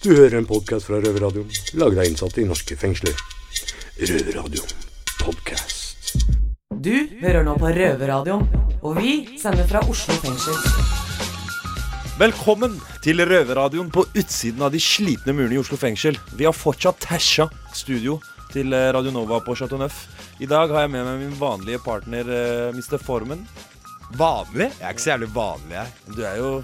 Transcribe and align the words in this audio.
Du 0.00 0.14
hører 0.14 0.38
en 0.38 0.46
podkast 0.48 0.86
fra 0.88 0.96
Røverradioen, 0.96 1.50
laget 1.76 1.98
av 2.00 2.06
innsatte 2.08 2.40
i 2.40 2.46
norske 2.48 2.72
fengsler. 2.80 3.18
Røverradioen 4.00 4.70
podkast. 5.20 6.14
Du 6.72 6.94
hører 7.20 7.44
nå 7.44 7.52
på 7.60 7.68
Røverradioen, 7.76 8.46
og 8.80 8.96
vi 8.96 9.36
sender 9.36 9.68
fra 9.68 9.82
Oslo 9.84 10.16
fengsel. 10.22 10.56
Velkommen 12.16 12.80
til 13.04 13.20
Røverradioen 13.28 13.92
på 13.92 14.06
utsiden 14.16 14.64
av 14.64 14.72
de 14.72 14.80
slitne 14.80 15.36
murene 15.36 15.58
i 15.58 15.60
Oslo 15.60 15.76
fengsel. 15.76 16.16
Vi 16.32 16.48
har 16.48 16.56
fortsatt 16.56 17.04
tæsja 17.04 17.50
studio 17.76 18.16
til 18.54 18.72
eh, 18.72 18.88
Radio 18.96 19.12
Nova 19.12 19.44
på 19.44 19.52
Chateau 19.52 19.84
Neuf. 19.84 20.06
I 20.40 20.48
dag 20.48 20.72
har 20.72 20.86
jeg 20.86 20.96
med 20.96 21.10
meg 21.10 21.26
min 21.26 21.36
vanlige 21.36 21.84
partner 21.84 22.24
eh, 22.24 22.72
Mr. 22.72 22.96
Formen. 23.04 23.44
Vanlig? 24.16 24.72
Jeg 24.80 24.80
er 24.80 24.96
ikke 24.96 25.10
så 25.10 25.12
jævlig 25.18 25.34
vanlig, 25.36 25.76
jeg. 25.76 26.14
Du 26.16 26.24
er 26.24 26.40
jo 26.40 26.54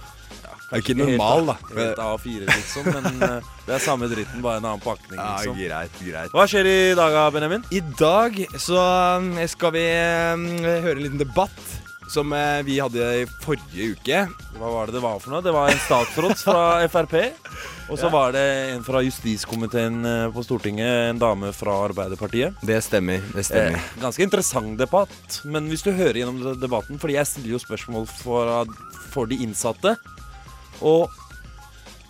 er 0.70 0.82
ikke 0.82 0.96
normal, 0.98 1.52
da. 1.52 1.56
Helt 1.76 2.02
A4, 2.02 2.44
liksom, 2.50 2.90
men 2.90 3.22
uh, 3.22 3.50
det 3.66 3.76
er 3.76 3.82
samme 3.84 4.10
dritten, 4.10 4.42
bare 4.44 4.60
en 4.60 4.68
annen 4.72 4.82
pakning, 4.82 5.18
liksom. 5.18 5.56
Ja, 5.60 5.68
greit, 5.70 5.98
greit. 6.02 6.34
Hva 6.34 6.46
skjer 6.50 6.70
i 6.70 6.78
dag, 6.98 7.18
Benjamin? 7.34 7.66
I 7.70 7.82
dag 7.98 8.38
så 8.58 8.82
um, 9.20 9.34
skal 9.50 9.76
vi 9.76 9.88
um, 10.34 10.48
høre 10.64 10.96
en 10.98 11.04
liten 11.06 11.22
debatt 11.22 11.76
som 12.10 12.32
uh, 12.32 12.62
vi 12.66 12.78
hadde 12.80 13.06
i 13.22 13.24
forrige 13.42 13.94
uke. 13.94 14.24
Hva 14.56 14.72
var 14.72 14.88
det 14.88 14.96
det 14.96 15.04
var 15.04 15.22
for 15.22 15.34
noe? 15.34 15.44
Det 15.44 15.54
var 15.54 15.70
en 15.70 15.82
statsråd 15.86 16.36
fra 16.40 16.60
Frp. 16.92 17.16
Og 17.86 17.98
så 18.00 18.08
ja. 18.08 18.12
var 18.12 18.34
det 18.34 18.44
en 18.72 18.84
fra 18.86 19.02
justiskomiteen 19.06 20.00
uh, 20.06 20.26
på 20.34 20.42
Stortinget, 20.46 21.12
en 21.12 21.22
dame 21.22 21.52
fra 21.54 21.78
Arbeiderpartiet. 21.86 22.58
Det 22.66 22.78
stemmer. 22.82 23.22
det 23.34 23.46
stemmer 23.46 23.78
eh, 23.78 23.88
Ganske 24.02 24.26
interessant 24.26 24.74
debatt. 24.80 25.40
Men 25.46 25.70
hvis 25.70 25.86
du 25.86 25.92
hører 25.94 26.22
gjennom 26.22 26.58
debatten, 26.62 26.98
fordi 27.02 27.18
jeg 27.18 27.30
stiller 27.30 27.56
jo 27.56 27.62
spørsmål 27.62 28.10
for, 28.10 28.76
for 29.12 29.30
de 29.30 29.42
innsatte 29.46 29.96
og 30.84 31.12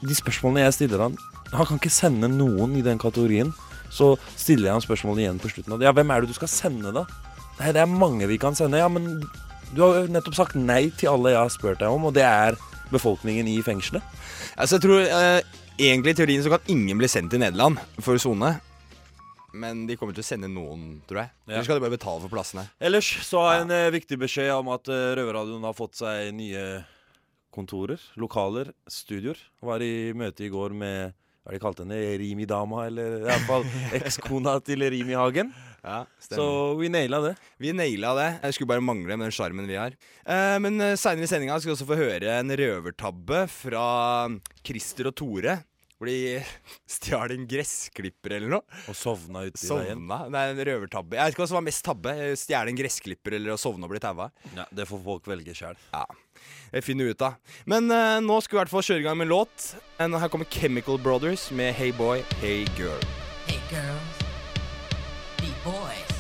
de 0.07 0.17
spørsmålene 0.17 0.67
jeg 0.67 0.75
stiller 0.77 1.07
han 1.07 1.15
Han 1.55 1.67
kan 1.69 1.79
ikke 1.79 1.93
sende 1.95 2.29
noen 2.29 2.75
i 2.77 2.83
den 2.85 2.99
kategorien. 2.99 3.53
Så 3.93 4.17
stiller 4.35 4.69
jeg 4.69 4.77
han 4.77 4.85
spørsmålet 4.85 5.23
igjen 5.23 5.39
på 5.41 5.51
slutten. 5.53 5.77
Ja, 5.81 5.93
hvem 5.95 6.11
er 6.11 6.21
det 6.21 6.33
du 6.33 6.37
skal 6.37 6.51
sende, 6.51 6.91
da? 6.93 7.05
Nei, 7.61 7.71
det 7.73 7.81
er 7.81 7.89
mange 7.89 8.27
vi 8.29 8.39
kan 8.41 8.57
sende. 8.59 8.81
Ja, 8.83 8.89
men 8.93 9.23
du 9.73 9.83
har 9.85 10.01
jo 10.03 10.11
nettopp 10.13 10.37
sagt 10.37 10.59
nei 10.59 10.89
til 10.99 11.13
alle 11.15 11.33
jeg 11.33 11.41
har 11.41 11.55
spurt 11.55 11.81
deg 11.81 11.95
om, 11.95 12.09
og 12.11 12.17
det 12.17 12.27
er 12.27 12.59
befolkningen 12.91 13.49
i 13.51 13.61
fengselet. 13.65 14.05
Altså, 14.59 14.77
jeg 14.77 14.85
tror 14.85 15.07
eh, 15.07 15.41
egentlig 15.79 16.15
i 16.15 16.19
teorien 16.21 16.45
så 16.45 16.53
kan 16.53 16.73
ingen 16.73 16.99
bli 17.01 17.09
sendt 17.11 17.33
til 17.33 17.43
Nederland 17.43 17.81
for 18.03 18.21
sone. 18.23 18.57
Men 19.57 19.87
de 19.89 19.97
kommer 19.97 20.13
til 20.17 20.25
å 20.25 20.29
sende 20.29 20.51
noen, 20.53 20.99
tror 21.09 21.23
jeg. 21.23 21.33
Ja. 21.47 21.55
Eller 21.55 21.65
skal 21.67 21.79
de 21.79 21.87
bare 21.87 21.97
betale 21.97 22.21
for 22.27 22.35
plassene? 22.35 22.67
Ellers 22.83 23.09
så 23.25 23.41
har 23.47 23.55
jeg 23.55 23.67
en. 23.67 23.75
Eh, 23.79 23.95
viktig 23.97 24.19
beskjed 24.21 24.53
om 24.53 24.69
at 24.75 24.91
eh, 24.93 25.15
Røverradioen 25.17 25.65
har 25.65 25.77
fått 25.77 25.97
seg 26.03 26.35
nye 26.37 26.67
kontorer, 27.57 28.03
lokaler, 28.21 28.71
studioer. 28.91 29.41
Var 29.65 29.85
i 29.85 30.13
møte 30.17 30.45
i 30.47 30.53
går 30.53 30.75
med 30.77 31.15
hva 31.47 31.55
de 31.55 31.61
kalte 31.63 31.85
henne, 31.85 31.99
Rimi-dama, 32.21 32.87
eller 32.89 33.23
iallfall 33.29 33.65
ekskona 34.01 34.57
til 34.67 34.83
Rimi 34.91 35.15
Hagen. 35.15 35.53
Ja, 35.87 36.01
Så 36.19 36.47
vi 36.81 36.89
naila 36.91 37.21
det. 37.23 37.37
Vi 37.63 37.71
naila 37.77 38.11
det. 38.19 38.29
Jeg 38.43 38.57
skulle 38.57 38.73
bare 38.73 38.83
mangle 38.83 39.15
med 39.15 39.29
den 39.29 39.35
sjarmen 39.35 39.69
vi 39.71 39.79
har. 39.79 39.95
Eh, 40.27 40.57
men 40.59 40.83
seinere 40.99 41.29
i 41.29 41.31
sendinga 41.31 41.61
skal 41.63 41.71
vi 41.71 41.77
også 41.77 41.87
få 41.87 41.99
høre 42.01 42.41
en 42.41 42.51
røvertabbe 42.59 43.45
fra 43.53 43.87
Christer 44.67 45.13
og 45.13 45.15
Tore. 45.23 45.61
Hvor 45.97 46.11
de 46.11 46.43
stjal 46.97 47.33
en 47.33 47.47
gressklipper 47.49 48.37
eller 48.37 48.53
noe. 48.59 48.81
Og 48.91 48.97
sovna 48.99 49.47
uti 49.49 49.71
veien. 49.71 50.05
Nei, 50.07 50.45
en 50.53 50.63
røvertabbe. 50.69 51.17
Jeg 51.17 51.25
vet 51.31 51.37
ikke 51.37 51.45
hva 51.45 51.49
som 51.53 51.61
var 51.61 51.67
mest 51.69 51.85
tabbe. 51.87 52.15
Stjele 52.37 52.73
en 52.73 52.81
gressklipper 52.81 53.39
eller 53.39 53.55
å 53.55 53.61
sovne 53.61 53.89
og 53.89 53.95
bli 53.95 54.03
taua. 54.03 54.29
Ja, 54.57 54.69
det 54.77 54.89
får 54.91 55.03
folk 55.07 55.31
velge 55.31 55.57
sjøl. 55.57 55.79
Ja. 55.95 56.05
Det 56.71 56.83
finner 56.85 57.13
ut 57.13 57.23
av. 57.25 57.39
Men 57.65 57.89
uh, 57.89 58.19
nå 58.21 58.41
skal 58.45 58.57
vi 58.57 58.59
i 58.59 58.63
hvert 58.65 58.75
fall 58.75 58.85
kjøre 58.85 59.01
i 59.01 59.07
gang 59.07 59.17
med 59.17 59.29
en 59.31 59.33
låt. 59.33 59.71
And 60.03 60.17
her 60.21 60.29
kommer 60.29 60.49
Chemical 60.53 61.01
Brothers 61.01 61.49
med 61.51 61.73
Hey 61.79 61.93
Boy, 61.97 62.21
Hey 62.43 62.67
Girl. 62.77 63.01
Hey 63.47 63.61
girls, 63.71 64.21
hey 65.39 65.53
boys, 65.63 66.17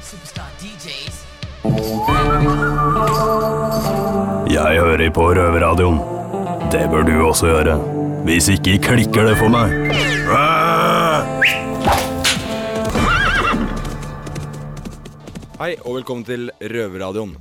superstar 0.00 0.48
DJs. 0.62 1.24
Jeg 4.54 4.80
hører 4.80 5.10
på 5.10 5.26
Røverradioen. 5.34 5.98
Det 6.72 6.86
bør 6.92 7.02
du 7.08 7.14
også 7.26 7.50
gjøre. 7.50 7.76
Hvis 8.24 8.46
ikke 8.48 8.78
klikker 8.80 9.26
det 9.28 9.34
for 9.36 9.52
meg. 9.52 9.68
Hei, 15.60 15.74
og 15.84 15.98
velkommen 15.98 16.24
til 16.24 16.48
Røverradioen. 16.56 17.34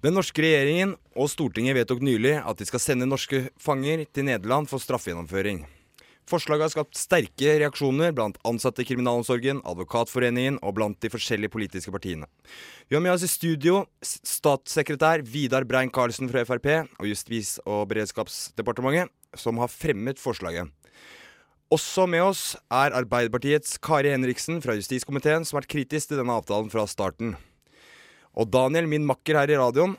Den 0.00 0.16
norske 0.16 0.40
regjeringen 0.40 0.94
og 1.12 1.28
Stortinget 1.28 1.76
vedtok 1.76 2.00
nylig 2.00 2.32
at 2.40 2.56
de 2.56 2.64
skal 2.64 2.80
sende 2.80 3.08
norske 3.10 3.50
fanger 3.60 4.06
til 4.08 4.24
Nederland 4.30 4.70
for 4.72 4.80
straffegjennomføring. 4.80 5.66
Forslaget 6.26 6.64
har 6.64 6.72
skapt 6.72 6.98
sterke 6.98 7.52
reaksjoner 7.60 8.16
blant 8.16 8.40
ansatte 8.48 8.82
i 8.82 8.88
kriminalomsorgen, 8.88 9.60
Advokatforeningen 9.68 10.56
og 10.58 10.74
blant 10.80 10.98
de 11.04 11.12
forskjellige 11.12 11.52
politiske 11.52 11.92
partiene. 11.94 12.26
Vi 12.88 12.96
har 12.96 13.04
med 13.04 13.12
oss 13.12 13.28
i 13.28 13.30
studio 13.30 13.84
statssekretær 14.02 15.22
Vidar 15.28 15.68
Brein-Karlsen 15.68 16.32
fra 16.32 16.42
Frp 16.48 16.66
og 16.98 17.06
Justis- 17.06 17.60
og 17.62 17.84
beredskapsdepartementet, 17.92 19.12
som 19.40 19.60
har 19.62 19.72
fremmet 19.72 20.20
forslaget. 20.20 20.70
Også 21.72 22.04
med 22.06 22.22
oss 22.22 22.42
er 22.70 22.94
Arbeiderpartiets 22.94 23.74
Kari 23.82 24.12
Henriksen 24.12 24.60
fra 24.62 24.76
justiskomiteen, 24.78 25.42
som 25.42 25.56
har 25.56 25.64
vært 25.64 25.72
kritisk 25.72 26.12
til 26.12 26.20
denne 26.20 26.36
avtalen 26.38 26.70
fra 26.70 26.84
starten. 26.86 27.34
Og 28.38 28.46
Daniel, 28.52 28.86
min 28.86 29.06
makker 29.08 29.34
her 29.40 29.50
i 29.50 29.58
radioen, 29.58 29.96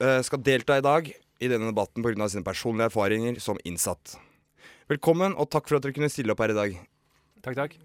eh, 0.00 0.22
skal 0.22 0.40
delta 0.40 0.78
i 0.78 0.86
dag 0.86 1.12
i 1.12 1.48
denne 1.48 1.68
debatten 1.72 2.02
pga. 2.02 2.28
sine 2.28 2.44
personlige 2.44 2.88
erfaringer 2.88 3.40
som 3.40 3.58
innsatt. 3.64 4.16
Velkommen, 4.88 5.36
og 5.36 5.50
takk 5.50 5.68
for 5.68 5.76
at 5.76 5.82
dere 5.82 5.92
kunne 5.92 6.08
stille 6.08 6.32
opp 6.32 6.40
her 6.40 6.50
i 6.50 6.54
dag. 6.54 6.78
Takk, 7.42 7.56
takk. 7.56 7.76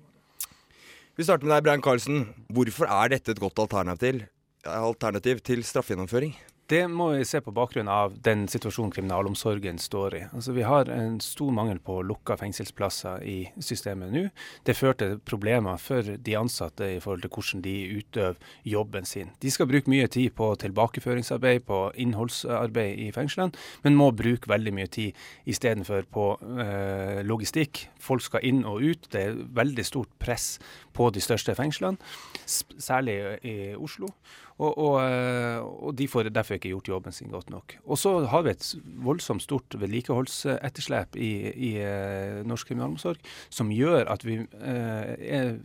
Vi 1.17 1.23
starter 1.23 1.45
med 1.45 1.55
deg, 1.55 1.63
Brian 1.63 1.81
Carlsen. 1.81 2.33
Hvorfor 2.51 2.87
er 2.87 3.09
dette 3.09 3.31
et 3.31 3.39
godt 3.39 3.59
alternativ, 3.59 4.25
alternativ 4.63 5.43
til 5.43 5.61
straffegjennomføring? 5.63 6.35
Det 6.65 6.87
må 6.89 7.11
vi 7.11 7.25
se 7.29 7.37
på 7.45 7.51
bakgrunn 7.53 7.89
av 7.93 8.15
den 8.25 8.47
situasjonen 8.49 8.89
kriminalomsorgen 8.95 9.77
står 9.77 10.15
i. 10.17 10.21
Altså, 10.33 10.53
vi 10.55 10.63
har 10.65 10.89
en 10.89 11.19
stor 11.21 11.51
mangel 11.53 11.77
på 11.77 11.99
lukka 12.01 12.39
fengselsplasser 12.41 13.21
i 13.21 13.35
systemet 13.61 14.09
nå. 14.09 14.23
Det 14.65 14.73
fører 14.73 14.97
til 14.97 15.19
problemer 15.21 15.77
for 15.77 16.01
de 16.01 16.37
ansatte 16.39 16.87
i 16.95 16.97
forhold 17.03 17.21
til 17.21 17.31
hvordan 17.35 17.61
de 17.67 17.75
utøver 17.99 18.55
jobben 18.65 19.05
sin. 19.05 19.29
De 19.45 19.51
skal 19.53 19.69
bruke 19.69 19.91
mye 19.93 20.07
tid 20.09 20.33
på 20.33 20.47
tilbakeføringsarbeid, 20.63 21.67
på 21.69 21.83
innholdsarbeid 22.01 22.97
i 23.03 23.11
fengslene, 23.13 23.53
men 23.85 23.99
må 23.99 24.09
bruke 24.17 24.49
veldig 24.49 24.73
mye 24.73 24.89
tid 24.89 25.13
istedenfor 25.45 26.09
på 26.09 26.25
eh, 26.65 27.21
logistikk. 27.29 27.83
Folk 28.01 28.25
skal 28.25 28.41
inn 28.41 28.65
og 28.65 28.81
ut. 28.81 29.05
Det 29.13 29.21
er 29.21 29.37
veldig 29.61 29.85
stort 29.85 30.17
press 30.17 30.55
på 30.97 31.11
de 31.13 31.21
største 31.21 31.53
fengslene, 31.53 32.01
særlig 32.49 33.19
i 33.45 33.55
Oslo. 33.77 34.09
Og, 34.55 34.71
og, 34.71 34.93
eh, 35.03 35.59
og, 35.59 35.91
de 35.99 36.07
får 36.07 36.29
derfor 36.31 36.55
ikke 36.55 36.71
gjort 36.71 36.87
jobben 36.87 37.15
sin 37.15 37.31
godt 37.31 37.49
nok. 37.51 37.75
Og 37.83 37.99
så 37.99 38.13
har 38.31 38.45
vi 38.45 38.53
et 38.53 38.69
voldsomt 39.03 39.43
stort 39.43 39.75
vedlikeholdsetterslep 39.79 41.17
i, 41.19 41.31
i 41.51 41.71
uh, 41.83 42.39
norsk 42.47 42.71
kriminalomsorg 42.71 43.19
som 43.51 43.73
gjør 43.73 44.07
at 44.13 44.23
vi 44.23 44.39
eh, 44.39 45.11
er 45.19 45.57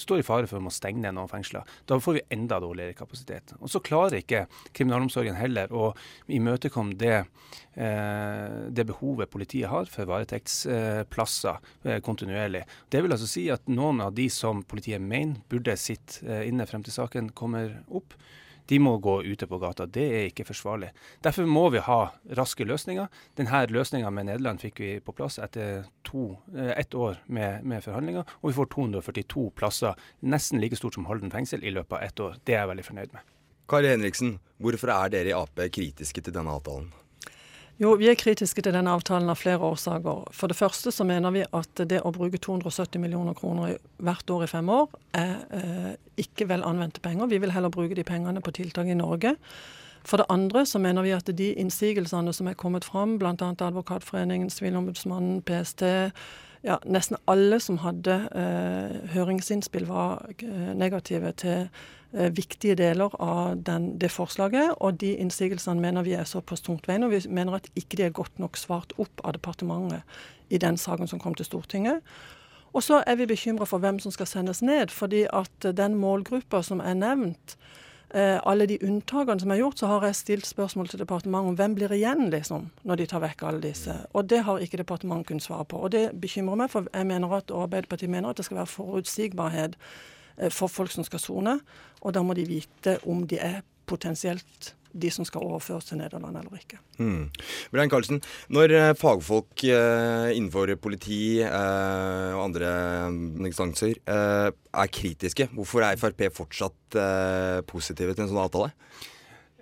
står 0.00 0.22
i 0.22 0.26
fare 0.26 0.48
for 0.50 0.62
å 0.62 0.72
stenge 0.72 1.02
ned 1.02 1.16
noen 1.16 1.30
fengsler. 1.30 1.66
Da 1.88 1.98
får 2.00 2.18
vi 2.18 2.24
enda 2.34 2.58
dårligere 2.62 2.96
kapasitet. 2.96 3.54
Og 3.60 3.70
så 3.72 3.82
klarer 3.84 4.20
ikke 4.20 4.46
kriminalomsorgen 4.76 5.38
heller 5.38 5.72
å 5.72 5.92
imøtekomme 6.32 6.96
det, 6.98 7.24
eh, 7.74 8.58
det 8.68 8.86
behovet 8.88 9.32
politiet 9.32 9.70
har 9.72 9.90
for 9.92 10.08
varetektsplasser 10.10 11.58
eh, 11.84 12.00
kontinuerlig. 12.04 12.64
Det 12.90 13.02
vil 13.02 13.12
altså 13.14 13.30
si 13.30 13.48
at 13.52 13.68
noen 13.68 14.00
av 14.04 14.14
de 14.16 14.28
som 14.32 14.62
politiet 14.62 15.02
mener 15.02 15.42
burde 15.50 15.76
sitte 15.80 16.24
eh, 16.26 16.46
inne 16.48 16.66
frem 16.68 16.84
til 16.84 16.96
saken 16.96 17.32
kommer 17.36 17.80
opp, 17.90 18.16
de 18.66 18.78
må 18.78 18.96
gå 19.02 19.18
ute 19.22 19.46
på 19.46 19.58
gata. 19.58 19.86
Det 19.86 20.04
er 20.04 20.28
ikke 20.28 20.46
forsvarlig. 20.48 20.92
Derfor 21.24 21.48
må 21.48 21.66
vi 21.74 21.82
ha 21.82 21.98
raske 22.38 22.66
løsninger. 22.68 23.10
Denne 23.38 23.64
løsninga 23.72 24.10
med 24.14 24.28
Nederland 24.30 24.62
fikk 24.62 24.80
vi 24.82 24.92
på 25.02 25.14
plass 25.16 25.40
etter 25.42 25.84
to, 26.06 26.38
eh, 26.54 26.72
ett 26.78 26.94
år 26.94 27.18
med, 27.26 27.64
med, 27.64 27.82
forhandlinger. 27.84 28.24
Og 28.40 28.52
vi 28.52 28.56
får 28.60 28.70
242 28.76 29.50
plasser, 29.58 29.98
nesten 30.22 30.62
like 30.62 30.78
stort 30.78 30.94
som 30.94 31.06
Halden 31.10 31.32
fengsel, 31.34 31.64
i 31.64 31.74
løpet 31.74 31.98
av 31.98 32.02
ett 32.02 32.20
år. 32.20 32.40
Det 32.44 32.54
er 32.54 32.64
jeg 32.64 32.72
veldig 32.74 32.88
fornøyd 32.88 33.14
med. 33.18 33.28
Kari 33.68 33.88
Henriksen, 33.88 34.38
hvorfor 34.60 34.92
er 34.92 35.12
dere 35.12 35.32
i 35.32 35.36
Ap 35.36 35.58
kritiske 35.72 36.22
til 36.22 36.34
denne 36.34 36.52
avtalen? 36.52 36.92
Jo, 37.82 37.96
vi 37.98 38.06
er 38.06 38.14
kritiske 38.14 38.62
til 38.62 38.76
denne 38.76 38.92
avtalen 38.94 39.30
av 39.32 39.40
flere 39.40 39.66
årsaker. 39.66 40.28
For 40.30 40.52
det 40.52 40.54
første 40.54 40.92
så 40.94 41.02
mener 41.08 41.32
vi 41.34 41.40
at 41.42 41.80
det 41.90 41.98
å 42.06 42.12
bruke 42.14 42.38
270 42.38 43.00
millioner 43.02 43.34
kroner 43.34 43.74
hvert 43.98 44.30
år 44.30 44.44
i 44.44 44.50
fem 44.52 44.68
år 44.70 44.92
er 45.18 45.32
eh, 45.58 45.88
ikke 46.22 46.46
vel 46.52 46.62
anvendte 46.62 47.02
penger. 47.02 47.26
Vi 47.32 47.40
vil 47.42 47.50
heller 47.50 47.72
bruke 47.74 47.96
de 47.98 48.04
pengene 48.06 48.44
på 48.44 48.54
tiltak 48.54 48.86
i 48.86 48.94
Norge. 48.94 49.34
For 50.06 50.22
det 50.22 50.28
andre 50.30 50.62
så 50.66 50.78
mener 50.82 51.02
vi 51.02 51.16
at 51.16 51.26
de 51.26 51.48
innsigelsene 51.58 52.34
som 52.36 52.50
er 52.50 52.58
kommet 52.58 52.86
fram, 52.86 53.16
bl.a. 53.18 53.34
Advokatforeningen, 53.34 54.50
Sivilombudsmannen, 54.50 55.42
PST, 55.42 55.82
ja, 56.62 56.78
nesten 56.86 57.18
alle 57.30 57.58
som 57.60 57.80
hadde 57.82 58.18
eh, 58.38 58.98
høringsinnspill, 59.14 59.86
var 59.88 60.22
eh, 60.42 60.70
negative 60.78 61.32
til 61.42 61.64
eh, 61.64 62.30
viktige 62.34 62.76
deler 62.78 63.14
av 63.22 63.56
den, 63.66 63.96
det 63.98 64.12
forslaget. 64.14 64.76
Og 64.78 65.00
de 65.00 65.14
innsigelsene 65.22 65.82
mener 65.82 66.06
vi 66.06 66.14
er 66.18 66.28
såpass 66.28 66.62
tungtveiende, 66.62 67.08
og 67.10 67.16
vi 67.16 67.22
mener 67.28 67.58
at 67.58 67.70
ikke 67.74 67.98
de 67.98 68.06
er 68.06 68.14
godt 68.14 68.38
nok 68.42 68.60
svart 68.60 68.94
opp 69.02 69.24
av 69.24 69.34
departementet 69.38 70.06
i 70.52 70.60
den 70.62 70.78
saken 70.78 71.10
som 71.10 71.20
kom 71.22 71.34
til 71.34 71.48
Stortinget. 71.48 72.02
Og 72.72 72.82
så 72.82 73.02
er 73.06 73.18
vi 73.20 73.28
bekymra 73.28 73.66
for 73.68 73.82
hvem 73.82 73.98
som 74.00 74.14
skal 74.14 74.30
sendes 74.30 74.62
ned, 74.62 74.94
fordi 74.94 75.26
at 75.32 75.72
den 75.76 75.98
målgruppa 76.00 76.62
som 76.64 76.80
er 76.80 76.94
nevnt, 76.96 77.56
alle 78.12 78.66
de 78.68 78.76
unntakene 78.84 79.40
som 79.40 79.50
er 79.54 79.60
gjort, 79.62 79.78
så 79.80 79.88
har 79.88 80.04
jeg 80.04 80.16
stilt 80.18 80.46
spørsmål 80.46 80.88
til 80.88 81.00
departementet 81.00 81.48
om 81.48 81.54
hvem 81.56 81.74
blir 81.78 81.94
igjen, 81.96 82.26
liksom, 82.30 82.66
når 82.84 83.00
de 83.00 83.06
tar 83.08 83.22
vekk 83.24 83.44
alle 83.48 83.62
disse. 83.64 83.94
Og 84.12 84.26
det 84.28 84.42
har 84.44 84.60
ikke 84.60 84.80
departementet 84.82 85.30
kunnet 85.30 85.46
svare 85.46 85.64
på. 85.64 85.80
Og 85.80 85.92
det 85.94 86.02
bekymrer 86.20 86.60
meg, 86.60 86.70
for 86.70 86.90
jeg 86.92 87.08
mener 87.08 87.32
at, 87.38 87.50
og 87.50 87.62
Arbeiderpartiet 87.70 88.12
mener 88.12 88.28
at 88.28 88.36
det 88.36 88.44
skal 88.44 88.60
være 88.60 88.72
forutsigbarhet 88.74 89.78
eh, 90.36 90.50
for 90.52 90.68
folk 90.68 90.92
som 90.92 91.08
skal 91.08 91.24
sone. 91.24 91.56
Og 92.02 92.14
da 92.14 92.22
må 92.22 92.36
de 92.36 92.44
vite 92.48 92.98
om 93.08 93.24
de 93.28 93.40
er 93.40 93.62
potensielt 93.86 94.74
de 94.92 95.10
som 95.12 95.26
skal 95.26 95.44
overføres 95.46 95.88
til 95.88 96.00
Nederland 96.00 96.36
eller 96.36 96.58
ikke. 96.58 96.80
Mm. 96.98 97.28
Brian 97.72 97.92
Karlsen, 97.92 98.20
når 98.52 98.74
eh, 98.76 98.92
fagfolk 98.98 99.64
eh, 99.64 100.32
innenfor 100.36 100.74
politi 100.82 101.40
eh, 101.44 102.32
og 102.36 102.44
andre 102.48 102.72
instanser 103.48 103.96
eh, 104.00 104.50
er 104.52 104.92
kritiske, 104.92 105.48
hvorfor 105.56 105.84
er 105.86 106.00
Frp 106.00 106.26
fortsatt 106.32 106.96
positive 107.68 108.12
til 108.12 108.24
en 108.24 108.30
sånn 108.30 108.42
avtale? 108.42 108.72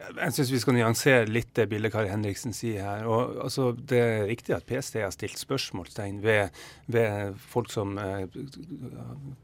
Jeg 0.01 0.33
syns 0.35 0.51
vi 0.53 0.61
skal 0.63 0.77
nyansere 0.77 1.29
litt 1.29 1.51
det 1.57 1.67
bildet 1.71 1.93
Kari 1.93 2.09
Henriksen 2.11 2.55
sier 2.57 2.85
her. 2.87 3.07
Og, 3.09 3.37
altså, 3.45 3.71
det 3.75 4.01
er 4.01 4.29
riktig 4.31 4.55
at 4.57 4.67
PST 4.69 4.97
har 5.03 5.13
stilt 5.15 5.39
spørsmålstegn 5.41 6.23
ved, 6.25 6.57
ved 6.91 7.37
folk 7.53 7.71
som 7.73 7.99
eh, 8.01 8.25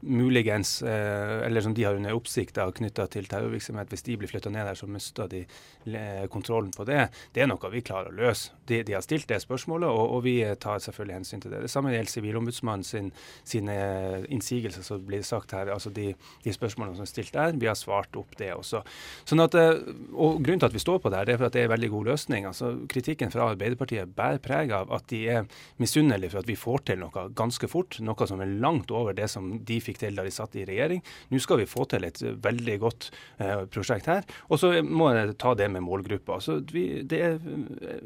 muligens, 0.01 0.79
eh, 0.81 1.45
eller 1.45 1.63
som 1.63 1.75
de 1.77 1.85
har 1.85 1.97
under 1.99 2.17
oppsikt 2.17 2.57
knytta 2.77 3.05
til 3.13 3.29
terrorvirksomhet. 3.29 3.91
Hvis 3.93 4.05
de 4.07 4.17
blir 4.17 4.31
flytta 4.31 4.51
ned 4.53 4.65
der, 4.65 4.79
så 4.79 4.89
mister 4.89 5.29
de 5.31 5.45
kontrollen 6.33 6.71
på 6.75 6.83
det. 6.87 7.07
Det 7.35 7.43
er 7.43 7.49
noe 7.49 7.71
vi 7.71 7.83
klarer 7.85 8.11
å 8.11 8.17
løse. 8.17 8.55
De, 8.67 8.81
de 8.83 8.95
har 8.97 9.05
stilt 9.05 9.29
det 9.29 9.39
spørsmålet, 9.43 9.87
og, 9.87 10.15
og, 10.17 10.23
vi 10.25 10.39
tar 10.59 10.81
selvfølgelig 10.83 11.19
hensyn 11.19 11.43
til 11.43 11.53
det. 11.53 11.61
Det 11.63 11.71
samme 11.71 11.93
gjelder 11.93 12.11
Sivilombudsmannen 12.11 12.87
sin, 12.87 13.11
sine 13.47 13.77
innsigelser, 14.33 14.83
som 14.83 15.05
blir 15.05 15.23
sagt 15.27 15.53
her. 15.55 15.71
altså 15.71 15.93
de, 15.93 16.09
de, 16.43 16.53
spørsmålene 16.53 16.97
som 16.97 17.05
er 17.05 17.11
stilt 17.13 17.33
der. 17.37 17.55
Vi 17.55 17.69
har 17.69 17.77
svart 17.79 18.17
opp 18.19 18.35
det 18.39 18.51
også. 18.55 18.81
Sånn 19.27 19.43
at, 19.43 19.55
eh, 19.55 19.79
og 20.17 20.41
grunnen 20.47 20.63
til 20.63 20.69
at 20.69 20.75
vi 20.75 20.81
står 20.81 21.01
på 21.03 21.11
det, 21.11 21.19
her, 21.19 21.27
det 21.27 21.33
er 21.35 21.39
for 21.41 21.49
at 21.49 21.55
det 21.57 21.63
er 21.65 21.71
veldig 21.71 21.89
god 21.91 22.09
løsning. 22.11 22.47
Altså, 22.47 22.71
kritikken 22.91 23.31
fra 23.33 23.49
Arbeiderpartiet 23.51 24.13
bærer 24.15 24.39
preg 24.43 24.71
av 24.75 24.91
at 24.95 25.07
de 25.11 25.21
er 25.31 25.47
misunnelige 25.81 26.33
for 26.33 26.43
at 26.43 26.49
vi 26.49 26.57
får 26.59 26.85
til 26.87 27.01
noe 27.03 27.27
ganske 27.37 27.69
fort. 27.71 27.99
Noe 28.03 28.27
som 28.29 28.41
er 28.43 28.53
langt 28.63 28.93
over 28.95 29.15
det 29.17 29.29
som 29.31 29.49
de 29.67 29.79
fikk 29.83 30.01
til 30.01 30.17
da 30.17 30.25
de 30.25 30.33
satt 30.33 30.55
i 30.55 30.65
regjering. 30.67 31.03
Nå 31.31 31.41
skal 31.43 31.61
vi 31.61 31.69
få 31.69 31.85
til 31.91 32.07
et 32.07 32.23
veldig 32.43 32.77
godt 32.83 33.09
eh, 33.43 33.65
prosjekt 33.73 34.09
her. 34.11 34.25
Og 34.47 34.61
så 34.61 34.71
må 34.83 35.11
jeg 35.15 35.37
ta 35.41 35.53
det 35.57 35.69
med 35.73 35.85
målgruppa. 35.85 36.39
Altså, 36.39 36.59
det 36.63 37.21
er 37.21 37.37
eh, 37.37 38.03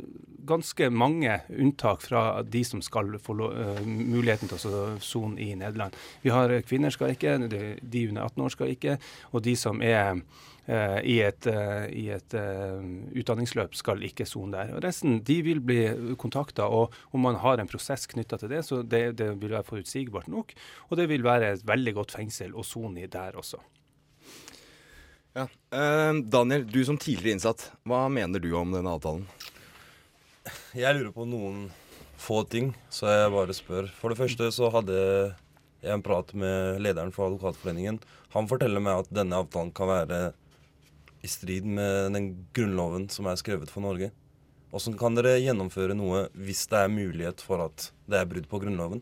ganske 0.50 0.90
mange 0.90 1.40
unntak 1.54 2.02
fra 2.06 2.26
de 2.42 2.64
som 2.66 2.82
skal 2.82 3.14
få 3.22 3.36
uh, 3.38 3.82
muligheten 3.86 4.50
til 4.50 4.74
å 4.74 4.86
sone 5.04 5.38
i 5.38 5.52
Nederland. 5.54 5.94
Vi 6.24 6.34
har 6.34 6.54
Kvinner 6.66 6.94
skal 6.94 7.14
ikke, 7.14 7.38
de 7.46 8.08
under 8.10 8.24
18 8.26 8.46
år 8.46 8.54
skal 8.56 8.74
ikke, 8.74 8.98
og 9.32 9.46
de 9.46 9.54
som 9.60 9.84
er 9.86 10.02
Eh, 10.02 10.16
i 10.70 11.18
et, 11.26 11.48
eh, 11.50 11.86
i 11.98 12.04
et 12.14 12.36
uh, 12.38 12.84
utdanningsløp 13.18 13.74
skal 13.76 14.04
ikke 14.06 14.28
sone 14.30 14.54
der. 14.54 14.76
Og 14.78 14.84
resten 14.86 15.20
de 15.26 15.40
vil 15.46 15.62
bli 15.66 15.80
kontakta, 16.22 16.68
og 16.70 16.94
om 17.12 17.26
man 17.26 17.40
har 17.42 17.60
en 17.60 17.70
prosess 17.70 18.06
knytta 18.12 18.38
til 18.38 18.54
det, 18.54 18.62
så 18.68 18.84
det, 18.86 19.04
det, 19.20 19.32
vil 19.42 19.56
være 19.56 19.68
forutsigbart 19.68 20.30
nok. 20.32 20.54
Og 20.90 21.00
det 21.02 21.10
vil 21.12 21.26
være 21.26 21.56
et 21.56 21.66
veldig 21.68 21.96
godt 21.98 22.16
fengsel 22.16 22.54
å 22.54 22.66
sone 22.68 23.04
i 23.04 23.10
der 23.12 23.40
også. 23.42 23.60
Ja. 25.34 25.48
Eh, 25.74 26.14
Daniel, 26.30 26.68
du 26.68 26.82
som 26.86 27.00
tidligere 27.00 27.40
innsatt, 27.40 27.72
hva 27.88 28.06
mener 28.12 28.44
du 28.44 28.52
om 28.58 28.74
denne 28.76 28.94
avtalen? 28.94 29.26
Jeg 30.78 30.98
lurer 30.98 31.14
på 31.16 31.26
noen 31.30 31.70
få 32.22 32.44
ting, 32.50 32.76
så 32.94 33.10
jeg 33.10 33.34
bare 33.34 33.56
spør. 33.56 33.90
For 33.98 34.14
det 34.14 34.20
første 34.22 34.52
så 34.54 34.70
hadde 34.74 34.98
jeg 35.82 35.96
en 35.96 36.06
prat 36.06 36.30
med 36.38 36.84
lederen 36.86 37.14
for 37.16 37.32
Advokatforeningen. 37.32 37.98
Han 38.36 38.48
forteller 38.50 38.84
meg 38.84 39.02
at 39.02 39.14
denne 39.14 39.42
avtalen 39.42 39.74
kan 39.76 39.90
være 39.90 40.22
i 41.22 41.30
strid 41.30 41.66
med 41.66 42.14
den 42.16 42.32
grunnloven 42.56 43.08
som 43.14 43.30
er 43.30 43.40
skrevet 43.40 43.72
for 43.72 43.86
Norge? 43.86 44.12
Hvordan 44.72 44.96
kan 45.00 45.18
dere 45.18 45.40
gjennomføre 45.42 45.96
noe 45.98 46.26
hvis 46.32 46.64
det 46.72 46.80
er 46.80 46.94
mulighet 46.94 47.44
for 47.44 47.66
at 47.66 47.90
det 48.10 48.22
er 48.22 48.30
brudd 48.30 48.48
på 48.48 48.62
Grunnloven? 48.64 49.02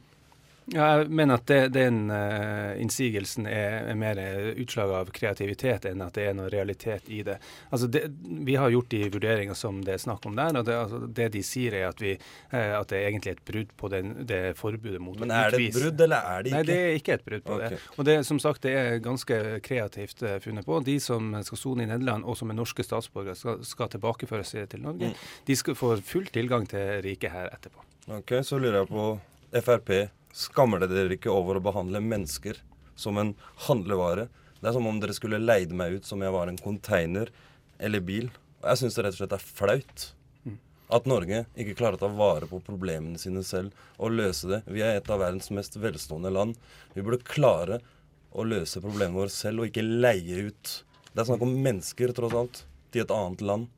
Ja, 0.70 0.88
jeg 1.00 1.10
mener 1.10 1.40
at 1.40 1.48
det, 1.50 1.72
den 1.74 2.12
uh, 2.12 2.76
innsigelsen 2.82 3.48
er, 3.50 3.88
er, 3.90 3.98
mer 3.98 4.20
utslag 4.60 4.92
av 4.94 5.10
kreativitet 5.16 5.88
enn 5.90 6.04
at 6.06 6.14
det 6.18 6.28
er 6.30 6.36
noe 6.38 6.50
realitet 6.54 7.10
i 7.10 7.22
det. 7.26 7.40
Altså 7.74 7.90
det, 7.90 8.04
Vi 8.46 8.58
har 8.60 8.70
gjort 8.74 8.92
de 8.92 9.02
vurderinger 9.10 9.58
som 9.58 9.80
det 9.86 9.96
er 9.96 10.04
snakk 10.04 10.28
om 10.30 10.38
der, 10.38 10.60
og 10.60 10.68
det, 10.68 10.76
altså 10.78 11.00
det 11.20 11.30
de 11.34 11.42
sier 11.46 11.78
er 11.80 11.88
at, 11.90 12.04
vi, 12.04 12.14
uh, 12.54 12.76
at, 12.80 12.90
det 12.92 13.00
er 13.00 13.08
egentlig 13.10 13.34
et 13.38 13.44
brudd 13.50 13.74
på 13.82 13.92
den, 13.94 14.14
det 14.30 14.42
forbudet 14.60 15.02
mot 15.02 15.18
Men 15.20 15.34
er 15.34 15.56
det 15.56 15.64
et 15.70 15.80
brudd, 15.80 16.06
eller 16.06 16.30
er 16.36 16.46
det 16.46 16.54
ikke? 16.54 16.60
Nei, 16.60 16.68
det 16.70 16.78
er 16.84 17.02
ikke 17.02 17.18
et 17.18 17.26
brudd 17.26 17.48
på 17.48 17.58
okay. 17.58 17.74
det. 17.74 17.82
Og 17.98 18.10
det 18.12 18.18
som 18.30 18.44
sagt, 18.44 18.64
det 18.68 18.76
er 18.78 19.02
ganske 19.06 19.42
kreativt 19.66 20.24
uh, 20.28 20.38
funnet 20.44 20.70
på. 20.70 20.80
De 20.86 21.00
som 21.04 21.34
skal 21.48 21.64
sone 21.64 21.88
i 21.88 21.90
Nederland, 21.90 22.28
og 22.30 22.38
som 22.38 22.54
er 22.54 22.60
norske 22.60 22.86
statsborgere, 22.86 23.38
skal, 23.40 23.64
skal 23.66 23.90
tilbakeføres 23.96 24.54
til 24.70 24.86
Norge. 24.86 25.12
Mm. 25.12 25.28
De 25.50 25.58
skal 25.58 25.78
få 25.80 25.96
full 26.06 26.30
tilgang 26.34 26.70
til 26.70 27.02
riket 27.06 27.34
her 27.34 27.50
etterpå. 27.54 27.86
Ok, 28.20 28.40
Så 28.44 28.58
lurer 28.58 28.82
jeg 28.84 28.90
på 28.90 29.10
Frp 29.66 30.19
Skammer 30.36 30.84
dere 30.84 30.94
dere 30.96 31.18
ikke 31.18 31.34
over 31.34 31.58
å 31.58 31.64
behandle 31.64 32.02
mennesker 32.04 32.60
som 33.00 33.18
en 33.18 33.34
handlevare? 33.68 34.28
Det 34.60 34.70
er 34.70 34.76
som 34.76 34.88
om 34.90 35.00
dere 35.02 35.16
skulle 35.16 35.42
leid 35.42 35.74
meg 35.76 36.00
ut 36.00 36.08
som 36.08 36.22
jeg 36.22 36.36
var 36.36 36.52
en 36.52 36.60
container 36.60 37.32
eller 37.80 38.04
bil. 38.04 38.30
Jeg 38.64 38.82
syns 38.82 38.98
det 38.98 39.06
rett 39.06 39.16
og 39.16 39.22
slett 39.24 39.38
er 39.38 39.46
flaut. 39.46 40.10
At 40.90 41.06
Norge 41.06 41.44
ikke 41.54 41.78
klarer 41.78 42.00
å 42.00 42.02
ta 42.02 42.10
vare 42.10 42.48
på 42.50 42.60
problemene 42.66 43.20
sine 43.22 43.44
selv 43.46 43.76
og 44.02 44.16
løse 44.18 44.50
det. 44.50 44.64
Vi 44.66 44.82
er 44.82 44.98
et 44.98 45.10
av 45.14 45.22
verdens 45.22 45.52
mest 45.54 45.78
velstående 45.78 46.32
land. 46.34 46.58
Vi 46.96 47.06
burde 47.06 47.22
klare 47.30 47.78
å 48.34 48.46
løse 48.46 48.82
problemene 48.82 49.22
våre 49.22 49.34
selv 49.34 49.62
og 49.62 49.70
ikke 49.70 49.86
leie 49.86 50.50
ut. 50.50 50.74
Det 51.14 51.22
er 51.22 51.30
snakk 51.30 51.46
om 51.46 51.54
mennesker, 51.62 52.14
tross 52.18 52.36
alt, 52.38 52.64
til 52.90 53.06
et 53.06 53.14
annet 53.14 53.46
land. 53.46 53.70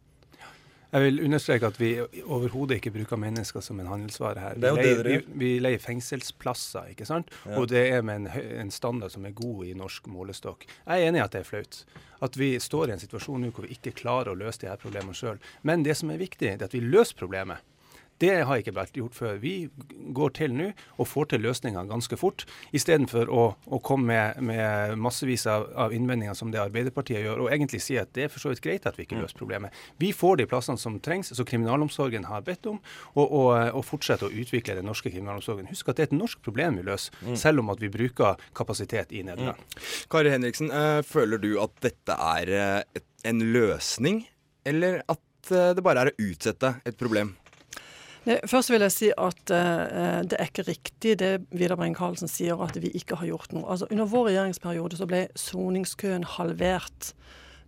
Jeg 0.91 1.05
vil 1.05 1.21
understreke 1.23 1.69
at 1.71 1.77
vi 1.79 1.89
overhodet 2.25 2.79
ikke 2.79 2.91
bruker 2.91 3.19
mennesker 3.19 3.63
som 3.63 3.79
en 3.79 3.87
handelsvare 3.87 4.43
her. 4.43 4.57
Vi 4.59 4.71
leier, 4.75 5.07
vi, 5.07 5.19
vi 5.39 5.51
leier 5.63 5.79
fengselsplasser, 5.79 6.91
ikke 6.91 7.07
sant? 7.07 7.31
Ja. 7.45 7.55
og 7.61 7.69
det 7.71 7.85
er 7.93 8.03
med 8.03 8.25
en, 8.25 8.27
en, 8.59 8.71
standard 8.71 9.13
som 9.13 9.25
er 9.25 9.35
god 9.37 9.65
i 9.69 9.73
norsk 9.77 10.09
målestokk. 10.11 10.67
Jeg 10.67 10.91
er 10.91 11.07
enig 11.07 11.21
i 11.21 11.23
at 11.23 11.37
det 11.37 11.45
er 11.45 11.47
flaut. 11.47 11.83
At 12.21 12.35
vi 12.37 12.53
står 12.59 12.91
i 12.91 12.97
en 12.97 13.01
situasjon 13.01 13.41
nå 13.41 13.53
hvor 13.55 13.65
vi 13.65 13.77
ikke 13.77 13.95
klarer 14.03 14.33
å 14.33 14.37
løse 14.37 14.65
de 14.65 14.69
her 14.69 14.81
problemene 14.81 15.15
sjøl. 15.15 15.39
Men 15.63 15.87
det 15.87 15.95
som 16.01 16.11
er 16.11 16.19
viktig, 16.19 16.51
er 16.51 16.67
at 16.67 16.75
vi 16.75 16.83
løser 16.83 17.15
problemet. 17.23 17.63
Det 18.21 18.33
har 18.45 18.61
ikke 18.61 18.75
vært 18.75 18.97
gjort 18.97 19.17
før. 19.17 19.39
Vi 19.41 19.55
går 20.13 20.33
til 20.37 20.53
nå 20.53 20.69
og 21.01 21.07
får 21.09 21.31
til 21.31 21.43
løsninger 21.45 21.89
ganske 21.89 22.17
fort, 22.19 22.45
istedenfor 22.75 23.31
å, 23.33 23.45
å 23.65 23.79
komme 23.85 24.11
med, 24.11 24.41
med 24.45 24.95
massevis 25.01 25.47
av, 25.49 25.67
av, 25.79 25.95
innvendinger 25.95 26.37
som 26.37 26.51
det 26.53 26.61
Arbeiderpartiet 26.61 27.23
gjør, 27.25 27.45
og 27.45 27.51
egentlig 27.53 27.81
si 27.83 27.97
at 28.01 28.11
det 28.17 28.27
er 28.27 28.33
for 28.33 28.43
så 28.43 28.51
vidt 28.51 28.63
greit 28.65 28.87
at 28.89 28.99
vi 28.99 29.07
ikke 29.07 29.19
løser 29.19 29.39
problemet. 29.39 29.75
Vi 30.01 30.11
får 30.15 30.41
de 30.41 30.47
plassene 30.51 30.81
som 30.81 30.99
trengs, 31.03 31.33
som 31.33 31.47
kriminalomsorgen 31.47 32.27
har 32.29 32.45
bedt 32.45 32.69
om, 32.69 32.79
og, 33.15 33.25
og, 33.25 33.49
og 33.79 33.85
fortsetter 33.87 34.29
å 34.29 34.43
utvikle 34.43 34.77
den 34.77 34.89
norske 34.89 35.11
kriminalomsorgen. 35.11 35.69
Husk 35.71 35.89
at 35.91 35.99
det 35.99 36.07
er 36.07 36.11
et 36.11 36.19
norsk 36.19 36.43
problem 36.45 36.79
vi 36.79 36.87
løser, 36.91 37.17
mm. 37.25 37.35
selv 37.39 37.63
om 37.63 37.73
at 37.73 37.81
vi 37.81 37.91
bruker 37.93 38.41
kapasitet 38.57 39.13
i 39.15 39.25
Nederland. 39.27 39.57
Mm. 39.57 39.89
Kari 40.13 40.33
Henriksen, 40.33 40.71
øh, 40.71 41.01
føler 41.07 41.41
du 41.41 41.55
at 41.63 41.75
dette 41.83 42.17
er 42.37 42.55
øh, 42.61 43.03
en 43.31 43.45
løsning, 43.53 44.25
eller 44.65 45.01
at 45.09 45.51
øh, 45.51 45.71
det 45.75 45.83
bare 45.85 46.05
er 46.05 46.11
å 46.11 46.29
utsette 46.29 46.75
et 46.85 46.97
problem? 46.99 47.35
Først 48.21 48.69
vil 48.69 48.83
jeg 48.85 48.93
si 48.93 49.07
at 49.17 49.49
uh, 49.49 50.19
det 50.21 50.37
er 50.37 50.49
ikke 50.49 50.67
riktig 50.67 51.15
det 51.17 51.31
Vidar 51.49 51.79
Brein-Karlsen 51.79 52.29
sier, 52.29 52.59
at 52.61 52.77
vi 52.77 52.91
ikke 52.93 53.17
har 53.17 53.31
gjort 53.31 53.55
noe. 53.55 53.65
Altså, 53.65 53.87
under 53.89 54.05
vår 54.05 54.27
regjeringsperiode 54.29 54.99
så 54.99 55.07
ble 55.09 55.23
soningskøen 55.39 56.27
halvert. 56.37 57.15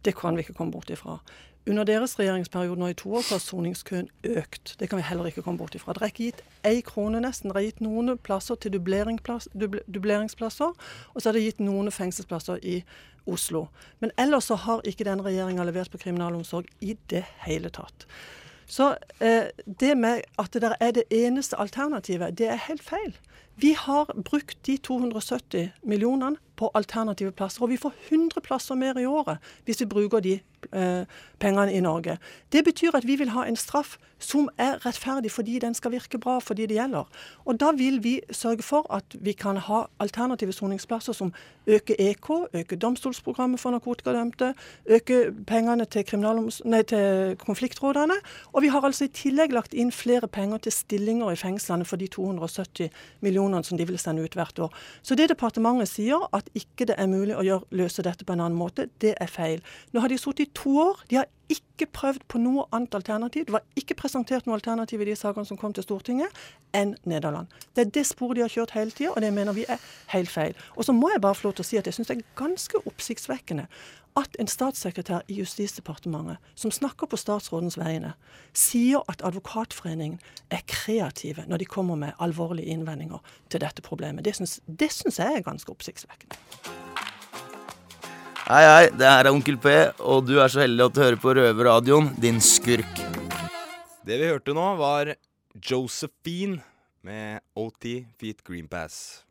Det 0.05 0.13
kan 0.19 0.37
vi 0.37 0.45
ikke 0.45 0.53
komme 0.59 0.75
bort 0.75 0.93
ifra. 0.93 1.17
Under 1.65 1.85
deres 1.87 2.17
regjeringsperiode 2.19 2.79
nå 2.79 2.89
i 2.91 2.95
to 2.99 3.13
år 3.15 3.23
så 3.23 3.37
har 3.37 3.41
soningskøen 3.41 4.09
økt. 4.35 4.75
Det 4.79 4.89
kan 4.91 4.99
vi 4.99 5.05
heller 5.07 5.29
ikke 5.29 5.41
komme 5.45 5.57
bort 5.57 5.77
ifra. 5.77 5.95
Det 5.95 6.03
er 6.03 6.11
ikke 6.11 6.27
gitt 6.27 6.43
én 6.67 6.83
krone 6.85 7.21
nesten. 7.23 7.49
Det 7.49 7.57
er 7.57 7.67
gitt 7.69 7.81
noen 7.81 8.17
plasser 8.19 8.59
til 8.59 8.75
dubleringsplasser, 8.75 10.75
og 10.75 11.17
så 11.17 11.29
er 11.29 11.37
det 11.37 11.45
gitt 11.47 11.63
noen 11.63 11.89
fengselsplasser 11.91 12.59
i 12.61 12.81
Oslo. 13.25 13.69
Men 14.03 14.11
ellers 14.19 14.51
så 14.51 14.59
har 14.59 14.83
ikke 14.85 15.07
denne 15.07 15.23
regjeringa 15.23 15.63
levert 15.63 15.93
på 15.93 16.03
kriminalomsorg 16.03 16.67
i 16.83 16.97
det 17.09 17.23
hele 17.47 17.71
tatt. 17.71 18.05
Så 18.65 18.95
eh, 19.19 19.51
det 19.79 19.97
med 19.97 20.21
at 20.39 20.53
det 20.53 20.71
er 20.79 20.91
det 20.91 21.03
eneste 21.11 21.59
alternativet, 21.59 22.37
det 22.37 22.47
er 22.47 22.67
helt 22.67 22.83
feil. 22.83 23.17
Vi 23.55 23.75
har 23.77 24.09
brukt 24.25 24.57
de 24.65 24.77
270 24.77 25.69
millionene 25.83 26.37
på 26.63 26.71
alternative 26.79 27.31
plasser, 27.35 27.63
og 27.63 27.73
vi 27.73 27.77
får 27.77 27.93
100 28.09 28.41
plasser 28.43 28.79
mer 28.79 28.99
i 28.99 29.05
året 29.09 29.53
hvis 29.67 29.83
vi 29.83 29.89
bruker 29.91 30.23
de 30.23 30.37
eh, 30.71 31.03
pengene 31.39 31.73
i 31.73 31.81
Norge. 31.83 32.17
Det 32.51 32.63
betyr 32.63 32.95
at 32.95 33.07
vi 33.07 33.17
vil 33.19 33.33
ha 33.35 33.43
en 33.47 33.59
straff 33.59 33.97
som 34.23 34.47
er 34.57 34.79
rettferdig 34.85 35.31
fordi 35.31 35.59
den 35.59 35.75
skal 35.75 35.91
virke 35.91 36.19
bra 36.21 36.37
for 36.39 36.55
de 36.55 36.67
det 36.67 36.77
gjelder. 36.77 37.09
Og 37.45 37.59
da 37.59 37.71
vil 37.75 37.99
vi 38.03 38.13
sørge 38.31 38.63
for 38.63 38.87
at 38.93 39.15
vi 39.19 39.33
kan 39.35 39.57
ha 39.57 39.83
alternative 39.99 40.53
soningsplasser 40.55 41.13
som 41.13 41.33
øker 41.67 41.95
EK, 41.99 42.29
øker 42.53 42.79
domstolsprogrammet 42.79 43.59
for 43.59 43.71
narkotikadømte, 43.71 44.53
øker 44.85 45.31
pengene 45.47 45.85
til, 45.85 46.05
nei, 46.65 46.81
til 46.83 47.35
konfliktrådene. 47.39 48.15
Og 48.53 48.61
vi 48.61 48.67
har 48.67 48.85
altså 48.85 49.05
i 49.05 49.13
tillegg 49.13 49.53
lagt 49.53 49.73
inn 49.73 49.91
flere 49.91 50.27
penger 50.27 50.57
til 50.57 50.71
stillinger 50.71 51.31
i 51.31 51.39
fengslene 51.39 51.85
for 51.85 51.99
de 51.99 52.07
270 52.07 52.89
millionene 53.21 53.63
som 53.63 53.77
de 53.77 53.87
vil 53.87 53.99
sende 53.99 54.23
ut 54.23 54.35
hvert 54.39 54.59
år. 54.59 54.73
Så 55.01 55.15
det 55.15 55.29
departementet 55.29 55.91
sier, 55.91 56.27
at 56.33 56.49
ikke 56.57 56.87
det 56.89 56.97
er 57.01 57.09
mulig 57.09 57.35
å 57.37 57.45
gjøre, 57.45 57.69
løse 57.79 58.05
dette 58.05 58.25
på 58.25 58.35
en 58.35 58.43
annen 58.45 58.57
måte, 58.57 58.87
det 59.01 59.15
er 59.21 59.31
feil. 59.31 59.63
Nå 59.93 60.03
har 60.03 60.11
de 60.11 60.19
sittet 60.21 60.47
i 60.47 60.51
to 60.57 60.75
år. 60.85 61.01
De 61.09 61.19
har 61.21 61.29
ikke 61.51 61.87
prøvd 61.91 62.23
på 62.31 62.39
noe 62.41 62.65
annet 62.71 62.95
alternativ. 62.95 63.45
Det 63.47 63.55
var 63.55 63.65
ikke 63.79 63.97
presentert 63.99 64.45
noe 64.47 64.55
alternativ 64.57 65.01
i 65.01 65.09
de 65.09 65.15
sakene 65.19 65.45
som 65.47 65.59
kom 65.59 65.73
til 65.75 65.83
Stortinget, 65.85 66.31
enn 66.73 66.95
Nederland. 67.09 67.51
Det 67.75 67.87
er 67.87 67.91
det 67.97 68.05
sporet 68.07 68.39
de 68.39 68.45
har 68.45 68.53
kjørt 68.53 68.75
hele 68.77 68.93
tida, 68.95 69.11
og 69.11 69.21
det 69.21 69.33
mener 69.33 69.57
vi 69.57 69.65
er 69.67 69.81
helt 70.13 70.31
feil. 70.31 70.55
Og 70.77 70.87
så 70.87 70.95
må 70.95 71.11
jeg 71.11 71.21
bare 71.21 71.35
få 71.35 71.49
lov 71.49 71.57
til 71.57 71.65
å 71.65 71.69
si 71.71 71.81
at 71.81 71.89
jeg 71.89 71.97
syns 71.97 72.11
det 72.11 72.17
er 72.19 72.31
ganske 72.39 72.83
oppsiktsvekkende 72.87 73.67
at 74.19 74.35
en 74.39 74.47
statssekretær 74.47 75.23
i 75.27 75.39
Justisdepartementet, 75.39 76.37
som 76.55 76.71
snakker 76.71 77.09
på 77.09 77.17
statsrådens 77.17 77.79
vegne, 77.81 78.13
sier 78.53 79.01
at 79.09 79.23
Advokatforeningen 79.25 80.19
er 80.53 80.61
kreative 80.69 81.47
når 81.49 81.63
de 81.63 81.65
kommer 81.65 81.97
med 81.97 82.19
alvorlige 82.21 82.69
innvendinger 82.75 83.23
til 83.49 83.63
dette 83.65 83.81
problemet. 83.81 84.25
Det 84.25 84.35
syns, 84.37 85.19
jeg 85.19 85.33
er 85.33 85.45
ganske 85.45 85.71
oppsiktsvekkende. 85.71 86.37
Hei, 88.43 88.63
hei, 88.67 88.87
det 88.91 89.07
her 89.07 89.23
er 89.23 89.31
Onkel 89.31 89.55
P, 89.55 89.71
og 90.03 90.25
du 90.27 90.33
er 90.43 90.51
så 90.51 90.65
heldig 90.65 90.83
at 90.83 90.95
du 90.95 90.99
hører 90.99 91.15
på 91.15 91.31
Røverradioen, 91.37 92.09
din 92.19 92.41
skurk. 92.43 92.97
Det 94.03 94.17
vi 94.19 94.27
hørte 94.27 94.51
nå, 94.51 94.65
var 94.75 95.13
Josephine 95.55 96.59
med 97.07 97.39
OT 97.55 98.03
Feet 98.19 98.43
Green 98.43 98.67
Pass. 98.67 99.23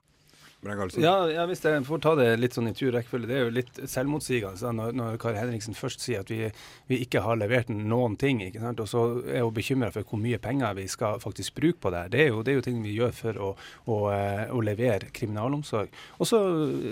Ja, 1.02 1.26
ja, 1.26 1.42
hvis 1.50 1.64
jeg 1.66 1.82
får 1.88 2.00
ta 2.04 2.12
det 2.14 2.26
litt 2.38 2.54
sånn 2.54 2.70
i 2.70 2.74
tur 2.76 2.92
rekkefølge. 2.94 3.26
Det 3.26 3.34
er 3.34 3.40
jo 3.42 3.54
litt 3.56 3.80
selvmotsigende 3.90 4.70
når, 4.78 4.92
når 4.94 5.16
Kari 5.22 5.40
Henriksen 5.40 5.74
først 5.74 6.04
sier 6.04 6.22
at 6.22 6.30
vi, 6.30 6.52
vi, 6.86 7.00
ikke 7.02 7.24
har 7.24 7.40
levert 7.40 7.72
noen 7.72 8.14
ting. 8.20 8.38
ikke 8.46 8.62
sant? 8.62 8.82
Og 8.84 8.90
så 8.90 9.02
er 9.26 9.42
hun 9.42 9.56
bekymra 9.56 9.90
for 9.94 10.06
hvor 10.06 10.22
mye 10.22 10.38
penger 10.42 10.76
vi 10.78 10.86
skal 10.92 11.18
faktisk 11.22 11.56
bruke 11.58 11.82
på 11.82 11.90
det. 11.94 12.04
Det 12.14 12.22
er 12.22 12.30
jo, 12.30 12.44
det 12.46 12.54
er 12.54 12.60
jo 12.60 12.66
ting 12.68 12.78
vi 12.84 12.94
gjør 12.94 13.16
for 13.16 13.42
å, 13.42 13.50
å, 13.90 13.98
eh, 14.14 14.44
å 14.54 14.62
levere 14.62 15.10
kriminalomsorg. 15.10 15.90
Og 16.22 16.30
så 16.30 16.40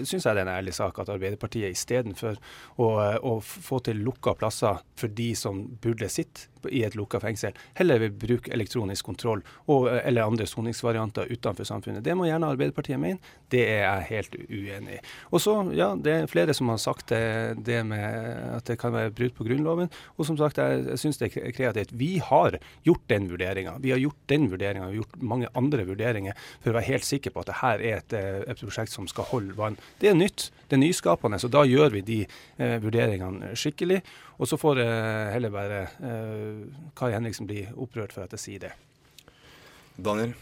syns 0.03 0.27
jeg 0.27 0.35
det 0.35 0.43
er 0.43 0.49
en 0.49 0.55
ærlig 0.57 0.75
sak 0.75 0.99
at 0.99 1.15
Arbeiderpartiet 1.15 1.71
istedenfor 1.71 2.43
å, 2.83 2.91
å 3.23 3.37
få 3.45 3.79
til 3.87 4.03
lukka 4.03 4.35
plasser 4.41 4.83
for 4.99 5.15
de 5.15 5.31
som 5.39 5.63
burde 5.79 6.11
sitte 6.11 6.51
i 6.69 6.83
et 6.85 6.97
lukka 6.99 7.21
fengsel, 7.23 7.55
heller 7.79 8.03
vil 8.03 8.13
bruke 8.13 8.53
elektronisk 8.53 9.07
kontroll 9.07 9.41
og, 9.67 9.89
eh, 9.89 10.03
eller 10.09 10.27
andre 10.27 10.47
soningsvarianter 10.47 11.31
utenfor 11.31 11.65
samfunnet. 11.65 12.05
Det 12.05 12.17
må 12.19 12.27
gjerne 12.27 12.51
Arbeiderpartiet 12.51 13.01
mene. 13.01 13.19
Det 13.51 13.60
det 13.61 13.69
er 13.69 13.83
jeg 13.85 14.09
helt 14.11 14.37
uenig 14.49 14.97
i. 14.97 15.01
Og 15.31 15.43
så, 15.43 15.55
ja, 15.77 15.93
det 15.95 16.15
er 16.15 16.31
flere 16.31 16.55
som 16.57 16.71
har 16.73 16.81
sagt 16.81 17.11
det, 17.13 17.61
det 17.67 17.81
med 17.87 18.57
at 18.57 18.67
det 18.69 18.79
kan 18.81 18.95
være 18.95 19.13
brudd 19.15 19.35
på 19.37 19.47
Grunnloven. 19.47 19.91
Og 20.17 20.29
som 20.29 20.39
sagt, 20.41 20.61
jeg, 20.61 20.85
jeg 20.89 21.03
syns 21.03 21.21
det 21.21 21.31
er 21.31 21.55
kreativt. 21.57 21.95
Vi 22.01 22.13
har 22.25 22.59
gjort 22.87 23.05
den 23.13 23.29
vurderinga. 23.31 23.77
Vi 23.83 23.93
har 23.95 24.01
gjort 24.03 24.21
den 24.33 24.49
vurderinga, 24.53 24.89
vi 24.89 24.97
har 24.97 25.03
gjort 25.03 25.23
mange 25.33 25.51
andre 25.59 25.87
vurderinger 25.89 26.39
for 26.61 26.73
å 26.73 26.79
være 26.79 26.89
helt 26.91 27.07
sikre 27.07 27.35
på 27.35 27.45
at 27.45 27.51
dette 27.53 27.73
er 27.73 27.87
et, 27.99 28.17
et, 28.17 28.61
prosjekt 28.61 28.95
som 28.95 29.09
skal 29.11 29.29
holde 29.31 29.57
vann. 29.59 29.79
Det 30.01 30.13
er 30.13 30.19
nytt, 30.19 30.51
det 30.69 30.79
er 30.79 30.85
nyskapende, 30.85 31.41
så 31.41 31.51
da 31.53 31.65
gjør 31.69 31.97
vi 31.97 32.05
de 32.07 32.21
eh, 32.27 32.77
vurderingene 32.83 33.55
skikkelig. 33.59 34.01
Og 34.41 34.49
så 34.49 34.61
får 34.61 34.85
eh, 34.85 35.33
heller 35.35 35.53
bare 35.55 35.83
eh, 35.99 36.63
Kai 36.97 37.13
Henriksen 37.17 37.51
bli 37.51 37.67
opprørt 37.75 38.15
for 38.17 38.27
at 38.27 38.37
jeg 38.37 38.47
sier 38.47 38.69
det. 38.69 38.75
Daniel? 40.01 40.35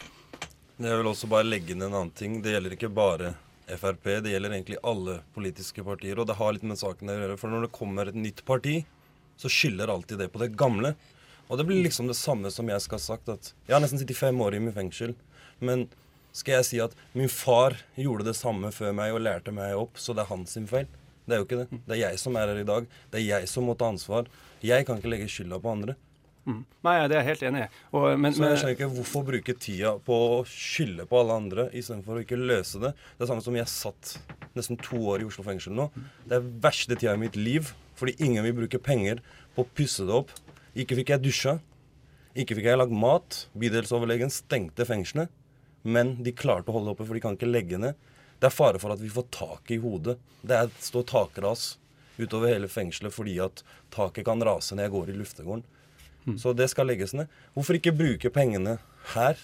Jeg 0.79 0.95
vil 0.95 1.09
også 1.09 1.27
bare 1.27 1.43
legge 1.43 1.73
inn 1.73 1.81
en 1.83 1.91
annen 1.91 2.11
ting. 2.15 2.37
Det 2.39 2.53
gjelder 2.53 2.73
ikke 2.77 2.87
bare 2.95 3.33
Frp, 3.67 4.05
det 4.23 4.31
gjelder 4.31 4.53
egentlig 4.55 4.77
alle 4.87 5.17
politiske 5.35 5.83
partier. 5.83 6.17
Og 6.17 6.29
det 6.29 6.37
har 6.39 6.53
litt 6.55 6.63
med 6.65 6.79
saken 6.79 7.11
å 7.11 7.17
gjøre. 7.17 7.35
For 7.41 7.51
når 7.51 7.65
det 7.65 7.75
kommer 7.75 8.07
et 8.07 8.17
nytt 8.17 8.45
parti, 8.47 8.77
så 9.37 9.51
skylder 9.51 9.91
alltid 9.91 10.23
det 10.23 10.29
på 10.31 10.39
det 10.39 10.53
gamle. 10.57 10.93
Og 11.49 11.59
det 11.59 11.65
blir 11.67 11.83
liksom 11.83 12.07
det 12.07 12.15
samme 12.15 12.47
som 12.53 12.71
jeg 12.71 12.85
skal 12.85 12.95
ha 12.95 13.03
sagt. 13.03 13.27
at 13.27 13.51
Jeg 13.67 13.75
har 13.75 13.83
nesten 13.83 13.99
sittet 13.99 14.17
fem 14.17 14.39
år 14.41 14.55
i 14.55 14.63
min 14.63 14.73
fengsel. 14.73 15.17
Men 15.59 15.89
skal 16.31 16.61
jeg 16.61 16.69
si 16.69 16.79
at 16.79 16.95
min 17.11 17.27
far 17.27 17.75
gjorde 17.99 18.29
det 18.29 18.37
samme 18.39 18.71
før 18.71 18.95
meg 18.95 19.11
og 19.17 19.25
lærte 19.27 19.51
meg 19.51 19.75
opp, 19.75 19.99
så 19.99 20.15
det 20.15 20.23
er 20.23 20.31
hans 20.31 20.55
feil? 20.69 20.87
Det 21.27 21.35
er 21.35 21.41
jo 21.43 21.49
ikke 21.49 21.59
det. 21.59 21.81
Det 21.85 21.97
er 21.97 22.05
jeg 22.07 22.23
som 22.23 22.39
er 22.39 22.53
her 22.53 22.63
i 22.63 22.69
dag. 22.71 22.87
Det 23.11 23.19
er 23.19 23.27
jeg 23.27 23.51
som 23.51 23.67
må 23.67 23.75
ta 23.75 23.91
ansvar. 23.91 24.31
Jeg 24.63 24.87
kan 24.87 24.97
ikke 24.97 25.11
legge 25.11 25.27
skylda 25.27 25.59
på 25.59 25.75
andre. 25.75 25.99
Mm. 26.49 26.61
Nei, 26.87 26.95
det 27.11 27.17
er 27.17 27.21
jeg 27.21 27.27
helt 27.27 27.43
enig 27.49 27.61
i. 27.61 27.69
Men, 28.17 28.33
så 28.33 28.47
jeg 28.47 28.59
skjønner 28.61 28.75
ikke 28.75 28.89
hvorfor 28.95 29.25
bruke 29.27 29.55
tida 29.61 29.91
på 30.05 30.17
å 30.39 30.39
skylde 30.49 31.05
på 31.09 31.19
alle 31.19 31.37
andre 31.43 31.65
istedenfor 31.77 32.17
å 32.17 32.23
ikke 32.23 32.39
løse 32.39 32.81
det. 32.81 32.93
Det 33.17 33.25
er 33.25 33.29
samme 33.29 33.45
som 33.45 33.57
jeg 33.59 33.69
satt 33.69 34.15
nesten 34.57 34.79
to 34.81 35.01
år 35.13 35.21
i 35.21 35.27
Oslo 35.29 35.45
fengsel 35.45 35.75
nå. 35.77 35.89
Det 36.25 36.39
er 36.39 36.51
verste 36.63 36.97
tida 36.97 37.13
i 37.13 37.21
mitt 37.21 37.37
liv 37.37 37.73
fordi 37.99 38.15
ingen 38.23 38.45
vil 38.47 38.55
bruke 38.61 38.79
penger 38.81 39.19
på 39.55 39.65
å 39.65 39.71
pusse 39.75 40.05
det 40.07 40.15
opp. 40.15 40.31
Ikke 40.79 40.97
fikk 40.97 41.11
jeg 41.13 41.25
dusja. 41.25 41.57
Ikke 42.39 42.55
fikk 42.57 42.69
jeg 42.71 42.79
lagd 42.79 42.95
mat. 42.95 43.43
Bydelsoverlegen 43.59 44.31
stengte 44.33 44.87
fengselet. 44.87 45.29
Men 45.83 46.17
de 46.23 46.31
klarte 46.35 46.71
å 46.71 46.75
holde 46.75 46.89
det 46.89 46.95
oppe, 46.95 47.05
for 47.07 47.15
de 47.15 47.23
kan 47.23 47.35
ikke 47.37 47.49
legge 47.49 47.79
ned. 47.79 47.99
Det 48.39 48.47
er 48.47 48.55
fare 48.55 48.79
for 48.79 48.95
at 48.95 49.01
vi 49.03 49.11
får 49.11 49.27
tak 49.35 49.71
i 49.75 49.79
hodet. 49.83 50.15
Det 50.41 50.59
står 50.79 51.05
takras 51.11 51.73
utover 52.19 52.51
hele 52.51 52.67
fengselet 52.71 53.15
fordi 53.15 53.37
at 53.43 53.61
taket 53.95 54.27
kan 54.27 54.43
rase 54.43 54.75
når 54.75 54.87
jeg 54.87 54.95
går 54.95 55.11
i 55.11 55.17
luftegården. 55.19 55.65
Så 56.37 56.53
det 56.53 56.69
skal 56.69 56.89
legges 56.91 57.15
ned. 57.17 57.31
Hvorfor 57.55 57.79
ikke 57.79 57.95
bruke 57.95 58.29
pengene 58.33 58.77
her? 59.15 59.39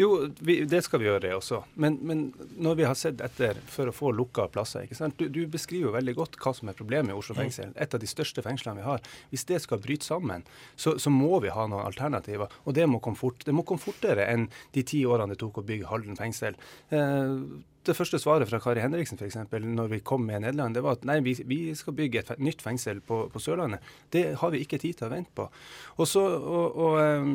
Jo, 0.00 0.28
vi, 0.38 0.64
det 0.64 0.80
skal 0.86 1.02
vi 1.02 1.08
gjøre 1.08 1.32
også. 1.36 1.58
Men, 1.82 1.98
men, 2.06 2.22
når 2.62 2.76
vi 2.78 2.84
har 2.86 2.96
sett 2.96 3.20
etter 3.24 3.58
for 3.68 3.90
å 3.90 3.94
få 3.94 4.12
lukka 4.16 4.46
plasser 4.52 4.86
ikke 4.86 4.96
sant? 4.96 5.18
Du, 5.18 5.26
du 5.28 5.42
beskriver 5.50 5.92
veldig 5.96 6.14
godt 6.16 6.38
hva 6.40 6.54
som 6.56 6.70
er 6.70 6.78
problemet 6.78 7.12
i 7.12 7.18
Oslo 7.18 7.34
mm. 7.34 7.40
fengsel. 7.42 7.74
Et 7.74 7.96
av 7.96 8.00
de 8.00 8.08
største 8.08 8.44
fengslene 8.46 8.80
vi 8.80 8.86
har. 8.86 9.02
Hvis 9.32 9.44
det 9.50 9.60
skal 9.66 9.82
bryte 9.82 10.06
sammen, 10.06 10.46
så, 10.72 10.94
så, 10.96 11.12
må 11.12 11.42
vi 11.44 11.52
ha 11.52 11.66
noen 11.68 11.84
alternativer. 11.84 12.54
Og 12.64 12.78
det 12.78 12.86
må 12.88 13.02
komme 13.04 13.18
fort. 13.20 13.42
Det 13.44 13.52
må 13.52 13.66
komme 13.66 13.82
fortere 13.82 14.28
enn 14.30 14.46
de 14.76 14.86
ti 14.86 15.02
årene 15.04 15.34
det 15.34 15.42
tok 15.42 15.60
å 15.60 15.66
bygge 15.66 15.90
Halden 15.90 16.16
fengsel. 16.16 16.56
Eh, 16.94 17.34
det 17.88 17.94
første 17.96 18.18
svaret 18.20 18.48
fra 18.50 18.58
Kari 18.60 18.82
Henriksen 18.82 19.16
for 19.16 19.24
eksempel, 19.24 19.64
når 19.64 19.88
vi 19.94 20.00
kom 20.04 20.26
med 20.28 20.42
Nederland, 20.44 20.74
det 20.76 20.82
var 20.84 20.98
at 20.98 21.06
nei, 21.08 21.18
vi, 21.24 21.32
vi 21.48 21.60
skal 21.76 21.94
bygge 21.96 22.20
et 22.20 22.42
nytt 22.42 22.60
fengsel 22.64 23.00
på, 23.00 23.22
på, 23.32 23.40
Sørlandet. 23.40 23.80
Det 24.12 24.24
har 24.40 24.52
vi 24.52 24.60
ikke 24.64 24.78
tid 24.82 24.98
til 24.98 25.08
å 25.08 25.12
vente 25.14 25.32
på. 25.36 25.46
Og 25.96 26.08
så, 26.08 26.20
og, 26.20 26.76
og, 26.76 26.98
ehm, 27.00 27.32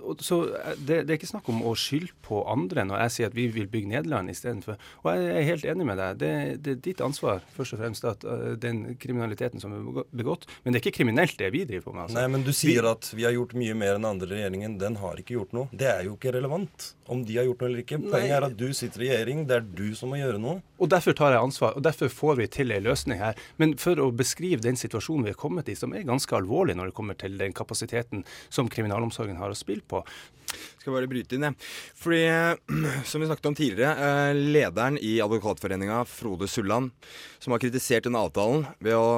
og, 0.00 0.24
så 0.24 0.40
det, 0.78 1.02
det, 1.04 1.10
er 1.10 1.18
ikke 1.18 1.30
snakk 1.30 1.50
om 1.52 1.60
å 1.68 1.74
skylde 1.78 2.16
på 2.24 2.40
andre 2.48 2.86
når 2.88 3.04
jeg 3.04 3.14
sier 3.14 3.30
at 3.30 3.36
vi 3.36 3.48
vil 3.52 3.68
bygge 3.70 3.92
Nederland 3.92 4.32
istedenfor. 4.32 4.80
Og 5.04 5.10
jeg 5.12 5.34
er 5.34 5.48
helt 5.50 5.68
enig 5.68 5.88
med 5.90 6.00
deg. 6.00 6.20
Det, 6.22 6.32
det, 6.64 6.76
er 6.78 6.82
ditt 6.88 7.04
ansvar 7.04 7.44
først 7.56 7.76
og 7.76 7.82
fremst 7.82 8.08
at 8.08 8.24
uh, 8.24 8.54
den 8.60 8.96
kriminaliteten 9.00 9.60
som 9.60 9.76
er 9.76 10.08
begått. 10.16 10.48
Men 10.64 10.72
det 10.72 10.80
er 10.80 10.86
ikke 10.86 11.02
kriminelt 11.02 11.36
det 11.40 11.52
vi 11.52 11.66
driver 11.68 11.90
på 11.90 11.96
med. 11.96 12.06
Altså. 12.06 12.18
Nei, 12.20 12.26
men 12.32 12.46
du 12.46 12.54
sier 12.56 12.80
vi, 12.80 12.92
at 12.94 13.12
vi 13.12 13.28
har 13.28 13.36
gjort 13.36 13.52
mye 13.58 13.76
mer 13.76 13.98
enn 13.98 14.08
andre 14.08 14.32
regjeringen. 14.32 14.80
Den 14.80 14.96
har 15.02 15.20
ikke 15.20 15.36
gjort 15.36 15.52
noe. 15.56 15.68
Det 15.76 15.92
er 15.92 16.08
jo 16.08 16.16
ikke 16.16 16.32
relevant 16.38 16.92
om 17.08 17.22
de 17.24 17.38
har 17.38 17.46
gjort 17.48 17.62
noe 17.62 17.70
eller 17.70 17.84
ikke. 17.84 18.00
Poenget 18.08 18.36
er 18.36 18.48
at 18.48 18.56
du 18.58 18.66
sitter 18.76 19.04
i 19.04 19.12
regjering. 19.12 19.44
Det 19.48 19.56
er 19.56 19.57
du 19.64 19.92
som 19.98 20.12
må 20.12 20.20
gjøre 20.20 20.40
noe. 20.42 20.62
Og 20.78 20.90
Derfor 20.92 21.16
tar 21.16 21.34
jeg 21.34 21.42
ansvar, 21.42 21.76
og 21.76 21.84
derfor 21.84 22.10
får 22.12 22.40
vi 22.40 22.48
til 22.58 22.72
en 22.74 22.86
løsning 22.86 23.20
her. 23.20 23.38
Men 23.60 23.76
for 23.80 23.98
å 24.02 24.10
beskrive 24.14 24.62
den 24.64 24.78
situasjonen 24.78 25.26
vi 25.26 25.34
er 25.34 25.38
kommet 25.38 25.68
i, 25.68 25.76
som 25.78 25.94
er 25.94 26.06
ganske 26.08 26.34
alvorlig 26.36 26.76
når 26.78 26.90
det 26.90 26.98
kommer 26.98 27.18
til 27.18 27.38
den 27.40 27.54
kapasiteten 27.56 28.24
som 28.48 28.70
kriminalomsorgen 28.72 29.40
har 29.40 29.52
å 29.52 29.58
spille 29.58 29.84
på. 29.88 30.04
Skal 30.80 30.94
bare 30.94 31.08
bryte 31.10 31.36
inn, 31.36 31.44
jeg. 31.48 31.56
Fordi, 31.98 32.20
som 33.08 33.20
vi 33.20 33.28
snakket 33.28 33.50
om 33.50 33.56
tidligere, 33.58 33.90
eh, 34.08 34.38
lederen 34.56 34.96
i 35.00 35.18
Advokatforeninga, 35.24 36.04
Frode 36.08 36.48
Sulland, 36.48 36.94
som 37.38 37.52
har 37.52 37.62
kritisert 37.62 38.08
denne 38.08 38.22
avtalen 38.22 38.64
ved 38.80 38.96
å 38.96 39.10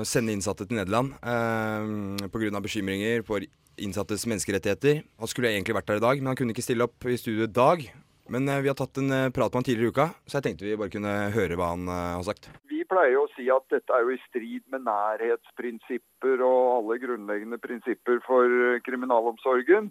sende 0.08 0.34
innsatte 0.34 0.66
til 0.66 0.80
Nederland 0.80 1.14
eh, 1.22 2.26
pga. 2.32 2.64
bekymringer 2.64 3.22
for 3.26 3.46
innsattes 3.76 4.26
menneskerettigheter. 4.26 5.04
Han 5.20 5.30
skulle 5.30 5.52
egentlig 5.52 5.76
vært 5.76 5.92
der 5.92 6.00
i 6.00 6.06
dag, 6.06 6.20
men 6.20 6.32
han 6.32 6.38
kunne 6.38 6.56
ikke 6.56 6.64
stille 6.64 6.88
opp 6.88 7.06
i 7.06 7.18
studio 7.20 7.46
i 7.46 7.52
dag. 7.52 7.86
Men 8.28 8.48
eh, 8.48 8.60
vi 8.60 8.68
har 8.68 8.74
tatt 8.74 8.96
en 8.96 9.10
eh, 9.10 9.30
prat 9.30 9.52
med 9.52 9.60
han 9.60 9.64
tidligere 9.64 9.90
i 9.90 9.94
uka, 9.94 10.06
så 10.26 10.38
jeg 10.38 10.46
tenkte 10.46 10.66
vi 10.66 10.78
bare 10.78 10.92
kunne 10.92 11.14
høre 11.34 11.58
hva 11.58 11.72
han 11.74 11.86
eh, 11.90 12.14
har 12.16 12.24
sagt. 12.26 12.48
Vi 12.70 12.82
pleier 12.90 13.20
å 13.20 13.28
si 13.34 13.46
at 13.52 13.66
dette 13.72 13.94
er 13.94 14.06
jo 14.06 14.14
i 14.14 14.24
strid 14.26 14.64
med 14.72 14.86
nærhetsprinsipper 14.86 16.42
og 16.46 16.60
alle 16.80 16.98
grunnleggende 17.02 17.58
prinsipper 17.62 18.20
for 18.26 18.78
kriminalomsorgen. 18.86 19.90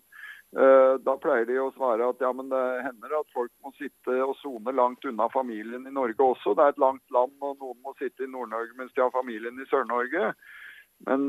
Da 0.56 1.14
pleier 1.20 1.44
de 1.50 1.58
å 1.60 1.72
svare 1.76 2.06
at 2.08 2.22
ja, 2.24 2.30
men 2.32 2.48
det 2.48 2.62
hender 2.86 3.16
at 3.18 3.34
folk 3.36 3.50
må 3.66 3.74
sitte 3.76 4.14
og 4.24 4.38
sone 4.40 4.72
langt 4.72 5.04
unna 5.10 5.26
familien 5.34 5.84
i 5.90 5.92
Norge 5.92 6.22
også. 6.24 6.54
Det 6.56 6.64
er 6.64 6.72
et 6.72 6.80
langt 6.80 7.04
land, 7.12 7.34
og 7.44 7.58
noen 7.60 7.82
må 7.84 7.92
sitte 8.00 8.24
i 8.24 8.30
Nord-Norge 8.32 8.78
mens 8.78 8.94
de 8.96 9.04
har 9.04 9.12
familien 9.12 9.60
i 9.60 9.68
Sør-Norge. 9.68 10.30
Men 11.10 11.28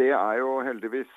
det 0.00 0.10
er 0.16 0.40
jo 0.40 0.56
heldigvis 0.66 1.12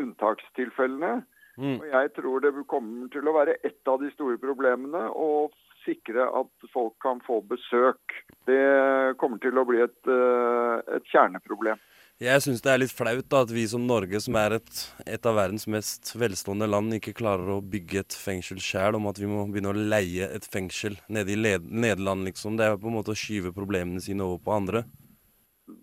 unntakstilfellene. 0.00 1.18
Mm. 1.58 1.78
Og 1.80 1.86
Jeg 1.90 2.12
tror 2.16 2.40
det 2.40 2.54
kommer 2.70 3.10
til 3.12 3.28
å 3.28 3.36
være 3.36 3.58
et 3.64 3.88
av 3.88 4.00
de 4.00 4.10
store 4.14 4.38
problemene 4.40 5.08
å 5.12 5.50
sikre 5.84 6.28
at 6.40 6.68
folk 6.72 6.94
kan 7.02 7.20
få 7.26 7.40
besøk. 7.46 8.20
Det 8.46 9.16
kommer 9.20 9.42
til 9.42 9.58
å 9.58 9.66
bli 9.66 9.82
et, 9.82 9.98
eh, 10.06 10.96
et 10.96 11.10
kjerneproblem. 11.12 11.80
Jeg 12.22 12.42
syns 12.44 12.60
det 12.62 12.70
er 12.70 12.78
litt 12.78 12.92
flaut 12.94 13.26
da, 13.32 13.40
at 13.42 13.50
vi 13.50 13.64
som 13.66 13.82
Norge, 13.82 14.20
som 14.22 14.36
er 14.38 14.54
et, 14.60 14.80
et 15.10 15.26
av 15.26 15.34
verdens 15.34 15.66
mest 15.66 16.12
velstående 16.14 16.68
land, 16.70 16.94
ikke 16.94 17.16
klarer 17.18 17.56
å 17.56 17.62
bygge 17.64 18.04
et 18.04 18.14
fengsel 18.14 18.60
sjøl, 18.62 18.94
om 18.94 19.08
at 19.10 19.18
vi 19.18 19.26
må 19.26 19.42
begynne 19.50 19.72
å 19.72 19.86
leie 19.90 20.28
et 20.30 20.46
fengsel 20.46 21.00
nede 21.10 21.34
i 21.34 21.40
Nederland, 21.58 22.22
liksom. 22.28 22.56
Det 22.56 22.68
er 22.68 22.78
på 22.78 22.92
en 22.92 22.98
måte 23.00 23.10
å 23.10 23.18
skyve 23.18 23.50
problemene 23.56 24.00
sine 24.04 24.22
over 24.22 24.38
på 24.44 24.54
andre. 24.54 24.84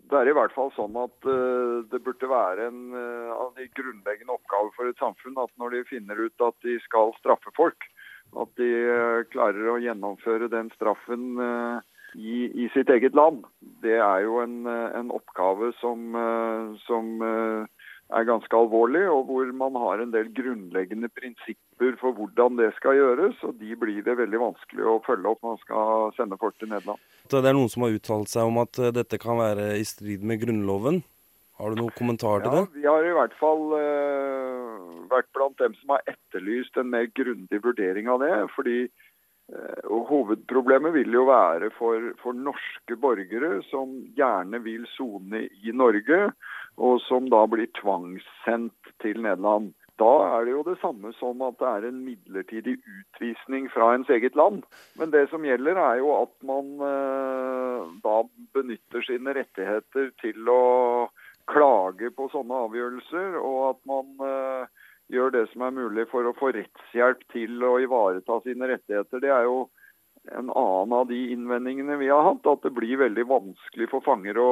Det 0.09 0.17
er 0.17 0.31
i 0.31 0.33
hvert 0.33 0.53
fall 0.55 0.71
sånn 0.73 0.95
at 0.97 1.27
uh, 1.29 1.85
det 1.91 2.01
burde 2.05 2.31
være 2.31 2.69
en 2.71 2.79
uh, 2.95 3.29
av 3.35 3.51
de 3.59 3.67
grunnleggende 3.77 4.33
oppgaver 4.33 4.73
for 4.77 4.89
et 4.89 5.01
samfunn 5.01 5.37
at 5.41 5.53
når 5.61 5.75
de 5.75 5.85
finner 5.91 6.17
ut 6.25 6.45
at 6.47 6.57
de 6.65 6.79
skal 6.85 7.13
straffe 7.19 7.53
folk, 7.57 7.85
at 8.41 8.49
de 8.57 8.69
uh, 8.89 9.21
klarer 9.29 9.69
å 9.69 9.77
gjennomføre 9.83 10.49
den 10.49 10.73
straffen 10.77 11.37
i, 12.15 12.49
i, 12.63 12.69
sitt 12.73 12.89
eget 12.89 13.15
land. 13.15 13.43
Det 13.83 13.97
er 14.01 14.23
jo 14.25 14.39
en, 14.43 14.65
en 14.67 15.11
oppgave 15.13 15.71
som, 15.79 16.15
eh, 16.15 16.77
som, 16.85 17.11
eh, 17.21 17.78
er 18.09 18.25
ganske 18.25 18.57
alvorlig, 18.57 19.03
og 19.11 19.27
hvor 19.29 19.51
man 19.53 19.75
har 19.77 20.01
en 20.01 20.13
del 20.13 20.31
grunnleggende 20.33 21.11
prinsipper 21.13 21.93
for 22.01 22.17
hvordan 22.17 22.57
det 22.57 22.71
skal 22.77 22.97
gjøres. 22.97 23.37
Og 23.45 23.59
de 23.61 23.75
blir 23.77 24.01
det 24.05 24.17
veldig 24.17 24.41
vanskelig 24.41 24.87
å 24.89 24.97
følge 25.05 25.29
opp 25.29 25.43
når 25.45 25.53
man 25.53 25.61
skal 25.61 26.17
sende 26.17 26.39
folk 26.41 26.57
til 26.57 26.71
Nederland. 26.73 27.01
Det 27.29 27.43
er 27.43 27.53
noen 27.53 27.69
som 27.69 27.85
har 27.85 27.93
uttalt 27.93 28.31
seg 28.31 28.49
om 28.49 28.57
at 28.63 28.81
eh, 28.81 28.93
dette 28.95 29.21
kan 29.21 29.37
være 29.37 29.75
i 29.77 29.85
strid 29.85 30.25
med 30.25 30.41
Grunnloven. 30.41 31.03
Har 31.59 31.73
du 31.73 31.81
noen 31.81 31.93
kommentar 31.93 32.41
til 32.41 32.53
ja, 32.55 32.63
det? 32.63 32.79
Vi 32.79 32.87
har 32.87 33.05
i 33.05 33.15
hvert 33.17 33.33
fall 33.35 33.65
uh, 33.75 35.05
vært 35.11 35.27
blant 35.35 35.59
dem 35.59 35.73
som 35.81 35.91
har 35.91 36.05
etterlyst 36.07 36.79
en 36.79 36.87
mer 36.93 37.09
grundig 37.11 37.59
vurdering 37.65 38.07
av 38.07 38.23
det. 38.23 38.31
fordi 38.55 38.77
og 39.89 40.06
Hovedproblemet 40.10 40.94
vil 40.94 41.13
jo 41.13 41.25
være 41.29 41.72
for, 41.77 42.12
for, 42.22 42.38
norske 42.38 42.98
borgere 43.01 43.60
som 43.70 43.96
gjerne 44.18 44.62
vil 44.65 44.86
sone 44.94 45.48
i 45.65 45.74
Norge, 45.74 46.20
og 46.77 47.01
som 47.08 47.29
da 47.34 47.44
blir 47.50 47.70
tvangssendt 47.79 48.94
til 49.03 49.22
Nederland. 49.25 49.72
Da 50.00 50.12
er 50.38 50.46
det 50.48 50.53
jo 50.53 50.62
det 50.63 50.77
samme 50.79 51.12
som 51.18 51.41
at 51.44 51.58
det 51.60 51.68
er 51.68 51.88
en 51.89 52.03
midlertidig 52.06 52.77
utvisning 52.79 53.68
fra 53.74 53.91
ens 53.96 54.10
eget 54.10 54.38
land. 54.39 54.62
Men 54.96 55.12
det 55.12 55.25
som 55.32 55.44
gjelder 55.44 55.82
er 55.82 56.00
jo 56.00 56.13
at 56.22 56.32
man 56.48 56.70
eh, 56.88 57.89
da 58.06 58.22
benytter 58.56 59.03
sine 59.03 59.36
rettigheter 59.36 60.13
til 60.24 60.53
å 60.53 60.62
klage 61.50 62.13
på 62.15 62.29
sånne 62.32 62.63
avgjørelser, 62.70 63.36
og 63.41 63.60
at 63.74 63.82
man 63.89 64.29
eh, 64.29 64.78
gjør 65.09 65.33
det 65.33 65.45
som 65.51 65.65
er 65.65 65.75
mulig 65.75 66.05
for 66.11 66.27
å 66.27 66.35
få 66.37 66.51
rettshjelp 66.55 67.21
til 67.33 67.63
å 67.65 67.75
ivareta 67.81 68.39
sine 68.45 68.69
rettigheter. 68.71 69.21
Det 69.23 69.31
er 69.33 69.47
jo 69.47 69.63
en 70.29 70.51
annen 70.51 70.95
av 70.95 71.07
de 71.09 71.19
innvendingene 71.33 71.97
vi 72.01 72.11
har 72.11 72.25
hatt, 72.27 72.45
at 72.47 72.65
det 72.65 72.73
blir 72.77 73.01
veldig 73.01 73.25
vanskelig 73.29 73.89
for 73.91 74.05
fanger 74.05 74.39
å, 74.41 74.49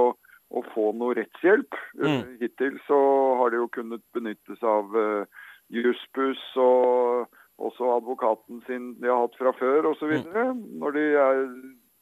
å 0.49 0.63
få 0.73 0.91
noe 0.97 1.17
rettshjelp. 1.19 1.77
Mm. 2.01 2.37
Hittil 2.41 2.79
så 2.87 2.99
har 3.41 3.53
det 3.53 3.61
jo 3.61 3.73
kunnet 3.77 4.03
benyttes 4.17 4.63
av 4.65 4.95
uh, 4.95 5.43
Jussbuss 5.73 6.43
og 6.61 7.27
også 7.57 7.89
advokaten 7.97 8.61
sin 8.67 8.93
de 9.01 9.09
har 9.09 9.25
hatt 9.25 9.37
fra 9.37 9.53
før 9.57 9.91
osv. 9.91 10.13
Mm. 10.25 10.63
Når 10.81 10.97
de 10.97 11.05
er, 11.21 11.45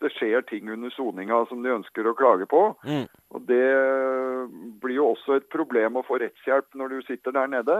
det 0.03 0.11
skjer 0.15 0.43
ting 0.49 0.71
under 0.71 0.91
soninga 0.93 1.45
som 1.49 1.63
de 1.63 1.75
ønsker 1.75 2.07
å 2.07 2.15
klage 2.17 2.47
på. 2.51 2.67
Mm. 2.87 3.05
Og 3.35 3.47
Det 3.49 3.67
blir 4.83 4.99
jo 4.99 5.11
også 5.13 5.39
et 5.39 5.47
problem 5.51 5.99
å 5.99 6.05
få 6.07 6.19
rettshjelp 6.23 6.75
når 6.75 6.95
du 6.95 7.07
sitter 7.07 7.35
der 7.35 7.51
nede. 7.51 7.79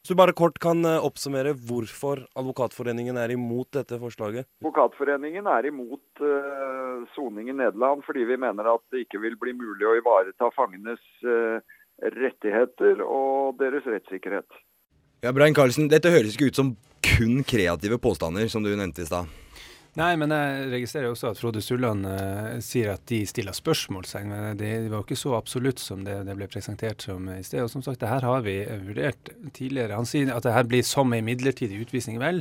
Så 0.00 0.14
du 0.14 0.18
bare 0.18 0.32
kort 0.32 0.56
kan 0.62 0.80
eh, 0.88 1.02
oppsummere 1.04 1.52
hvorfor 1.68 2.22
Advokatforeningen 2.38 3.18
er 3.20 3.34
imot 3.34 3.68
dette 3.76 3.98
forslaget? 4.00 4.48
Advokatforeningen 4.62 5.48
er 5.52 5.68
imot 5.68 6.22
uh, 6.24 7.04
soning 7.16 7.50
i 7.52 7.56
Nederland 7.56 8.06
fordi 8.06 8.24
vi 8.30 8.38
mener 8.40 8.72
at 8.72 8.84
det 8.94 9.04
ikke 9.04 9.20
vil 9.20 9.36
bli 9.40 9.52
mulig 9.58 9.84
å 9.84 9.98
ivareta 9.98 10.48
fangenes 10.56 11.04
uh, 11.28 11.60
rettigheter 12.16 13.04
og 13.04 13.60
deres 13.60 13.84
rettssikkerhet. 13.84 14.48
Ja, 15.20 15.34
Brian 15.36 15.56
Carlsen, 15.56 15.90
Dette 15.92 16.12
høres 16.14 16.32
ikke 16.32 16.48
ut 16.48 16.56
som 16.56 16.72
kun 17.04 17.44
kreative 17.44 18.00
påstander, 18.00 18.48
som 18.48 18.64
du 18.64 18.72
nevnte 18.72 19.04
i 19.04 19.08
stad. 19.08 19.28
Nei, 19.98 20.12
men 20.14 20.30
jeg 20.30 20.68
registrerer 20.70 21.10
også 21.10 21.32
at 21.32 21.38
Frode 21.40 21.58
Sulland 21.64 22.04
uh, 22.06 22.60
sier 22.62 22.92
at 22.92 23.02
de 23.10 23.24
stiller 23.26 23.54
spørsmålstegn. 23.56 24.28
Men 24.30 24.58
det, 24.58 24.68
de 24.84 24.90
var 24.92 25.00
jo 25.00 25.06
ikke 25.08 25.18
så 25.18 25.32
absolutt 25.34 25.82
som 25.82 26.04
det, 26.06 26.14
det, 26.28 26.36
ble 26.38 26.46
presentert 26.50 27.02
som 27.02 27.26
i 27.32 27.40
sted. 27.42 27.64
Og 27.64 27.72
som 27.72 27.82
sagt, 27.82 27.98
det 27.98 28.10
her 28.10 28.22
har 28.22 28.44
vi 28.44 28.54
vurdert 28.86 29.32
tidligere. 29.56 29.96
Han 29.98 30.06
sier 30.06 30.30
at 30.30 30.46
det 30.46 30.54
her 30.54 30.68
blir 30.70 30.86
som 30.86 31.10
en 31.10 31.26
midlertidig 31.26 31.80
utvisning. 31.82 32.20
Vel, 32.22 32.38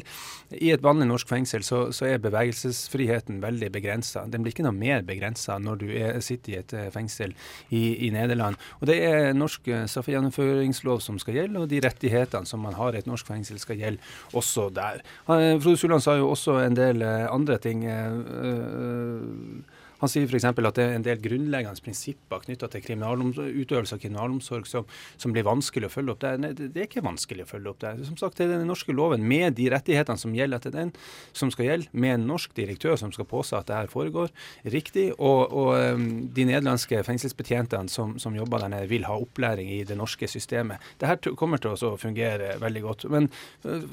i 0.54 0.70
et 0.76 0.86
vanlig 0.86 1.08
norsk 1.10 1.32
fengsel 1.32 1.66
så, 1.66 1.88
så 1.96 2.06
er 2.12 2.22
bevegelsesfriheten 2.22 3.42
veldig 3.42 3.72
begrensa. 3.74 4.28
Den 4.30 4.46
blir 4.46 4.54
ikke 4.54 4.68
noe 4.68 4.78
mer 4.78 5.02
begrensa 5.08 5.58
når 5.58 5.82
du 5.82 5.88
er, 5.90 6.22
sitter 6.22 6.54
i 6.54 6.60
et 6.62 6.78
uh, 6.78 6.86
fengsel 6.94 7.34
i, 7.74 7.82
i, 7.96 8.12
Nederland. 8.14 8.62
Og 8.78 8.92
det 8.92 9.00
er 9.08 9.34
norsk 9.34 9.72
straffegjennomføringslov 9.90 11.02
som 11.02 11.18
skal 11.18 11.42
gjelde, 11.42 11.66
og 11.66 11.74
de 11.74 11.82
rettighetene 11.82 12.46
som 12.46 12.62
man 12.62 12.78
har 12.78 12.94
i 12.94 13.02
et 13.02 13.10
norsk 13.10 13.26
fengsel 13.34 13.58
skal 13.58 13.82
gjelde 13.82 14.38
også 14.38 14.70
der. 14.78 15.02
Frode 15.26 15.78
Sulland 15.82 16.06
sa 16.06 16.14
jo 16.20 16.30
også 16.30 16.60
en 16.62 16.78
del 16.78 17.02
andre 17.02 17.39
andre 17.40 17.58
ting. 17.58 17.88
Uh, 17.88 19.64
han 20.00 20.12
sier 20.12 20.28
f.eks. 20.30 20.48
at 20.48 20.78
det 20.78 20.86
er 20.86 20.96
en 20.96 21.06
del 21.06 21.20
grunnleggende 21.24 21.84
prinsipper 21.84 22.44
knytta 22.46 22.70
til 22.72 22.86
utøvelse 22.90 23.98
av 23.98 24.02
kriminalomsorg 24.02 24.68
som, 24.68 24.88
som, 25.20 25.34
blir 25.36 25.48
vanskelig 25.48 25.90
å 25.90 25.94
følge 25.94 26.14
opp. 26.14 26.22
Det 26.24 26.32
er, 26.32 26.56
det 26.60 26.70
er, 26.72 26.88
ikke 26.88 27.04
vanskelig 27.06 27.46
å 27.46 27.50
følge 27.50 27.74
opp. 27.74 27.82
Det 27.84 28.08
som 28.08 28.18
sagt, 28.20 28.40
det 28.40 28.48
er 28.48 28.56
den 28.56 28.70
norske 28.70 28.96
loven 28.96 29.26
med 29.28 29.58
de 29.60 29.68
rettighetene 29.74 30.22
som 30.22 30.36
gjelder 30.36 30.62
etter 30.62 30.76
den, 30.76 30.94
som 31.36 31.52
skal 31.54 31.68
gjelde, 31.68 31.92
med 31.92 32.16
en 32.16 32.28
norsk 32.32 32.56
direktør 32.58 32.96
som 33.02 33.12
skal 33.16 33.28
påse 33.30 33.58
at 33.58 33.68
det 33.70 33.78
her 33.78 33.92
foregår 33.92 34.32
riktig. 34.72 35.10
Og, 35.18 35.52
og 35.52 36.06
de 36.36 36.48
nederlandske 36.48 37.04
fengselsbetjentene 37.08 37.92
som, 37.92 38.16
som, 38.22 38.38
jobber 38.40 38.64
der 38.64 38.74
nede, 38.76 38.90
vil 38.92 39.08
ha 39.10 39.18
opplæring 39.20 39.72
i 39.76 39.82
det 39.88 39.98
norske 40.00 40.30
systemet. 40.32 40.80
Det 41.02 41.10
her 41.10 41.36
kommer 41.40 41.60
til 41.62 41.76
å 41.76 41.96
fungere 42.00 42.56
veldig 42.62 42.86
godt. 42.86 43.08
Men 43.12 43.28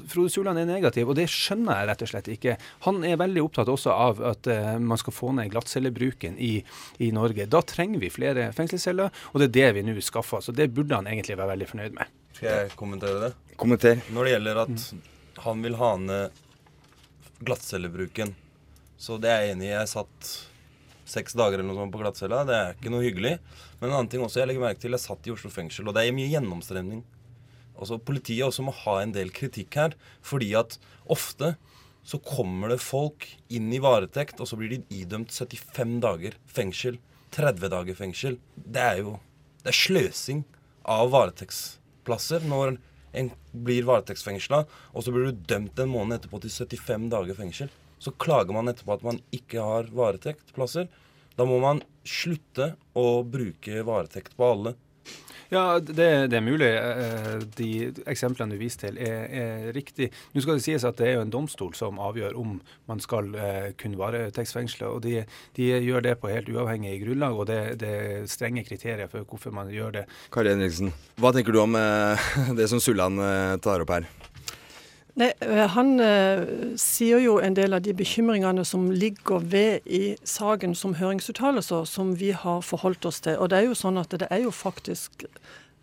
Frode 0.07 0.31
Suland 0.31 0.61
er 0.61 0.69
negativ, 0.69 1.09
og 1.11 1.19
det 1.19 1.27
skjønner 1.31 1.81
jeg 1.81 1.91
rett 1.91 2.05
og 2.05 2.13
slett 2.13 2.31
ikke. 2.31 2.57
Han 2.87 3.03
er 3.07 3.19
veldig 3.19 3.43
opptatt 3.43 3.71
også 3.71 3.91
av 3.91 4.23
at 4.31 4.47
man 4.79 4.99
skal 4.99 5.15
få 5.15 5.33
ned 5.35 5.51
glattcellebruk 5.51 5.96
bruken 5.97 6.37
i, 6.39 6.53
i, 7.03 7.11
Norge. 7.15 7.47
Da 7.49 7.61
trenger 7.65 8.01
vi 8.03 8.13
flere 8.13 8.49
fengselsceller, 8.55 9.13
og 9.33 9.41
det 9.41 9.49
er 9.49 9.55
det 9.57 9.67
vi 9.77 9.85
nå 9.87 9.97
skaffer. 10.05 10.43
Så 10.45 10.55
det 10.55 10.69
burde 10.73 10.97
han 10.97 11.09
egentlig 11.09 11.37
være 11.37 11.53
veldig 11.55 11.69
fornøyd 11.73 11.97
med. 11.97 12.17
Skal 12.37 12.51
jeg 12.53 12.75
kommentere 12.77 13.21
det? 13.27 13.31
Kommenter. 13.57 14.01
Når 14.13 14.27
det 14.27 14.35
gjelder 14.35 14.59
at 14.67 14.89
han 15.45 15.63
vil 15.65 15.77
ha 15.79 15.93
ned 16.01 16.43
glattcellebruken, 17.47 18.35
så 18.97 19.17
det 19.21 19.31
er 19.31 19.43
jeg 19.43 19.55
enig 19.55 19.67
i. 19.69 19.73
Jeg 19.73 19.89
satt 19.93 20.31
seks 21.07 21.37
dager 21.37 21.59
eller 21.59 21.69
noe 21.69 21.79
sånt 21.79 21.93
på 21.93 22.01
glattcella. 22.01 22.43
Det 22.47 22.57
er 22.57 22.75
ikke 22.75 22.93
noe 22.93 23.05
hyggelig. 23.05 23.37
Men 23.79 23.89
en 23.89 23.95
annen 23.99 24.11
ting 24.11 24.23
også 24.25 24.41
jeg 24.41 24.51
legger 24.51 24.65
merke 24.65 24.81
til, 24.83 24.95
jeg 24.95 25.05
satt 25.05 25.29
i 25.29 25.33
Oslo 25.33 25.51
fengsel, 25.53 25.87
og 25.87 25.95
det 25.97 26.03
er 26.03 26.15
mye 26.17 26.29
gjennomstrømning. 26.31 27.03
Altså, 27.77 27.99
politiet 28.01 28.47
også 28.47 28.65
må 28.65 28.73
ha 28.73 28.99
en 29.03 29.13
del 29.13 29.29
kritikk 29.33 29.77
her, 29.77 29.93
fordi 30.25 30.51
at 30.57 30.79
ofte 31.13 31.53
så 32.07 32.19
kommer 32.23 32.71
det 32.71 32.79
folk 32.79 33.25
inn 33.51 33.67
i 33.75 33.81
varetekt, 33.83 34.39
og 34.39 34.47
så 34.47 34.55
blir 34.59 34.71
de 34.71 34.79
idømt 34.95 35.33
75 35.33 35.97
dager 36.03 36.37
fengsel. 36.47 37.01
30 37.35 37.71
dager 37.73 37.97
fengsel. 37.97 38.37
Det 38.55 38.83
er 38.83 39.01
jo 39.01 39.17
det 39.65 39.73
er 39.73 39.75
sløsing 39.75 40.45
av 40.87 41.09
varetektsplasser 41.11 42.45
når 42.47 42.77
en 43.17 43.31
blir 43.51 43.83
varetektsfengsla, 43.89 44.61
og 44.95 45.03
så 45.03 45.11
blir 45.11 45.27
du 45.27 45.41
dømt 45.49 45.79
en 45.83 45.91
måned 45.91 46.15
etterpå 46.21 46.39
til 46.45 46.53
75 46.53 47.09
dager 47.11 47.35
fengsel. 47.35 47.73
Så 47.99 48.13
klager 48.15 48.55
man 48.55 48.71
etterpå 48.71 48.95
at 48.95 49.03
man 49.03 49.19
ikke 49.35 49.63
har 49.63 49.91
varetektplasser. 49.91 50.87
Da 51.35 51.45
må 51.49 51.59
man 51.59 51.81
slutte 52.07 52.75
å 52.95 53.23
bruke 53.27 53.83
varetekt 53.83 54.37
på 54.37 54.53
alle. 54.53 54.77
Ja, 55.49 55.79
det, 55.79 56.27
det, 56.31 56.37
er 56.37 56.43
mulig. 56.43 56.69
Eh, 56.75 57.43
de 57.57 57.69
eksemplene 58.09 58.55
du 58.55 58.59
viser 58.59 58.87
til, 58.87 58.99
er, 58.99 59.23
er 59.27 59.69
riktig. 59.75 60.09
Nå 60.33 60.43
skal 60.43 60.59
det 60.59 60.65
sies 60.65 60.85
at 60.87 60.99
det 60.99 61.07
er 61.07 61.17
jo 61.17 61.25
en 61.25 61.33
domstol 61.33 61.73
som 61.77 62.01
avgjør 62.03 62.35
om 62.39 62.57
man 62.89 63.03
skal 63.03 63.31
uh, 63.35 63.69
kunne 63.79 63.99
varetektsfengsle. 63.99 64.87
og 64.87 65.01
de, 65.05 65.21
de, 65.57 65.69
gjør 65.87 66.03
det 66.03 66.17
på 66.21 66.31
helt 66.31 66.51
uavhengig 66.51 66.97
grunnlag, 67.05 67.39
og 67.39 67.47
det, 67.49 67.59
det, 67.81 67.93
er 68.07 68.29
strenge 68.31 68.65
kriterier 68.67 69.11
for 69.11 69.27
hvorfor 69.27 69.55
man 69.55 69.71
gjør 69.71 70.01
det. 70.01 70.05
Kari 70.33 70.51
Henriksen, 70.51 70.93
hva 71.21 71.33
tenker 71.35 71.55
du 71.55 71.63
om 71.63 71.79
uh, 71.79 72.31
det 72.59 72.69
som 72.71 72.83
Sulland 72.83 73.23
tar 73.63 73.83
opp 73.83 73.95
her? 73.95 74.07
Nei, 75.17 75.31
eh, 75.39 75.65
Han 75.73 75.99
eh, 75.99 76.43
sier 76.77 77.23
jo 77.23 77.39
en 77.41 77.55
del 77.57 77.73
av 77.73 77.81
de 77.81 77.93
bekymringene 77.97 78.61
som 78.65 78.91
ligger 78.93 79.41
ved 79.49 79.87
i 79.89 80.15
saken 80.21 80.75
som 80.77 80.93
høringsuttalelser, 80.99 81.87
som 81.89 82.13
vi 82.19 82.29
har 82.37 82.61
forholdt 82.61 83.07
oss 83.09 83.23
til. 83.25 83.39
Og 83.41 83.49
det 83.49 83.57
er 83.57 83.65
jo 83.65 83.77
sånn 83.77 83.97
at 83.97 84.13
det 84.13 84.29
er 84.29 84.43
jo 84.45 84.53
faktisk 84.53 85.25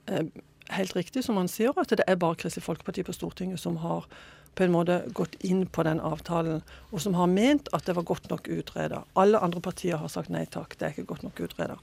eh, 0.06 0.30
helt 0.78 0.94
riktig 0.94 1.24
som 1.26 1.40
han 1.40 1.50
sier, 1.50 1.74
at 1.74 1.90
det 1.90 2.06
er 2.06 2.20
bare 2.20 2.38
Kristelig 2.38 2.68
Folkeparti 2.68 3.02
på 3.02 3.16
Stortinget 3.16 3.58
som 3.60 3.82
har 3.82 4.06
på 4.54 4.68
en 4.68 4.74
måte 4.74 5.00
gått 5.18 5.34
inn 5.42 5.64
på 5.66 5.82
den 5.82 5.98
avtalen, 5.98 6.62
og 6.94 7.02
som 7.02 7.16
har 7.18 7.26
ment 7.26 7.66
at 7.74 7.88
det 7.88 7.96
var 7.98 8.06
godt 8.06 8.30
nok 8.30 8.46
utreda. 8.46 9.02
Alle 9.18 9.42
andre 9.42 9.60
partier 9.60 9.98
har 9.98 10.12
sagt 10.12 10.30
nei 10.30 10.44
takk, 10.46 10.78
det 10.78 10.86
er 10.86 10.94
ikke 10.94 11.10
godt 11.10 11.26
nok 11.26 11.42
utreda. 11.42 11.80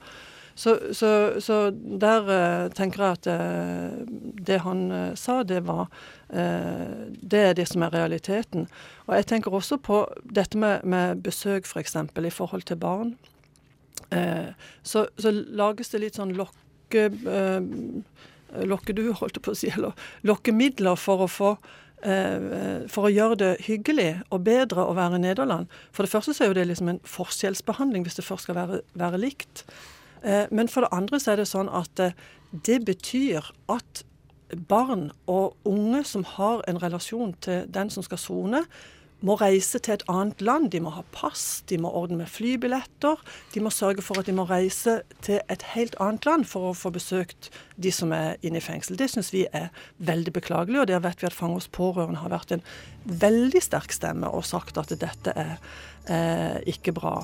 Så, 0.62 0.78
så, 0.92 1.40
så 1.40 1.70
der 1.74 2.28
uh, 2.28 2.70
tenker 2.70 3.02
jeg 3.02 3.16
at 3.16 3.26
uh, 3.26 4.02
det 4.46 4.60
han 4.62 4.84
uh, 4.92 5.14
sa, 5.18 5.42
det 5.42 5.64
var 5.66 5.88
Det 6.32 7.40
er 7.44 7.52
det 7.52 7.66
som 7.68 7.82
er 7.84 7.92
realiteten. 7.92 8.62
Og 9.04 9.16
jeg 9.18 9.26
tenker 9.28 9.52
også 9.52 9.76
på 9.76 9.98
dette 10.24 10.56
med, 10.56 10.80
med 10.88 11.20
besøk, 11.20 11.66
f.eks. 11.68 11.92
For 11.92 12.24
i 12.24 12.30
forhold 12.32 12.62
til 12.62 12.78
barn. 12.80 13.10
Så, 14.82 15.04
så, 15.18 15.32
lages 15.60 15.92
det 15.92 16.00
litt 16.00 16.16
sånn 16.16 16.32
lokke, 16.38 17.04
eh, 17.36 18.64
lokke 18.64 18.96
du, 18.96 19.04
holdt 19.12 19.36
jeg 19.36 19.44
på 19.44 19.52
å 19.52 19.60
si, 19.60 19.68
eller 19.76 19.92
lokkemidler 20.24 20.96
for 20.96 21.26
å 21.26 21.28
få 21.28 21.54
for 22.02 23.06
å 23.06 23.12
gjøre 23.12 23.36
det 23.38 23.50
hyggelig 23.68 24.22
og 24.32 24.46
bedre 24.48 24.88
å 24.88 24.96
være 24.96 25.20
i 25.20 25.26
Nederland. 25.28 25.68
For 25.92 26.02
det 26.02 26.10
første 26.16 26.32
så 26.32 26.46
er 26.46 26.48
jo 26.50 26.56
det 26.56 26.70
liksom 26.72 26.88
en 26.90 27.04
forskjellsbehandling 27.06 28.08
hvis 28.08 28.16
det 28.18 28.24
først 28.26 28.48
skal 28.48 28.56
være, 28.56 28.80
være 28.98 29.20
likt. 29.20 29.66
Eh, 30.24 30.46
men 30.50 30.70
for 30.70 30.86
det 30.86 30.94
andre 30.94 31.20
så 31.20 31.34
er 31.34 31.42
det 31.42 31.50
sånn 31.50 31.70
at 31.72 32.02
eh, 32.02 32.16
det 32.52 32.82
betyr 32.86 33.52
at 33.72 34.04
barn 34.68 35.10
og 35.30 35.56
unge 35.64 36.02
som 36.04 36.24
har 36.36 36.60
en 36.68 36.80
relasjon 36.82 37.32
til 37.40 37.64
den 37.72 37.90
som 37.90 38.04
skal 38.04 38.20
sone, 38.20 38.66
må 39.22 39.36
reise 39.38 39.78
til 39.78 39.94
et 39.94 40.04
annet 40.10 40.42
land. 40.42 40.70
De 40.72 40.80
må 40.82 40.90
ha 40.96 41.04
pass, 41.14 41.62
de 41.70 41.78
må 41.78 41.92
ordne 41.94 42.18
med 42.22 42.30
flybilletter. 42.30 43.20
De 43.54 43.62
må 43.62 43.70
sørge 43.70 44.02
for 44.02 44.18
at 44.18 44.26
de 44.26 44.34
må 44.34 44.48
reise 44.50 44.98
til 45.22 45.38
et 45.52 45.62
helt 45.76 45.94
annet 46.02 46.26
land 46.26 46.48
for 46.50 46.70
å 46.70 46.74
få 46.76 46.90
besøkt 46.94 47.52
de 47.78 47.92
som 47.94 48.12
er 48.16 48.34
inne 48.42 48.58
i 48.58 48.64
fengsel. 48.64 48.98
Det 48.98 49.12
syns 49.12 49.32
vi 49.34 49.44
er 49.54 49.70
veldig 50.02 50.34
beklagelig, 50.34 50.82
og 50.82 50.90
der 50.90 51.04
vet 51.06 51.22
vi 51.22 51.30
at 51.30 51.38
Fangers 51.38 51.70
pårørende 51.70 52.22
har 52.24 52.34
vært 52.34 52.56
en 52.58 52.66
veldig 53.06 53.62
sterk 53.62 53.94
stemme 53.94 54.30
og 54.30 54.46
sagt 54.48 54.82
at 54.82 54.90
dette 54.90 55.36
er 55.38 55.54
eh, 56.10 56.58
ikke 56.74 56.96
bra. 56.98 57.20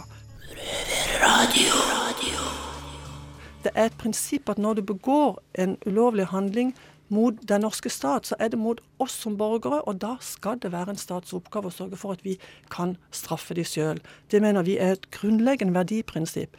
Det 3.64 3.72
er 3.74 3.88
et 3.88 3.98
prinsipp 3.98 4.48
at 4.48 4.58
når 4.58 4.74
du 4.74 4.82
begår 4.82 5.38
en 5.58 5.76
ulovlig 5.86 6.26
handling 6.26 6.74
mot 7.08 7.34
den 7.48 7.60
norske 7.60 7.90
stat, 7.90 8.26
så 8.26 8.36
er 8.38 8.48
det 8.48 8.58
mot 8.58 8.80
oss 8.98 9.12
som 9.12 9.38
borgere, 9.38 9.80
og 9.82 10.00
da 10.02 10.16
skal 10.20 10.60
det 10.62 10.72
være 10.72 10.92
en 10.94 11.00
stats 11.00 11.32
oppgave 11.32 11.70
å 11.70 11.74
sørge 11.74 11.96
for 11.96 12.14
at 12.14 12.24
vi 12.24 12.36
kan 12.70 12.96
straffe 13.10 13.56
de 13.56 13.64
sjøl. 13.64 14.00
Det 14.30 14.42
mener 14.44 14.66
vi 14.66 14.76
er 14.78 14.96
et 14.96 15.10
grunnleggende 15.10 15.74
verdiprinsipp. 15.74 16.56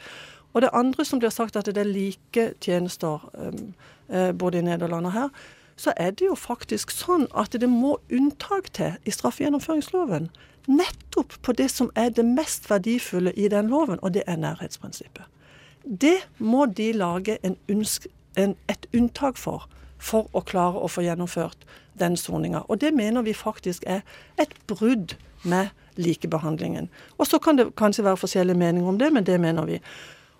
Og 0.52 0.62
det 0.62 0.72
andre 0.74 1.04
som 1.06 1.22
blir 1.22 1.30
sagt, 1.30 1.56
at 1.56 1.70
det 1.70 1.78
er 1.78 1.88
like 1.88 2.50
tjenester 2.60 3.30
um, 3.34 3.74
eh, 4.08 4.32
både 4.32 4.58
i 4.58 4.66
Nederland 4.66 5.06
og 5.06 5.12
her, 5.12 5.28
så 5.76 5.92
er 5.96 6.10
det 6.10 6.26
jo 6.26 6.34
faktisk 6.36 6.90
sånn 6.92 7.28
at 7.38 7.54
det 7.56 7.68
må 7.70 7.96
unntak 8.12 8.72
til 8.76 8.98
i 9.06 9.14
straffegjennomføringsloven. 9.14 10.28
Nettopp 10.68 11.38
på 11.46 11.54
det 11.56 11.70
som 11.72 11.88
er 11.96 12.10
det 12.12 12.26
mest 12.26 12.68
verdifulle 12.70 13.32
i 13.32 13.48
den 13.48 13.70
loven, 13.70 14.02
og 14.02 14.12
det 14.14 14.26
er 14.26 14.36
nærhetsprinsippet. 14.36 15.24
Det 15.84 16.18
må 16.38 16.66
de 16.66 16.92
lage 16.92 17.38
en, 17.46 17.56
en, 18.36 18.56
et 18.68 18.86
unntak 18.94 19.38
for 19.38 19.68
for 20.00 20.30
å 20.32 20.42
klare 20.46 20.80
å 20.80 20.88
få 20.88 21.04
gjennomført 21.04 21.66
den 22.00 22.16
soninga. 22.16 22.64
Og 22.72 22.80
det 22.80 22.94
mener 22.96 23.24
vi 23.26 23.36
faktisk 23.36 23.84
er 23.86 24.00
et 24.40 24.54
brudd 24.70 25.14
med 25.44 25.74
likebehandlingen. 26.00 26.88
Og 27.18 27.28
så 27.28 27.40
kan 27.42 27.58
det 27.60 27.70
kanskje 27.76 28.06
være 28.06 28.20
forskjellige 28.20 28.58
meninger 28.58 28.88
om 28.88 28.98
det, 29.00 29.10
men 29.12 29.26
det 29.28 29.36
mener 29.40 29.68
vi. 29.68 29.80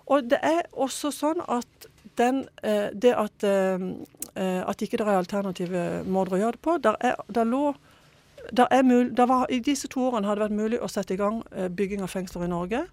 Og 0.09 0.25
det 0.31 0.39
er 0.41 0.65
også 0.73 1.11
sånn 1.13 1.43
at 1.45 1.87
den, 2.17 2.47
eh, 2.63 2.89
det 2.93 3.13
at, 3.15 3.43
eh, 3.43 4.61
at 4.65 4.81
ikke 4.81 4.97
det 4.97 5.07
er 5.07 5.21
alternative 5.21 6.03
måter 6.05 6.35
å 6.35 6.41
gjøre 6.41 6.57
det 6.57 6.61
på 6.61 6.77
der, 6.81 6.97
er, 6.99 7.15
der 7.29 7.45
lå 7.45 7.75
der 8.51 8.67
er 8.71 8.81
mul, 8.81 9.15
der 9.15 9.25
var, 9.29 9.45
I 9.49 9.59
disse 9.59 9.87
to 9.87 10.01
årene 10.09 10.27
har 10.27 10.35
det 10.35 10.49
vært 10.49 10.57
mulig 10.57 10.79
å 10.81 10.89
sette 10.89 11.13
i 11.13 11.17
gang 11.17 11.43
eh, 11.55 11.69
bygging 11.69 12.01
av 12.01 12.09
fengsler 12.09 12.43
i 12.43 12.49
Norge. 12.49 12.87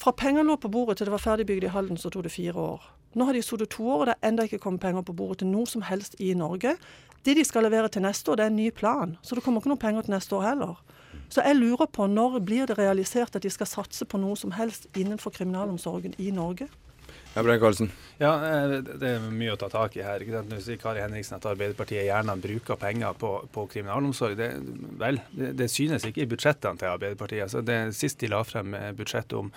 Fra 0.00 0.12
penger 0.16 0.46
lå 0.48 0.56
på 0.56 0.70
bordet 0.72 0.96
til 0.96 1.08
det 1.08 1.12
var 1.12 1.20
ferdigbygd 1.20 1.66
i 1.68 1.70
Halden, 1.74 1.98
så 2.00 2.08
tok 2.08 2.24
det 2.24 2.32
fire 2.32 2.56
år. 2.56 2.84
Nå 3.20 3.26
har 3.28 3.36
de 3.36 3.42
sittet 3.44 3.68
to 3.74 3.84
år, 3.84 3.98
og 4.00 4.06
det 4.08 4.14
er 4.14 4.28
ennå 4.30 4.46
ikke 4.46 4.60
kommet 4.62 4.80
penger 4.80 5.02
på 5.04 5.12
bordet 5.12 5.42
til 5.42 5.50
noe 5.50 5.68
som 5.68 5.82
helst 5.84 6.14
i 6.22 6.30
Norge. 6.32 6.76
Det 7.26 7.34
de 7.36 7.44
skal 7.44 7.66
levere 7.66 7.90
til 7.92 8.06
neste 8.06 8.32
år, 8.32 8.38
det 8.40 8.46
er 8.46 8.52
en 8.52 8.56
ny 8.56 8.70
plan. 8.72 9.18
Så 9.20 9.36
det 9.36 9.44
kommer 9.44 9.60
ikke 9.60 9.74
noen 9.74 9.82
penger 9.82 10.06
til 10.06 10.14
neste 10.14 10.36
år 10.38 10.46
heller. 10.46 10.78
Så 11.28 11.44
jeg 11.44 11.58
lurer 11.58 11.90
på 11.92 12.06
når 12.08 12.38
blir 12.40 12.70
det 12.70 12.78
realisert 12.78 13.36
at 13.36 13.44
de 13.44 13.52
skal 13.52 13.68
satse 13.68 14.06
på 14.08 14.18
noe 14.22 14.38
som 14.40 14.54
helst 14.56 14.88
innenfor 14.96 15.34
kriminalomsorgen 15.36 16.16
i 16.18 16.30
Norge? 16.32 16.70
Ja, 17.34 17.42
Brein 17.42 17.60
Karlsen. 17.60 17.90
Ja, 18.20 18.34
eh, 18.44 18.72
det 18.84 19.06
er 19.06 19.22
mye 19.32 19.54
å 19.54 19.58
ta 19.58 19.70
tak 19.72 19.94
i 19.96 20.02
her. 20.04 20.20
Nå 20.44 20.58
sier 20.60 20.76
Kari 20.80 21.00
Henriksen 21.00 21.38
at 21.38 21.46
Arbeiderpartiet 21.48 22.04
gjerne 22.04 22.34
bruker 22.42 22.76
penger 22.76 23.14
på, 23.16 23.30
på 23.54 23.62
kriminalomsorg. 23.72 24.34
Det, 24.36 24.48
vel, 25.00 25.22
det, 25.32 25.54
det, 25.56 25.68
synes 25.72 26.04
ikke 26.04 26.26
i 26.26 26.28
budsjettene 26.28 26.76
til 26.80 26.90
Arbeiderpartiet. 26.90 27.46
Altså 27.46 27.62
det, 27.64 27.78
sist 27.96 28.20
de 28.20 28.28
la 28.28 28.42
frem 28.44 28.74
eh, 28.76 28.90
budsjettet 28.98 29.38
om, 29.38 29.48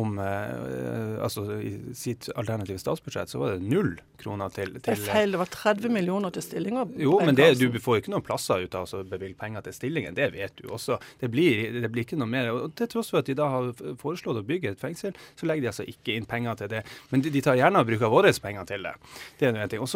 om 0.00 0.18
eh, 0.24 1.14
altså 1.22 1.44
i 1.60 1.70
sitt 1.94 2.26
alternative 2.34 2.80
statsbudsjett, 2.82 3.30
så 3.30 3.42
var 3.44 3.54
det 3.54 3.68
null 3.70 3.92
kroner 4.18 4.50
til, 4.56 4.74
til 4.80 4.88
Det 4.88 4.96
er 4.96 5.04
feil, 5.04 5.36
det 5.36 5.42
var 5.44 5.52
30 5.54 5.94
millioner 5.94 6.34
til 6.34 6.46
stillinger. 6.48 6.90
Jo, 6.98 7.20
men 7.22 7.38
det, 7.38 7.52
du 7.60 7.78
får 7.78 8.00
ikke 8.00 8.16
noen 8.16 8.26
plasser 8.26 8.66
ut 8.66 8.74
av 8.74 8.90
å 8.90 9.04
bevilge 9.06 9.38
penger 9.38 9.68
til 9.68 9.78
stillingen. 9.78 10.18
Det 10.18 10.30
vet 10.34 10.58
du 10.58 10.72
også. 10.74 10.98
Det 11.22 11.30
blir, 11.30 11.68
det 11.76 11.92
blir 11.94 12.08
ikke 12.08 12.18
noe 12.18 12.32
mer. 12.34 12.50
Og 12.50 12.74
Til 12.82 12.90
tross 12.96 13.12
for 13.14 13.22
at 13.22 13.30
de 13.30 13.38
da 13.38 13.46
har 13.52 13.70
foreslått 14.02 14.42
å 14.42 14.46
bygge 14.48 14.74
et 14.74 14.82
fengsel, 14.82 15.14
så 15.38 15.46
legger 15.46 15.68
de 15.68 15.72
altså 15.76 15.86
ikke 15.86 16.18
inn 16.18 16.26
penger 16.26 16.64
til 16.64 16.74
det. 16.74 16.82
Men 17.12 17.17
men 17.18 17.32
de, 17.32 17.42
tar 17.42 17.58
gjerne 17.58 17.82
og 17.82 17.88
bruker 17.88 18.10
våre 18.12 18.30
penger 18.42 18.66
til 18.68 18.86
det. 18.86 18.94
Det 19.38 19.48
er 19.48 19.56
en 19.56 19.70
ting. 19.70 19.82
Og 19.82 19.88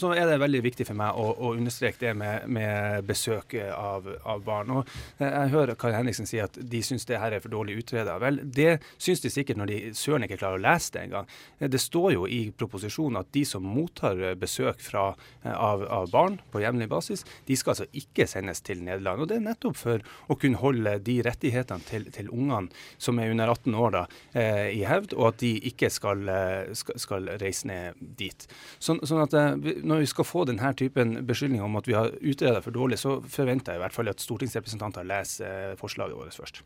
så 0.00 0.12
er 0.16 0.28
det 0.30 0.38
veldig 0.40 0.62
viktig 0.64 0.86
for 0.88 0.98
meg 0.98 1.18
å, 1.18 1.26
å 1.32 1.52
understreke 1.58 2.00
det 2.00 2.12
med, 2.18 2.46
med 2.52 3.06
besøk 3.08 3.56
av, 3.74 4.08
av, 4.24 4.42
barn. 4.44 4.72
Og 4.78 4.92
jeg 5.20 5.52
hører 5.52 5.76
Kari 5.78 5.98
Henriksen 5.98 6.28
si 6.28 6.40
at 6.42 6.56
de 6.56 6.82
syns 6.84 7.06
det 7.08 7.20
her 7.20 7.36
er 7.36 7.42
for 7.44 7.52
dårlig 7.52 7.78
utreda. 7.82 8.16
Vel, 8.22 8.40
det 8.42 8.78
syns 8.96 9.22
de 9.24 9.32
sikkert 9.32 9.60
når 9.60 9.72
de 9.72 9.80
søren 9.98 10.26
ikke 10.26 10.40
klarer 10.40 10.60
å 10.60 10.64
lese 10.64 10.96
det 10.96 11.04
engang. 11.06 11.28
Det 11.60 11.82
står 11.82 12.12
jo 12.16 12.26
i 12.30 12.42
proposisjonen 12.56 13.20
at 13.22 13.32
de 13.34 13.44
som 13.48 13.66
mottar 13.66 14.20
besøk 14.40 14.82
fra, 14.84 15.10
av, 15.44 15.84
av, 15.86 16.08
barn 16.12 16.38
på 16.52 16.62
jevnlig 16.62 16.88
basis, 16.92 17.26
de 17.48 17.56
skal 17.58 17.74
altså 17.76 17.88
ikke 17.96 18.28
sendes 18.30 18.62
til 18.64 18.82
Nederland. 18.84 19.22
Og 19.24 19.30
det 19.30 19.38
er 19.38 19.46
nettopp 19.46 19.78
for 19.78 20.02
å 20.32 20.38
kunne 20.40 20.60
holde 20.62 20.96
de 21.04 21.18
rettighetene 21.26 21.88
til, 21.88 22.08
til 22.14 22.30
ungene 22.32 22.72
som 23.02 23.18
er 23.20 23.32
under 23.32 23.52
18 23.52 23.78
år 23.78 23.94
da, 23.94 24.04
eh, 24.38 24.68
i 24.78 24.82
hevd, 24.88 25.16
og 25.18 25.32
at 25.32 25.40
de 25.42 25.52
ikke 25.72 25.90
skal 25.92 26.28
eh, 26.30 26.61
skal, 26.78 26.98
skal 27.00 27.30
reise 27.42 27.68
ned 27.70 28.00
dit. 28.18 28.46
Sånn, 28.82 29.00
sånn 29.06 29.22
at 29.24 29.36
eh, 29.38 29.78
Når 29.82 30.04
vi 30.04 30.10
skal 30.10 30.28
få 30.28 30.44
denne 30.48 30.72
typen 30.78 31.18
beskyldninger 31.28 31.66
om 31.66 31.80
at 31.80 31.88
vi 31.90 31.96
har 31.98 32.12
utreda 32.20 32.62
for 32.64 32.74
dårlig, 32.74 33.00
så 33.02 33.18
forventer 33.22 33.74
jeg 33.74 33.82
i 33.82 33.84
hvert 33.84 33.96
fall 33.96 34.12
at 34.12 34.22
stortingsrepresentanter 34.22 35.06
leser 35.08 35.72
eh, 35.72 35.78
forslaget 35.80 36.18
vårt 36.18 36.38
først. 36.38 36.62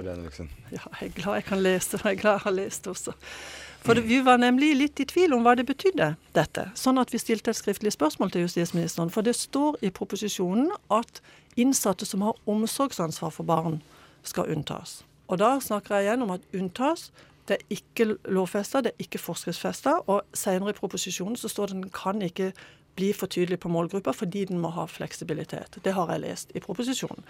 Ja, 0.00 0.86
jeg 1.00 1.10
er 1.10 1.16
glad 1.16 1.34
jeg 1.40 1.44
kan 1.44 1.60
lese 1.60 1.98
og 1.98 2.06
jeg 2.06 2.16
er 2.16 2.20
glad 2.22 2.38
jeg 2.38 2.44
har 2.46 2.54
lest 2.56 2.86
også. 2.88 3.12
For 3.84 4.00
Vi 4.00 4.20
var 4.24 4.38
nemlig 4.40 4.74
litt 4.76 5.00
i 5.00 5.06
tvil 5.08 5.32
om 5.32 5.44
hva 5.44 5.54
det 5.56 5.64
betydde, 5.68 6.14
dette. 6.36 6.66
Sånn 6.76 7.00
at 7.00 7.12
vi 7.12 7.20
stilte 7.20 7.52
et 7.52 7.58
skriftlig 7.58 7.92
spørsmål 7.94 8.32
til 8.32 8.44
justisministeren. 8.44 9.12
For 9.12 9.24
det 9.24 9.34
står 9.36 9.80
i 9.84 9.90
proposisjonen 9.90 10.68
at 10.92 11.22
innsatte 11.56 12.06
som 12.06 12.24
har 12.26 12.36
omsorgsansvar 12.46 13.32
for 13.34 13.48
barn, 13.48 13.80
skal 14.22 14.52
unntas. 14.52 15.00
Og 15.32 15.40
da 15.40 15.54
snakker 15.64 15.96
jeg 15.96 16.08
igjen 16.10 16.26
om 16.26 16.34
at 16.34 16.44
unntas 16.56 17.08
det 17.50 17.58
er 17.58 17.74
ikke 17.74 18.06
lovfesta, 18.30 18.82
det 18.84 18.92
er 18.94 19.04
ikke 19.04 19.18
forskriftsfesta. 19.18 19.96
Og 20.06 20.22
senere 20.36 20.70
i 20.70 20.78
proposisjonen 20.78 21.38
så 21.38 21.50
står 21.50 21.70
det 21.70 21.76
at 21.76 21.82
den 21.82 21.94
kan 21.94 22.22
ikke 22.22 22.52
bli 22.98 23.10
for 23.16 23.30
tydelig 23.30 23.60
på 23.62 23.70
målgruppa 23.72 24.12
fordi 24.14 24.44
den 24.50 24.60
må 24.62 24.70
ha 24.74 24.86
fleksibilitet. 24.90 25.80
Det 25.84 25.94
har 25.96 26.10
jeg 26.12 26.22
lest 26.24 26.54
i 26.54 26.62
proposisjonen. 26.62 27.26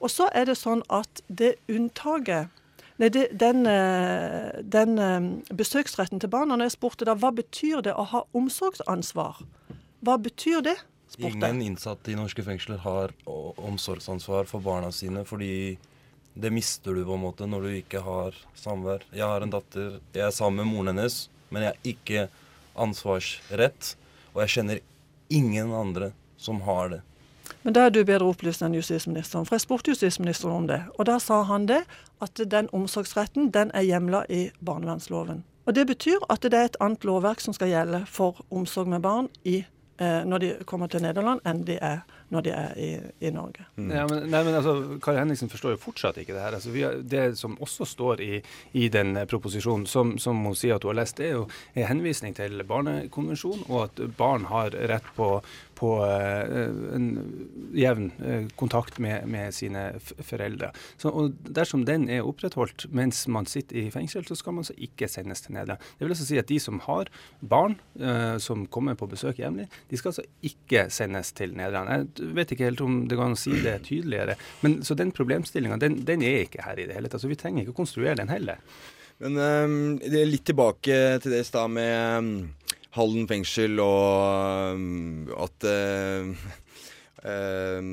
Og 0.00 0.10
så 0.12 0.28
er 0.32 0.48
det 0.48 0.56
sånn 0.60 0.84
at 0.88 1.22
det 1.28 1.56
unntaket 1.68 2.64
Nei, 2.98 3.12
det, 3.14 3.28
den, 3.38 3.62
eh, 3.70 4.56
den, 4.74 4.98
eh, 4.98 5.54
besøksretten 5.54 6.18
til 6.18 6.32
barna, 6.32 6.56
når 6.56 6.66
jeg 6.66 6.72
spurte 6.74 7.06
da, 7.06 7.14
hva 7.14 7.30
betyr 7.30 7.84
det 7.86 7.92
å 7.94 8.02
ha 8.10 8.24
omsorgsansvar? 8.34 9.38
Hva 10.02 10.16
betyr 10.18 10.64
det? 10.66 10.74
Spurte. 11.06 11.30
Ingen 11.30 11.62
innsatte 11.62 12.10
i 12.10 12.16
norske 12.18 12.42
fengsler 12.42 12.82
har 12.82 13.14
omsorgsansvar 13.28 14.50
for 14.50 14.66
barna 14.66 14.90
sine 14.90 15.22
fordi 15.22 15.78
det 16.40 16.50
mister 16.54 16.94
du 16.94 17.04
på 17.04 17.16
en 17.16 17.24
måte 17.24 17.46
når 17.50 17.64
du 17.66 17.72
ikke 17.80 18.00
har 18.04 18.36
samvær. 18.54 19.02
Jeg 19.10 19.26
har 19.26 19.42
en 19.42 19.50
datter, 19.50 19.98
jeg 20.14 20.22
er 20.28 20.34
sammen 20.34 20.62
med 20.62 20.70
moren 20.70 20.92
hennes, 20.92 21.24
men 21.50 21.64
jeg 21.64 21.74
har 21.74 21.90
ikke 21.92 22.24
ansvarsrett. 22.78 23.96
Og 24.34 24.44
jeg 24.44 24.54
kjenner 24.54 24.80
ingen 25.34 25.72
andre 25.74 26.12
som 26.38 26.60
har 26.62 26.92
det. 26.94 27.00
Men 27.62 27.74
da 27.74 27.88
er 27.88 27.90
du 27.90 28.04
bedre 28.04 28.28
opplyst 28.28 28.62
enn 28.62 28.76
justisministeren. 28.76 29.48
For 29.48 29.56
jeg 29.56 29.64
spurte 29.64 29.90
justisministeren 29.90 30.54
om 30.54 30.68
det. 30.70 30.78
Og 30.94 31.08
da 31.08 31.18
sa 31.22 31.40
han 31.48 31.66
det, 31.66 31.80
at 32.22 32.44
den 32.54 32.70
omsorgsretten 32.76 33.50
den 33.54 33.72
er 33.74 33.88
hjemla 33.88 34.22
i 34.30 34.48
barnevernsloven. 34.60 35.42
Og 35.66 35.74
Det 35.74 35.86
betyr 35.86 36.22
at 36.30 36.46
det 36.46 36.54
er 36.54 36.70
et 36.70 36.78
annet 36.80 37.02
lovverk 37.04 37.42
som 37.44 37.52
skal 37.52 37.68
gjelde 37.68 38.04
for 38.08 38.38
omsorg 38.48 38.88
med 38.88 39.02
barn 39.04 39.28
i, 39.44 39.66
eh, 39.98 40.22
når 40.24 40.38
de 40.38 40.54
kommer 40.64 40.86
til 40.86 41.02
Nederland, 41.02 41.42
enn 41.44 41.64
de 41.66 41.76
er 41.82 42.06
når 42.34 42.44
de 42.44 42.52
er 42.52 42.74
i, 42.76 42.88
i 43.24 43.30
Norge. 43.32 43.64
Mm. 43.76 43.90
Ja, 43.94 44.04
men, 44.10 44.26
nei, 44.28 44.42
men 44.44 44.56
altså, 44.58 44.74
Kari 45.04 45.20
Henriksen 45.22 45.50
forstår 45.52 45.74
jo 45.74 45.80
fortsatt 45.80 46.18
ikke 46.20 46.34
det 46.36 46.42
her. 46.44 46.56
Altså, 46.58 46.72
har, 46.76 46.98
det 47.00 47.24
som 47.40 47.56
også 47.64 47.86
står 47.88 48.22
i, 48.24 48.42
i 48.76 48.88
den 48.92 49.16
proposisjonen, 49.30 49.86
som, 49.88 50.16
som, 50.20 50.42
hun 50.44 50.56
sier 50.58 50.76
at 50.76 50.84
hun 50.84 50.92
har 50.92 51.00
lest, 51.00 51.16
det 51.20 51.30
er 51.30 51.38
jo 51.38 51.46
en 51.74 51.88
henvisning 51.88 52.36
til 52.36 52.60
Barnekonvensjonen, 52.68 53.64
og 53.68 53.86
at 53.86 54.02
barn 54.18 54.48
har 54.52 54.76
rett 54.92 55.08
på, 55.16 55.30
på 55.78 55.92
uh, 56.02 56.94
en 56.96 57.08
jevn 57.76 58.10
uh, 58.18 58.48
kontakt 58.58 58.98
med, 59.02 59.26
med 59.30 59.54
sine 59.54 59.84
foreldre. 60.02 60.72
Så, 60.98 61.12
Dersom 61.58 61.84
den 61.88 62.08
er 62.12 62.26
opprettholdt 62.26 62.88
mens 62.94 63.24
man 63.30 63.48
sitter 63.50 63.80
i 63.80 63.86
fengsel, 63.94 64.26
så 64.26 64.36
skal 64.38 64.56
man 64.56 64.66
altså 64.66 64.76
ikke 64.88 65.08
sendes 65.10 65.44
til 65.44 65.54
Nederland. 65.56 65.82
Det 65.98 66.06
vil 66.06 66.16
altså 66.16 66.28
si 66.28 66.40
at 66.40 66.50
de 66.50 66.58
som 66.62 66.82
har 66.86 67.12
barn 67.40 67.78
uh, 68.02 68.36
som 68.42 68.66
kommer 68.66 68.98
på 68.98 69.10
besøk 69.10 69.40
jevnlig, 69.42 69.68
de 69.90 70.00
skal 70.00 70.12
altså 70.12 70.26
ikke 70.50 70.88
sendes 70.94 71.32
til 71.38 71.54
Nederland. 71.56 72.12
Jeg 72.18 72.34
vet 72.36 72.54
ikke 72.54 72.70
helt 72.70 72.84
om 72.84 73.00
det 73.08 73.18
går 73.18 73.30
an 73.30 73.38
å 73.38 73.40
si 73.40 73.54
det 73.62 73.78
tydeligere. 73.88 74.38
Men, 74.64 74.80
så 74.86 74.96
den 74.98 75.14
problemstillinga, 75.14 75.78
den, 75.80 76.00
den, 76.08 76.24
er 76.26 76.44
ikke 76.46 76.66
her 76.66 76.80
i 76.80 76.86
det 76.88 76.98
hele 76.98 77.10
tatt. 77.10 77.22
Så 77.22 77.30
vi 77.30 77.38
trenger 77.38 77.64
ikke 77.64 77.76
å 77.76 77.82
konstruere 77.82 78.18
den 78.18 78.32
heller. 78.32 78.62
Men 79.22 79.38
um, 79.38 79.98
litt 79.98 80.46
tilbake 80.46 81.18
til 81.22 81.34
det 81.34 81.42
i 81.42 81.46
stad 81.46 81.72
med 81.74 82.18
um, 82.22 82.32
Halden 82.96 83.26
fengsel 83.28 83.80
og 83.84 84.76
um, 84.78 85.28
at 85.36 85.66
eh, 85.68 86.30
eh, 87.28 87.90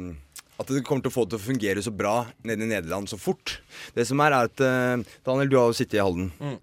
at 0.56 0.70
det 0.72 0.86
kommer 0.88 1.04
til 1.04 1.12
å 1.12 1.16
få 1.16 1.26
det 1.26 1.36
til 1.36 1.42
å 1.42 1.48
fungere 1.50 1.82
så 1.84 1.92
bra 1.92 2.14
nede 2.48 2.64
i 2.64 2.70
Nederland 2.70 3.10
så 3.12 3.18
fort. 3.20 3.58
Det 3.92 4.06
som 4.08 4.22
er, 4.24 4.32
er 4.32 4.48
at 4.48 4.64
eh, 4.64 5.04
Daniel, 5.28 5.52
du 5.52 5.58
har 5.60 5.68
jo 5.68 5.76
sittet 5.76 5.98
i 6.00 6.04
Halden. 6.04 6.30
Mm. 6.40 6.56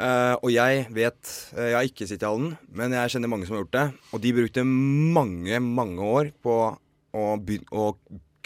Uh, 0.00 0.34
og 0.38 0.48
jeg 0.48 0.86
vet 0.96 1.30
Jeg 1.52 1.74
har 1.76 1.84
ikke 1.84 2.06
sittet 2.06 2.22
i 2.24 2.30
Halden, 2.30 2.54
men 2.72 2.94
jeg 2.96 3.12
kjenner 3.12 3.32
mange 3.32 3.48
som 3.48 3.56
har 3.56 3.64
gjort 3.64 3.74
det. 3.74 3.86
Og 4.14 4.22
de 4.22 4.34
brukte 4.38 4.64
mange, 4.64 5.60
mange 5.66 6.06
år 6.14 6.30
på 6.46 6.56
å, 6.70 7.24
begynne, 7.42 7.68
å 7.74 7.90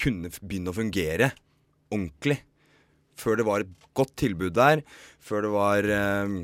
kunne 0.00 0.32
begynne 0.40 0.72
å 0.72 0.78
fungere 0.80 1.30
ordentlig. 1.92 2.40
Før 3.20 3.38
det 3.38 3.46
var 3.46 3.62
et 3.62 3.88
godt 3.94 4.16
tilbud 4.18 4.56
der. 4.56 4.82
Før 5.22 5.46
det 5.46 5.52
var 5.54 5.90
eh, 6.00 6.38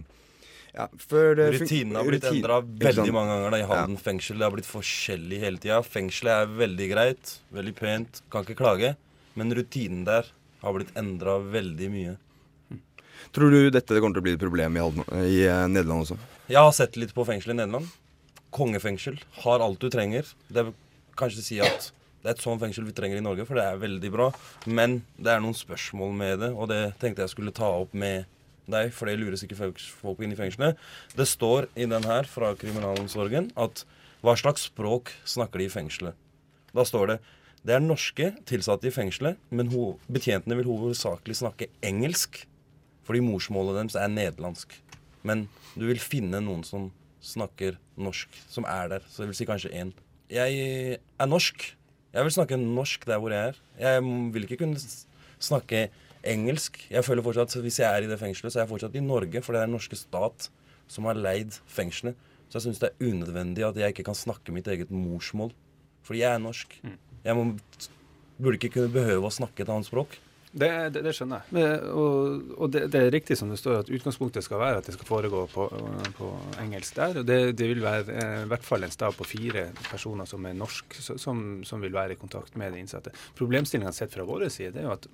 ja, 0.74 0.86
fun- 1.02 1.40
Rutinene 1.56 1.96
har 2.00 2.06
blitt 2.08 2.24
rutin- 2.24 2.40
endra 2.40 2.60
veldig 2.62 3.12
mange 3.16 3.34
ganger 3.34 3.50
da, 3.54 3.58
i 3.62 3.68
Halden 3.70 3.96
fengsel. 4.00 4.38
Det 4.38 4.46
har 4.46 4.54
blitt 4.54 4.68
forskjellig 4.70 5.40
hele 5.42 5.58
tida. 5.62 5.80
Fengselet 5.82 6.32
er 6.44 6.52
veldig 6.60 6.88
greit, 6.92 7.32
veldig 7.52 7.74
pent, 7.78 8.22
kan 8.30 8.44
ikke 8.46 8.58
klage. 8.60 8.94
Men 9.38 9.52
rutinen 9.54 10.04
der 10.06 10.26
har 10.62 10.74
blitt 10.76 10.92
endra 10.98 11.38
veldig 11.42 11.90
mye. 11.90 12.16
Tror 13.32 13.50
du 13.52 13.70
dette 13.70 14.00
kommer 14.00 14.16
til 14.16 14.22
å 14.22 14.26
bli 14.26 14.32
et 14.34 14.42
problem 14.42 14.76
i, 14.76 14.80
Halden, 14.82 15.04
i 15.26 15.42
eh, 15.46 15.66
Nederland 15.70 16.06
også? 16.06 16.16
Jeg 16.50 16.58
har 16.58 16.72
sett 16.74 16.96
litt 16.98 17.12
på 17.14 17.24
fengselet 17.28 17.54
i 17.54 17.60
Nederland. 17.60 17.86
Kongefengsel. 18.50 19.20
Har 19.44 19.62
alt 19.62 19.78
du 19.82 19.88
trenger. 19.92 20.26
Det 20.50 20.64
vil 20.66 20.74
kanskje 21.20 21.44
si 21.44 21.58
at 21.62 21.90
det 22.20 22.28
er 22.28 22.34
et 22.34 22.42
sånt 22.42 22.60
fengsel 22.60 22.84
vi 22.88 22.92
trenger 22.96 23.20
i 23.20 23.24
Norge, 23.24 23.46
for 23.48 23.56
det 23.56 23.64
er 23.64 23.78
veldig 23.80 24.10
bra. 24.12 24.26
Men 24.66 24.98
det 25.16 25.30
er 25.36 25.40
noen 25.44 25.54
spørsmål 25.56 26.10
med 26.16 26.42
det, 26.42 26.50
og 26.52 26.68
det 26.72 26.80
tenkte 27.00 27.22
jeg 27.24 27.32
skulle 27.32 27.54
ta 27.56 27.68
opp 27.84 27.94
med 27.96 28.26
deg, 28.72 28.92
for 28.94 29.06
det 29.10 29.18
lurer 29.20 29.36
ikke 29.36 29.58
folk- 29.58 30.22
inn 30.24 30.32
i 30.34 30.38
fengslene. 30.38 30.76
Det 31.16 31.26
står 31.28 31.68
i 31.76 31.88
den 31.90 32.06
her 32.06 32.28
fra 32.30 32.54
kriminalomsorgen 32.54 33.50
at 33.56 33.84
hva 34.22 34.36
slags 34.36 34.68
språk 34.68 35.12
snakker 35.24 35.58
de 35.62 35.68
i 35.68 35.72
fengselet? 35.72 36.14
Da 36.74 36.84
står 36.86 37.14
det 37.14 37.20
det 37.60 37.74
er 37.76 37.82
norske 37.84 38.30
tilsatte 38.48 38.88
i 38.88 38.94
fengselet, 38.94 39.36
men 39.52 39.68
betjentene 40.08 40.56
vil 40.56 40.68
hovedsakelig 40.70 41.36
snakke 41.42 41.68
engelsk, 41.84 42.46
fordi 43.04 43.20
morsmålet 43.20 43.76
deres 43.76 43.98
er 44.00 44.08
nederlandsk. 44.08 44.72
Men 45.28 45.48
du 45.74 45.84
vil 45.90 46.00
finne 46.00 46.40
noen 46.40 46.64
som 46.64 46.88
snakker 47.20 47.76
norsk, 48.00 48.32
som 48.48 48.64
er 48.64 48.88
der. 48.88 49.04
Så 49.10 49.22
det 49.22 49.28
vil 49.30 49.38
si 49.42 49.48
kanskje 49.48 49.74
én. 49.76 49.92
Jeg 50.32 50.96
er 51.20 51.28
norsk. 51.28 51.66
Jeg 52.14 52.26
vil 52.26 52.34
snakke 52.34 52.56
norsk 52.56 53.04
der 53.06 53.20
hvor 53.20 53.34
jeg 53.34 53.52
er. 53.52 53.60
Jeg 53.78 54.06
vil 54.32 54.46
ikke 54.46 54.62
kunne 54.64 54.80
snakke 55.40 55.90
engelsk. 56.26 56.80
Jeg 56.90 57.04
føler 57.06 57.24
fortsatt, 57.24 57.56
at 57.56 57.62
Hvis 57.64 57.78
jeg 57.80 57.88
er 57.88 58.04
i 58.04 58.10
det 58.10 58.18
fengselet, 58.20 58.52
så 58.52 58.60
er 58.60 58.64
jeg 58.64 58.72
fortsatt 58.72 58.96
i 58.96 59.04
Norge, 59.04 59.42
for 59.42 59.52
det 59.52 59.62
er 59.62 59.68
den 59.68 59.76
norske 59.78 59.96
stat 59.96 60.50
som 60.90 61.06
har 61.08 61.14
leid 61.14 61.54
fengselet. 61.66 62.18
Så 62.48 62.58
jeg 62.58 62.66
syns 62.66 62.80
det 62.82 62.90
er 62.90 63.12
unødvendig 63.12 63.64
at 63.66 63.76
jeg 63.78 63.94
ikke 63.94 64.08
kan 64.10 64.18
snakke 64.18 64.52
mitt 64.52 64.66
eget 64.66 64.90
morsmål. 64.90 65.52
Fordi 66.02 66.24
jeg 66.24 66.34
er 66.34 66.42
norsk. 66.42 66.74
Jeg 67.24 67.36
må, 67.36 67.44
burde 68.40 68.58
ikke 68.58 68.74
kunne 68.74 68.92
behøve 68.92 69.28
å 69.28 69.34
snakke 69.34 69.62
et 69.62 69.70
annet 69.70 69.86
språk. 69.86 70.18
Det, 70.50 70.68
det, 70.90 71.04
det 71.06 71.12
skjønner 71.14 71.44
jeg. 71.44 71.54
Men, 71.54 71.84
og 71.94 72.56
og 72.58 72.72
det, 72.74 72.82
det 72.90 73.04
er 73.04 73.12
riktig 73.14 73.36
som 73.38 73.52
det 73.52 73.58
står, 73.60 73.84
at 73.84 73.92
utgangspunktet 73.94 74.42
skal 74.42 74.58
være 74.58 74.80
at 74.80 74.88
det 74.88 74.96
skal 74.96 75.06
foregå 75.06 75.44
på, 75.52 75.68
på 76.16 76.30
engelsk 76.58 76.96
der. 76.98 77.20
og 77.20 77.28
Det, 77.28 77.38
det 77.54 77.68
vil 77.70 77.84
være 77.84 78.16
eh, 78.16 78.36
i 78.42 78.50
hvert 78.50 78.66
fall 78.66 78.82
en 78.82 78.90
stab 78.90 79.14
på 79.14 79.28
fire 79.30 79.68
personer 79.86 80.26
som 80.26 80.48
er 80.50 80.58
norsk, 80.58 80.98
som, 80.98 81.44
som 81.62 81.86
vil 81.86 81.94
være 81.94 82.16
i 82.16 82.20
kontakt 82.20 82.58
med 82.58 82.74
de 82.74 82.82
innsatte. 82.82 83.14
Problemstillingen 83.38 83.94
sett 83.94 84.10
fra 84.16 84.26
vår 84.26 84.48
side 84.50 84.74
det 84.74 84.82
er 84.82 84.90
jo 84.90 84.96
at 84.98 85.06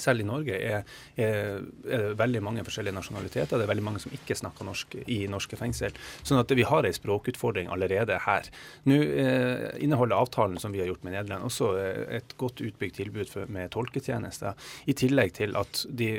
selv 0.00 0.22
i 0.22 0.26
Norge 0.28 0.56
er, 0.56 0.84
er, 1.16 1.60
er 1.88 2.04
det 2.04 2.18
veldig 2.20 2.42
mange 2.44 2.64
forskjellige 2.66 2.96
nasjonaliteter. 2.96 3.56
Det 3.56 3.66
er 3.66 3.72
veldig 3.72 3.86
mange 3.86 4.02
som 4.02 4.14
ikke 4.14 4.36
snakker 4.38 4.68
norsk 4.68 4.96
i 5.06 5.18
norske 5.30 5.58
fengsel. 5.58 5.96
Sånn 6.22 6.40
at 6.40 6.52
vi 6.56 6.66
har 6.66 6.86
en 6.86 6.96
språkutfordring 6.96 7.70
allerede 7.72 8.18
her. 8.26 8.50
Nå 8.88 8.98
eh, 9.02 9.66
inneholder 9.84 10.18
avtalen 10.18 10.60
som 10.62 10.74
vi 10.74 10.82
har 10.82 10.90
gjort 10.90 11.04
med 11.06 11.16
Nederland 11.16 11.46
også 11.48 11.72
eh, 11.80 12.02
et 12.20 12.36
godt 12.40 12.62
utbygd 12.64 12.98
tilbud 13.00 13.30
for, 13.32 13.50
med 13.52 13.72
tolketjenester. 13.74 14.56
I 14.86 14.96
tillegg 14.96 15.34
til 15.38 15.56
at 15.58 15.84
de, 15.88 16.10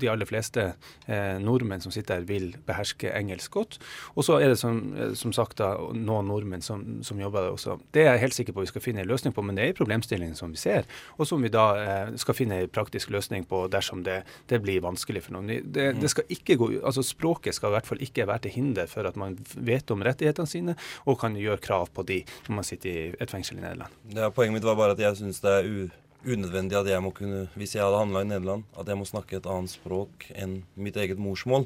de 0.00 0.10
aller 0.10 0.28
fleste 0.28 0.72
eh, 1.06 1.36
nordmenn 1.42 1.82
som 1.84 1.94
sitter 1.94 2.20
her 2.20 2.28
vil 2.28 2.52
beherske 2.66 3.12
engelsk 3.16 3.54
godt. 3.54 3.80
Og 4.16 4.26
så 4.26 4.40
er 4.40 4.52
det 4.52 4.60
som, 4.62 4.82
eh, 4.96 5.14
som 5.18 5.34
sagt 5.36 5.60
da, 5.62 5.72
noen 5.96 6.30
nordmenn 6.30 6.64
som, 6.64 7.00
som 7.06 7.20
jobber 7.20 7.46
der 7.46 7.56
også. 7.56 7.78
Det 7.94 8.04
er 8.04 8.14
jeg 8.14 8.24
helt 8.26 8.38
sikker 8.40 8.56
på 8.56 8.66
vi 8.66 8.72
skal 8.72 8.84
finne 8.84 9.04
en 9.04 9.10
løsning 9.10 9.34
på, 9.36 9.44
men 9.46 9.58
det 9.58 9.64
er 9.64 9.74
en 9.74 9.80
problemstilling 9.80 10.34
som 10.38 10.52
vi 10.54 10.60
ser, 10.60 10.88
og 11.18 11.28
som 11.28 11.42
vi 11.42 11.52
da 11.52 11.66
eh, 11.80 12.14
skal 12.20 12.36
finne 12.36 12.60
en 12.60 12.72
praktisk 12.72 13.10
løsning 13.10 13.19
på 13.48 13.62
dersom 13.72 14.02
det, 14.06 14.22
det 14.48 14.60
blir 14.62 14.82
vanskelig 14.84 15.24
for 15.26 15.36
noen. 15.36 15.50
Det, 15.64 15.86
det 16.00 16.10
skal 16.10 16.24
ikke 16.28 16.56
gå, 16.60 16.70
altså 16.80 17.04
Språket 17.06 17.54
skal 17.54 17.70
i 17.70 17.76
hvert 17.76 17.88
fall 17.88 18.02
ikke 18.04 18.26
være 18.28 18.46
til 18.46 18.56
hinder 18.58 18.90
for 18.90 19.08
at 19.08 19.16
man 19.20 19.36
vet 19.56 19.90
om 19.90 20.02
rettighetene 20.02 20.48
sine 20.48 20.76
og 21.06 21.18
kan 21.20 21.36
gjøre 21.36 21.60
krav 21.62 21.90
på 21.94 22.04
de 22.06 22.22
når 22.48 22.60
man 22.60 22.66
sitter 22.66 22.90
i 22.90 23.08
et 23.20 23.32
fengsel 23.32 23.58
i 23.58 23.64
Nederland. 23.64 23.92
Ja, 24.14 24.30
poenget 24.30 24.58
mitt 24.58 24.68
var 24.68 24.78
bare 24.78 24.96
at 24.96 25.02
jeg 25.02 25.20
syns 25.20 25.42
det 25.44 25.56
er 25.60 25.68
u 25.68 25.88
unødvendig 26.20 26.76
at 26.76 26.88
jeg 26.90 27.02
må 27.02 27.10
kunne, 27.16 27.46
hvis 27.56 27.74
jeg 27.74 27.84
hadde 27.84 27.96
handla 27.96 28.20
i 28.20 28.28
Nederland, 28.28 28.64
at 28.78 28.88
jeg 28.88 28.98
må 29.00 29.08
snakke 29.08 29.38
et 29.40 29.48
annet 29.48 29.72
språk 29.72 30.28
enn 30.36 30.60
mitt 30.76 30.98
eget 31.00 31.18
morsmål. 31.18 31.64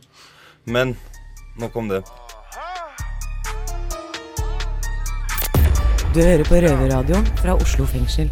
Men 0.64 0.94
nok 1.58 1.76
om 1.76 1.90
det. 1.90 2.04
Du 6.14 6.22
hører 6.22 6.46
på 6.46 6.62
Røverradioen 6.62 7.26
fra 7.42 7.58
Oslo 7.58 7.90
fengsel. 7.90 8.30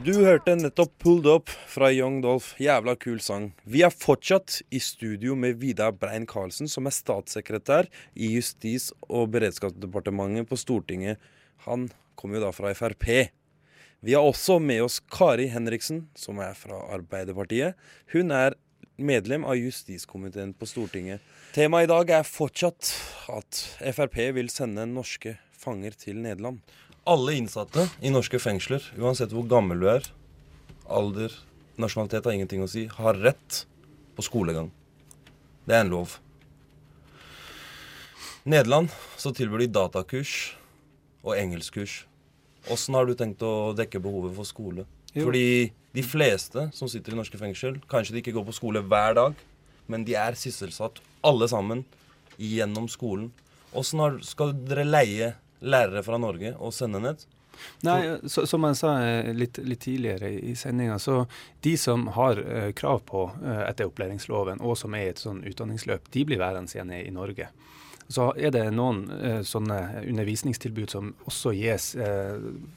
Du 0.00 0.14
hørte 0.24 0.54
nettopp 0.56 0.94
'Pulled 0.96 1.26
Up' 1.28 1.50
fra 1.68 1.90
Young 1.92 2.22
Dolph. 2.24 2.54
Jævla 2.56 2.94
kul 2.96 3.18
sang. 3.20 3.50
Vi 3.68 3.82
er 3.84 3.92
fortsatt 3.92 4.62
i 4.72 4.78
studio 4.80 5.34
med 5.36 5.58
Vidar 5.60 5.92
Brein 5.92 6.24
Karlsen, 6.24 6.70
som 6.72 6.88
er 6.88 6.94
statssekretær 6.96 7.84
i 8.16 8.30
Justis- 8.32 8.94
og 9.10 9.28
beredskapsdepartementet 9.34 10.48
på 10.48 10.56
Stortinget. 10.56 11.20
Han 11.66 11.90
kommer 12.16 12.40
jo 12.40 12.46
da 12.46 12.50
fra 12.50 12.72
Frp. 12.72 13.28
Vi 14.00 14.16
har 14.16 14.24
også 14.24 14.56
med 14.58 14.80
oss 14.86 15.00
Kari 15.00 15.50
Henriksen, 15.52 16.06
som 16.16 16.40
er 16.40 16.56
fra 16.56 16.80
Arbeiderpartiet. 16.96 17.74
Hun 18.14 18.30
er 18.32 18.56
medlem 18.96 19.44
av 19.44 19.60
justiskomiteen 19.60 20.54
på 20.56 20.64
Stortinget. 20.64 21.20
Temaet 21.52 21.90
i 21.90 21.92
dag 21.92 22.10
er 22.22 22.24
fortsatt 22.24 22.94
at 23.28 23.64
Frp 23.92 24.16
vil 24.32 24.48
sende 24.48 24.88
norske 24.88 25.36
fanger 25.52 25.92
til 25.92 26.24
Nederland. 26.24 26.64
Alle 27.08 27.34
innsatte 27.38 27.86
i 28.04 28.10
norske 28.12 28.38
fengsler, 28.42 28.84
uansett 29.00 29.32
hvor 29.32 29.46
gammel 29.48 29.80
du 29.80 29.86
er, 29.88 30.04
alder, 30.90 31.32
nasjonalitet 31.80 32.26
har 32.28 32.36
ingenting 32.36 32.64
å 32.64 32.68
si, 32.68 32.84
har 32.92 33.16
rett 33.22 33.64
på 34.16 34.24
skolegang. 34.26 34.68
Det 35.64 35.76
er 35.76 35.86
en 35.86 35.92
lov. 35.94 36.18
Nederland 38.44 38.92
så 39.20 39.32
tilbyr 39.36 39.64
de 39.64 39.72
datakurs 39.72 40.54
og 41.24 41.36
engelskkurs. 41.36 42.04
Åssen 42.72 42.96
har 42.96 43.08
du 43.08 43.14
tenkt 43.16 43.42
å 43.44 43.72
dekke 43.76 44.00
behovet 44.02 44.36
for 44.36 44.48
skole? 44.48 44.84
Jo. 45.14 45.26
Fordi 45.26 45.70
de 45.96 46.04
fleste 46.04 46.68
som 46.76 46.88
sitter 46.88 47.16
i 47.16 47.18
norske 47.18 47.40
fengsel, 47.40 47.80
kanskje 47.90 48.16
de 48.16 48.22
ikke 48.22 48.34
går 48.36 48.46
på 48.48 48.56
skole 48.60 48.84
hver 48.84 49.16
dag, 49.16 49.38
men 49.90 50.04
de 50.06 50.14
er 50.20 50.36
sysselsatt 50.38 51.00
alle 51.26 51.48
sammen 51.50 51.84
gjennom 52.40 52.86
skolen. 52.92 53.30
Åssen 53.76 54.20
skal 54.26 54.52
dere 54.68 54.86
leie 54.86 55.32
lærere 55.60 56.02
fra 56.06 56.18
Norge 56.20 56.54
og 56.58 56.74
sende 56.76 57.02
ned? 57.02 57.26
Nei, 57.84 58.00
så, 58.28 58.44
som 58.48 58.64
jeg 58.68 58.78
sa 58.78 58.92
eh, 59.04 59.30
litt, 59.36 59.60
litt 59.64 59.82
tidligere 59.84 60.30
i 60.32 60.54
sendinga, 60.56 60.98
så 61.00 61.24
de 61.64 61.74
som 61.80 62.06
har 62.16 62.40
uh, 62.40 62.70
krav 62.76 63.02
på 63.08 63.26
uh, 63.30 63.64
etter 63.66 63.88
opplæringsloven, 63.88 64.62
og 64.64 64.78
som 64.78 64.96
er 64.96 65.06
i 65.06 65.12
et 65.14 65.22
sånn 65.22 65.42
utdanningsløp, 65.48 66.10
de 66.14 66.24
blir 66.28 66.40
værende 66.40 66.72
igjen 66.72 66.92
i, 66.94 67.02
i 67.08 67.14
Norge. 67.14 67.50
Så 68.10 68.32
er 68.34 68.50
det 68.54 68.64
noen 68.74 69.04
uh, 69.12 69.40
sånne 69.46 69.78
undervisningstilbud 70.02 70.92
som 70.92 71.12
også 71.30 71.54
gis 71.54 71.92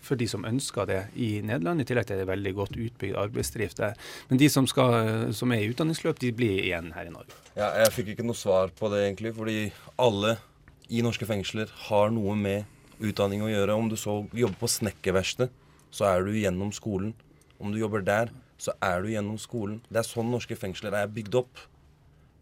for 0.06 0.20
de 0.20 0.28
som 0.30 0.46
ønsker 0.46 0.90
det 0.90 1.02
i 1.16 1.32
Nederland. 1.46 1.82
I 1.82 1.88
tillegg 1.90 2.10
til 2.10 2.22
det 2.22 2.30
veldig 2.30 2.54
godt 2.60 2.78
utbygd 2.78 3.20
arbeidsdrift 3.24 3.82
der. 3.82 3.98
Men 4.30 4.42
de 4.42 4.50
som, 4.54 4.70
skal, 4.70 5.34
som 5.36 5.52
er 5.56 5.64
i 5.64 5.72
utdanningsløp, 5.74 6.22
de 6.22 6.32
blir 6.36 6.62
igjen 6.62 6.94
her 6.96 7.10
i 7.10 7.16
Norge. 7.16 7.40
Ja, 7.58 7.74
jeg 7.82 7.96
fikk 7.98 8.14
ikke 8.14 8.28
noe 8.28 8.38
svar 8.38 8.74
på 8.78 8.92
det, 8.94 9.08
egentlig. 9.08 9.34
Fordi 9.38 9.58
alle 10.02 10.38
i 10.94 11.02
norske 11.06 11.26
fengsler 11.26 11.72
har 11.88 12.14
noe 12.14 12.38
med 12.38 12.70
utdanning 13.04 13.44
å 13.44 13.52
gjøre. 13.52 13.76
Om 13.76 13.92
du 13.92 13.98
så 14.00 14.22
jobber 14.32 14.58
på 14.62 14.72
snekkerverksted, 14.72 15.52
så 15.94 16.08
er 16.10 16.26
du 16.26 16.34
gjennom 16.38 16.72
skolen. 16.76 17.14
Om 17.60 17.74
du 17.74 17.80
jobber 17.82 18.04
der, 18.06 18.32
så 18.58 18.74
er 18.84 19.04
du 19.04 19.12
gjennom 19.12 19.38
skolen. 19.42 19.82
Det 19.90 20.02
er 20.02 20.08
sånn 20.08 20.32
norske 20.32 20.58
fengsler 20.60 20.96
er 20.98 21.12
bygd 21.12 21.38
opp. 21.44 21.66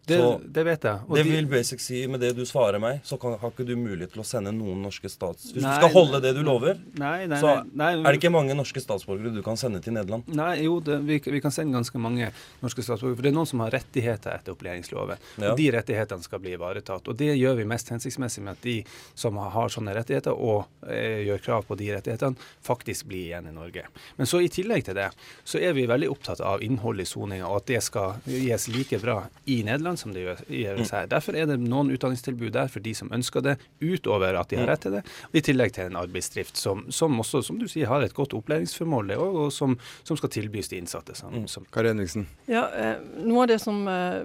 Det, 0.06 0.18
det 0.50 0.64
vet 0.66 0.82
jeg. 0.88 0.98
Og 1.06 1.14
det 1.14 1.22
de- 1.22 1.30
vil 1.30 1.46
basic 1.46 1.80
si, 1.80 2.00
med 2.10 2.18
det 2.24 2.32
du 2.34 2.42
svarer 2.48 2.80
meg, 2.82 2.98
så 3.06 3.14
kan, 3.22 3.36
har 3.38 3.52
ikke 3.52 3.66
du 3.68 3.76
mulighet 3.78 4.10
til 4.16 4.22
å 4.24 4.26
sende 4.26 4.50
noen 4.54 4.80
norske 4.82 5.06
stats... 5.12 5.52
Hvis 5.54 5.62
Nei, 5.62 5.76
du 5.76 5.84
skal 5.84 5.92
holde 5.94 6.18
det 6.24 6.32
du 6.34 6.40
lover, 6.42 6.80
Nei, 6.98 7.28
nei, 7.30 7.38
så 7.38 7.52
er 7.62 8.00
det 8.08 8.16
ikke 8.18 8.32
mange 8.34 8.56
norske 8.58 8.82
statsborgere 8.82 9.30
du 9.30 9.38
kan 9.46 9.60
sende 9.60 9.78
til 9.84 9.94
Nederland. 9.94 10.26
Nei, 10.34 10.56
jo, 10.64 10.80
det, 10.82 10.96
vi, 11.06 11.20
vi 11.22 11.42
kan 11.44 11.54
sende 11.54 11.76
ganske 11.78 12.02
mange 12.02 12.32
norske 12.64 12.82
statsborgere. 12.82 13.20
For 13.20 13.28
det 13.28 13.30
er 13.30 13.36
noen 13.36 13.50
som 13.52 13.62
har 13.62 13.70
rettigheter 13.76 14.34
etter 14.34 14.56
opplæringsloven. 14.56 15.22
Ja. 15.38 15.52
Og 15.52 15.62
de 15.62 15.68
rettighetene 15.76 16.26
skal 16.26 16.42
bli 16.42 16.56
ivaretatt. 16.58 17.06
Og 17.06 17.20
det 17.22 17.30
gjør 17.38 17.60
vi 17.62 17.68
mest 17.70 17.94
hensiktsmessig 17.94 18.42
med 18.42 18.58
at 18.58 18.66
de 18.66 18.76
som 19.14 19.38
har 19.38 19.70
sånne 19.70 19.94
rettigheter 19.96 20.34
og 20.34 20.66
eh, 20.88 21.22
gjør 21.28 21.46
krav 21.46 21.68
på 21.70 21.78
de 21.78 21.92
rettighetene, 21.94 22.50
faktisk 22.66 23.06
blir 23.12 23.28
igjen 23.28 23.46
i 23.52 23.54
Norge. 23.54 23.86
Men 24.18 24.26
så 24.26 24.42
i 24.42 24.50
tillegg 24.50 24.82
til 24.90 24.98
det, 24.98 25.08
så 25.46 25.62
er 25.62 25.78
vi 25.78 25.86
veldig 25.90 26.10
opptatt 26.10 26.42
av 26.42 26.62
innholdet 26.66 27.06
i 27.06 27.12
soninga, 27.14 27.46
og 27.46 27.62
at 27.62 27.70
det 27.70 27.80
skal 27.86 28.18
gis 28.26 28.66
like 28.74 28.98
bra 29.02 29.20
i 29.46 29.62
Nederland 29.62 29.91
begrenset 29.92 30.02
som 30.02 30.12
det 30.14 30.22
gjøres 30.48 30.92
her. 30.92 31.06
Derfor 31.10 31.36
er 31.36 31.46
det 31.46 31.58
noen 31.60 31.90
utdanningstilbud 31.92 32.52
der 32.52 32.68
for 32.68 32.80
de 32.80 32.94
som 32.94 33.10
ønsker 33.12 33.42
det, 33.42 33.56
utover 33.80 34.34
at 34.38 34.50
de 34.50 34.56
har 34.56 34.66
rett 34.66 34.82
til 34.82 34.92
det. 34.96 35.02
I 35.32 35.40
tillegg 35.40 35.74
til 35.74 35.90
en 35.90 35.96
arbeidsdrift 35.96 36.56
som, 36.56 36.84
som 36.90 37.18
også, 37.20 37.42
som 37.42 37.58
du 37.58 37.68
sier, 37.68 37.88
har 37.88 38.02
et 38.02 38.14
godt 38.14 38.34
opplæringsformål, 38.34 39.08
det 39.08 39.16
også, 39.16 39.44
og 39.44 39.52
som, 39.52 39.78
som 40.04 40.16
skal 40.16 40.32
tilbys 40.32 40.68
de 40.68 40.80
innsatte. 40.80 41.14
Som, 41.14 41.46
som 41.48 41.66
Kari 41.72 41.92
Henriksen. 41.92 42.26
Ja, 42.50 42.66
eh, 42.74 42.98
Noe 43.22 43.44
av 43.44 43.52
det 43.52 43.60
som, 43.62 43.86
eh, 43.88 44.22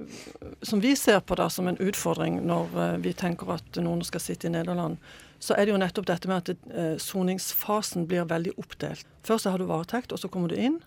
som 0.65 0.82
vi 0.84 0.95
ser 0.95 1.21
på 1.21 1.38
da 1.38 1.49
som 1.49 1.67
en 1.67 1.80
utfordring 1.80 2.41
når 2.47 2.77
eh, 2.84 2.97
vi 3.03 3.15
tenker 3.17 3.58
at 3.58 3.80
noen 3.82 4.03
skal 4.08 4.23
sitte 4.23 4.49
i 4.49 4.53
Nederland, 4.53 4.97
så 5.39 5.53
er 5.53 5.67
det 5.67 5.75
jo 5.75 5.77
nettopp 5.77 6.08
dette 6.10 6.30
med 6.30 6.49
at 6.49 7.01
soningsfasen 7.03 8.08
blir 8.10 8.25
veldig 8.25 8.56
oppdelt. 8.58 9.06
Først 9.27 9.45
så 9.45 9.51
har 9.53 9.62
du 9.62 9.67
varetekt, 9.69 10.10
og 10.10 10.17
så 10.17 10.32
kommer 10.34 10.49
du 10.49 10.58
inn. 10.58 10.80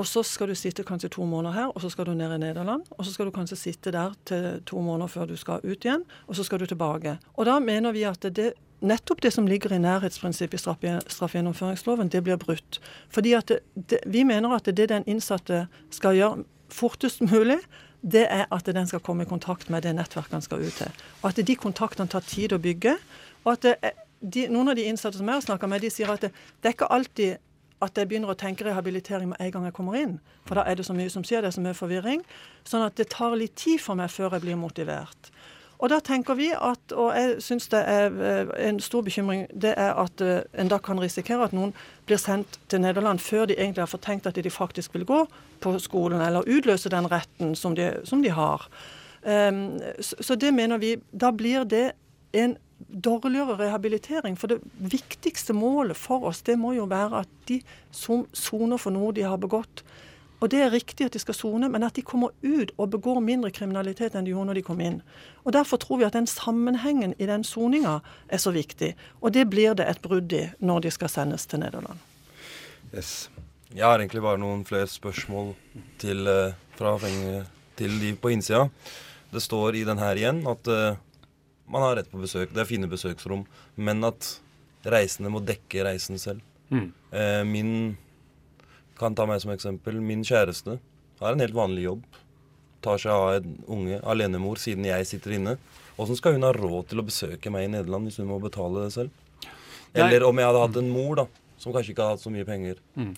Og 0.00 0.06
så 0.08 0.22
skal 0.24 0.48
du 0.48 0.54
sitte 0.56 0.84
kanskje 0.88 1.10
to 1.12 1.26
måneder 1.28 1.52
her, 1.58 1.68
og 1.74 1.82
så 1.84 1.90
skal 1.92 2.06
du 2.08 2.14
ned 2.16 2.32
i 2.32 2.38
Nederland. 2.40 2.86
Og 2.96 3.04
så 3.04 3.12
skal 3.12 3.28
du 3.28 3.34
kanskje 3.36 3.58
sitte 3.60 3.92
der 3.92 4.14
til 4.28 4.62
to 4.66 4.80
måneder 4.80 5.10
før 5.12 5.26
du 5.28 5.36
skal 5.36 5.60
ut 5.60 5.84
igjen, 5.84 6.06
og 6.26 6.38
så 6.38 6.46
skal 6.46 6.62
du 6.62 6.66
tilbake. 6.70 7.18
Og 7.36 7.44
da 7.46 7.58
mener 7.60 7.92
vi 7.92 8.06
at 8.08 8.24
det, 8.36 8.52
nettopp 8.80 9.20
det 9.20 9.32
som 9.34 9.44
ligger 9.50 9.74
i 9.76 9.80
nærhetsprinsippet 9.82 10.56
i 10.56 10.94
straffegjennomføringsloven, 11.12 12.08
det 12.08 12.22
blir 12.24 12.40
brutt. 12.40 12.80
Fordi 13.12 13.34
at 13.36 13.48
det, 13.52 13.60
det, 13.90 14.00
Vi 14.06 14.24
mener 14.24 14.56
at 14.56 14.64
det 14.76 14.88
den 14.88 15.04
innsatte 15.06 15.66
skal 15.90 16.16
gjøre 16.16 16.44
fortest 16.72 17.20
mulig, 17.20 17.58
det 18.00 18.24
er 18.32 18.46
at 18.50 18.64
den 18.72 18.86
skal 18.88 19.00
komme 19.04 19.26
i 19.26 19.28
kontakt 19.28 19.68
med 19.70 19.82
det 19.84 19.92
nettverket 19.98 20.32
han 20.32 20.42
skal 20.42 20.62
ut 20.64 20.72
til. 20.80 20.88
Og 21.22 21.28
at 21.34 21.46
de 21.46 21.56
kontaktene 21.56 22.08
tar 22.08 22.24
tid 22.24 22.52
å 22.56 22.58
bygge. 22.58 22.96
Og 23.44 23.52
at 23.52 23.62
det, 23.68 23.74
er- 23.82 23.98
de, 24.20 24.46
Noen 24.48 24.68
av 24.68 24.76
de 24.76 24.84
innsatte 24.88 25.16
som 25.18 25.28
jeg 25.28 25.34
har 25.36 25.44
snakka 25.44 25.68
med, 25.68 25.80
de 25.84 25.90
sier 25.92 26.08
at 26.12 26.20
det, 26.24 26.30
det 26.60 26.68
er 26.70 26.74
ikke 26.76 26.88
alltid 26.92 27.36
at 27.80 27.96
jeg 27.96 28.08
begynner 28.10 28.32
å 28.32 28.38
tenke 28.38 28.66
rehabilitering 28.66 29.30
med 29.32 29.40
en 29.40 29.52
gang 29.54 29.68
jeg 29.68 29.76
kommer 29.76 29.96
inn. 29.96 30.18
For 30.48 30.58
da 30.58 30.66
er 30.68 30.76
det 30.76 30.86
så 30.88 30.96
mye 30.96 31.12
som 31.12 31.24
skjer, 31.24 31.42
det 31.42 31.50
er 31.50 31.56
så 31.56 31.64
mye 31.64 31.76
forvirring. 31.76 32.24
Sånn 32.68 32.84
at 32.84 32.98
det 33.00 33.08
tar 33.14 33.36
litt 33.38 33.56
tid 33.60 33.80
for 33.80 33.98
meg 33.98 34.12
før 34.12 34.36
jeg 34.36 34.44
blir 34.44 34.60
motivert. 34.60 35.32
Og 35.80 35.88
da 35.88 35.96
tenker 36.04 36.36
vi 36.36 36.50
at, 36.52 36.92
og 36.92 37.14
jeg 37.16 37.38
syns 37.40 37.70
det 37.72 37.80
er 37.88 38.16
eh, 38.20 38.50
en 38.68 38.80
stor 38.84 39.04
bekymring, 39.06 39.46
det 39.56 39.72
er 39.80 39.96
at 39.96 40.20
eh, 40.20 40.42
en 40.60 40.68
da 40.68 40.76
kan 40.76 41.00
risikere 41.00 41.46
at 41.46 41.54
noen 41.56 41.72
blir 42.08 42.20
sendt 42.20 42.58
til 42.68 42.82
Nederland 42.84 43.22
før 43.24 43.48
de 43.48 43.56
egentlig 43.56 43.86
har 43.86 43.88
fått 43.88 44.04
tenkt 44.04 44.28
at 44.28 44.36
de 44.36 44.52
faktisk 44.52 44.94
vil 44.94 45.08
gå 45.08 45.22
på 45.64 45.72
skolen, 45.80 46.20
eller 46.20 46.44
utløse 46.44 46.92
den 46.92 47.08
retten 47.08 47.54
som 47.56 47.76
de, 47.76 47.94
som 48.04 48.20
de 48.20 48.32
har. 48.36 48.68
Um, 49.24 49.80
så, 50.00 50.16
så 50.20 50.34
det 50.40 50.48
mener 50.56 50.78
vi 50.80 50.94
Da 51.12 51.28
blir 51.30 51.64
det 51.68 51.90
en 52.32 52.54
dårligere 52.88 53.58
rehabilitering. 53.58 54.36
For 54.36 54.52
det 54.52 54.60
viktigste 54.78 55.52
målet 55.56 55.96
for 55.96 56.24
oss, 56.30 56.42
det 56.46 56.58
må 56.58 56.74
jo 56.76 56.88
være 56.90 57.24
at 57.24 57.34
de 57.50 57.60
som 57.94 58.26
soner 58.32 58.80
for 58.80 58.94
noe 58.94 59.12
de 59.16 59.26
har 59.26 59.40
begått. 59.40 59.84
Og 60.40 60.48
det 60.48 60.62
er 60.64 60.72
riktig 60.72 61.04
at 61.04 61.12
de 61.12 61.20
skal 61.20 61.36
sone, 61.36 61.68
men 61.68 61.84
at 61.84 61.98
de 61.98 62.04
kommer 62.06 62.32
ut 62.40 62.72
og 62.80 62.94
begår 62.94 63.20
mindre 63.20 63.50
kriminalitet 63.52 64.14
enn 64.16 64.24
de 64.24 64.32
gjorde 64.32 64.48
når 64.48 64.60
de 64.60 64.64
kom 64.64 64.80
inn. 64.80 65.02
Og 65.44 65.52
Derfor 65.52 65.80
tror 65.82 66.00
vi 66.00 66.06
at 66.08 66.16
den 66.16 66.28
sammenhengen 66.30 67.12
i 67.18 67.28
den 67.28 67.44
soninga 67.44 67.98
er 68.28 68.40
så 68.40 68.54
viktig. 68.56 68.94
Og 69.20 69.34
det 69.36 69.50
blir 69.52 69.76
det 69.76 69.88
et 69.90 70.00
brudd 70.00 70.32
i 70.32 70.46
når 70.64 70.86
de 70.86 70.94
skal 70.96 71.12
sendes 71.12 71.44
til 71.46 71.60
Nederland. 71.60 72.00
Yes. 72.94 73.28
Jeg 73.70 73.84
har 73.86 74.00
egentlig 74.00 74.24
bare 74.24 74.40
noen 74.40 74.64
flere 74.66 74.88
spørsmål 74.90 75.52
til, 76.00 76.26
eh, 76.26 76.56
fra 76.74 76.96
til 77.76 78.00
de 78.00 78.16
på 78.16 78.32
innsida. 78.32 78.68
Det 79.30 79.42
står 79.42 79.76
i 79.76 79.84
den 79.84 79.98
her 79.98 80.16
igjen 80.16 80.42
at 80.48 80.66
eh, 80.66 80.96
man 81.70 81.84
har 81.86 81.98
rett 82.00 82.10
på 82.10 82.20
besøk. 82.20 82.52
Det 82.54 82.62
er 82.62 82.68
fine 82.68 82.88
besøksrom. 82.90 83.44
Men 83.78 84.04
at 84.06 84.36
reisende 84.90 85.32
må 85.32 85.42
dekke 85.44 85.84
reisen 85.86 86.18
selv. 86.20 86.42
Mm. 86.70 86.88
Eh, 87.12 87.42
min 87.46 87.72
kan 89.00 89.14
ta 89.16 89.26
meg 89.28 89.42
som 89.42 89.52
eksempel. 89.54 90.00
Min 90.04 90.24
kjæreste 90.26 90.78
har 91.20 91.32
en 91.34 91.42
helt 91.42 91.56
vanlig 91.56 91.86
jobb. 91.86 92.04
Tar 92.84 93.00
seg 93.00 93.12
av 93.12 93.34
en 93.38 93.56
unge, 93.68 94.00
alenemor, 94.08 94.60
siden 94.60 94.88
jeg 94.88 95.08
sitter 95.08 95.36
inne. 95.36 95.56
Åssen 96.00 96.16
skal 96.16 96.36
hun 96.36 96.46
ha 96.46 96.52
råd 96.56 96.90
til 96.90 97.02
å 97.02 97.06
besøke 97.06 97.52
meg 97.52 97.66
i 97.66 97.72
Nederland 97.74 98.08
hvis 98.08 98.20
hun 98.22 98.30
må 98.30 98.38
betale 98.40 98.86
det 98.86 98.94
selv? 98.94 99.50
Eller 99.92 100.24
om 100.24 100.38
jeg 100.38 100.48
hadde 100.48 100.62
hatt 100.62 100.78
en 100.80 100.92
mor 100.92 101.18
da, 101.18 101.26
som 101.60 101.74
kanskje 101.74 101.92
ikke 101.92 102.06
har 102.06 102.14
hatt 102.14 102.22
så 102.22 102.32
mye 102.32 102.46
penger. 102.48 102.78
Mm. 102.96 103.12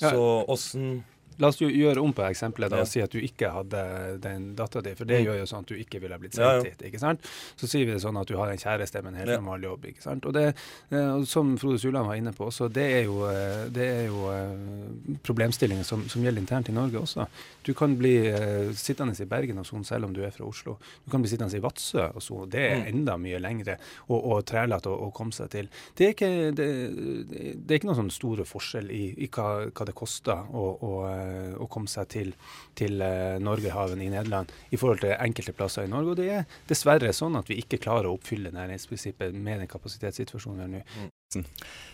Ja. 0.00 0.10
Så 0.10 0.22
åssen 0.52 0.88
La 1.38 1.48
oss 1.48 1.58
jo 1.60 1.68
gjøre 1.68 2.00
om 2.02 2.12
på 2.16 2.22
eksempelet 2.28 2.70
da, 2.70 2.80
og 2.80 2.88
si 2.88 3.00
at 3.02 3.10
du 3.12 3.18
ikke 3.20 3.50
hadde 3.52 4.20
den 4.24 4.54
dattera 4.56 4.82
di, 4.82 4.94
for 4.94 5.04
det 5.04 5.20
Mm. 5.20 5.26
gjør 5.26 5.38
jo 5.40 5.44
sånn 5.46 5.60
at 5.60 5.66
du 5.66 5.74
ikke 5.76 6.00
ville 6.00 6.18
blitt 6.18 6.32
sendt 6.34 6.64
hit. 6.64 6.82
ikke 6.88 6.98
sant? 7.00 7.20
Så 7.56 7.66
sier 7.68 7.84
vi 7.86 7.92
det 7.92 8.00
sånn 8.02 8.16
at 8.20 8.26
du 8.28 8.36
har 8.36 8.48
en 8.50 8.56
kjæreste 8.58 9.02
med 9.02 9.12
en 9.14 9.18
helt 9.20 9.40
normal 9.40 9.60
jobb. 9.62 9.84
ikke 9.86 10.02
sant? 10.02 10.24
Og 10.26 10.32
det, 10.32 10.54
eh, 10.90 11.22
Som 11.24 11.56
Frode 11.58 11.78
Suland 11.78 12.06
var 12.06 12.14
inne 12.16 12.32
på, 12.32 12.48
så 12.52 12.68
det 12.72 12.86
er 13.00 13.04
jo, 13.04 13.24
eh, 13.28 13.68
det 13.68 13.82
er 13.86 14.06
jo 14.06 14.30
eh, 14.30 15.16
problemstillinger 15.22 15.84
som, 15.84 16.08
som 16.08 16.22
gjelder 16.22 16.40
internt 16.40 16.68
i 16.68 16.72
Norge 16.72 16.98
også. 17.00 17.26
Du 17.64 17.72
kan 17.74 17.96
bli 17.96 18.16
sittende 18.76 19.14
i 19.20 19.24
Bergen 19.28 19.58
og 19.58 19.66
sone 19.66 19.84
selv 19.84 20.04
om 20.06 20.12
du 20.14 20.22
er 20.24 20.30
fra 20.30 20.44
Oslo. 20.46 20.76
Du 21.04 21.10
kan 21.10 21.20
bli 21.22 21.28
sittende 21.30 21.56
i 21.56 21.60
Vadsø 21.60 22.06
og 22.14 22.22
sone. 22.22 22.48
Det 22.50 22.60
er 22.70 22.76
Mm. 22.76 22.86
enda 22.92 23.16
mye 23.16 23.38
lengre 23.40 23.76
og, 24.08 24.24
og 24.24 24.44
trælete 24.46 24.86
å, 24.90 25.08
å 25.08 25.12
komme 25.12 25.32
seg 25.32 25.50
til. 25.50 25.68
Det 25.96 26.06
er 26.06 26.12
ikke, 26.14 26.54
det, 26.54 26.68
det 27.66 27.70
er 27.70 27.78
ikke 27.80 27.88
noen 27.90 28.00
sånn 28.04 28.12
store 28.14 28.44
forskjell 28.44 28.90
i, 28.90 29.14
i 29.24 29.28
hva, 29.28 29.70
hva 29.70 29.86
det 29.86 29.94
koster 29.94 30.44
å, 30.52 30.64
å, 30.82 30.92
å 31.58 31.66
komme 31.70 31.90
seg 31.90 32.08
til, 32.12 32.32
til 32.78 33.02
eh, 33.04 33.36
Norgerhaven 33.42 34.02
i 34.02 34.10
Nederland 34.12 34.52
i 34.70 34.78
forhold 34.80 35.02
til 35.04 35.14
enkelte 35.16 35.54
plasser 35.56 35.86
i 35.86 35.92
Norge. 35.92 36.14
Og 36.14 36.20
det 36.20 36.30
er 36.38 36.48
dessverre 36.70 37.12
sånn 37.16 37.38
at 37.38 37.50
vi 37.50 37.58
ikke 37.62 37.80
klarer 37.82 38.10
å 38.10 38.16
oppfylle 38.16 38.54
nærhetsprinsippet 38.54 39.34
med 39.34 39.62
den 39.64 39.70
kapasitetssituasjonen 39.70 40.78
vi 40.78 40.82
har 40.82 41.04
nå. 41.04 41.12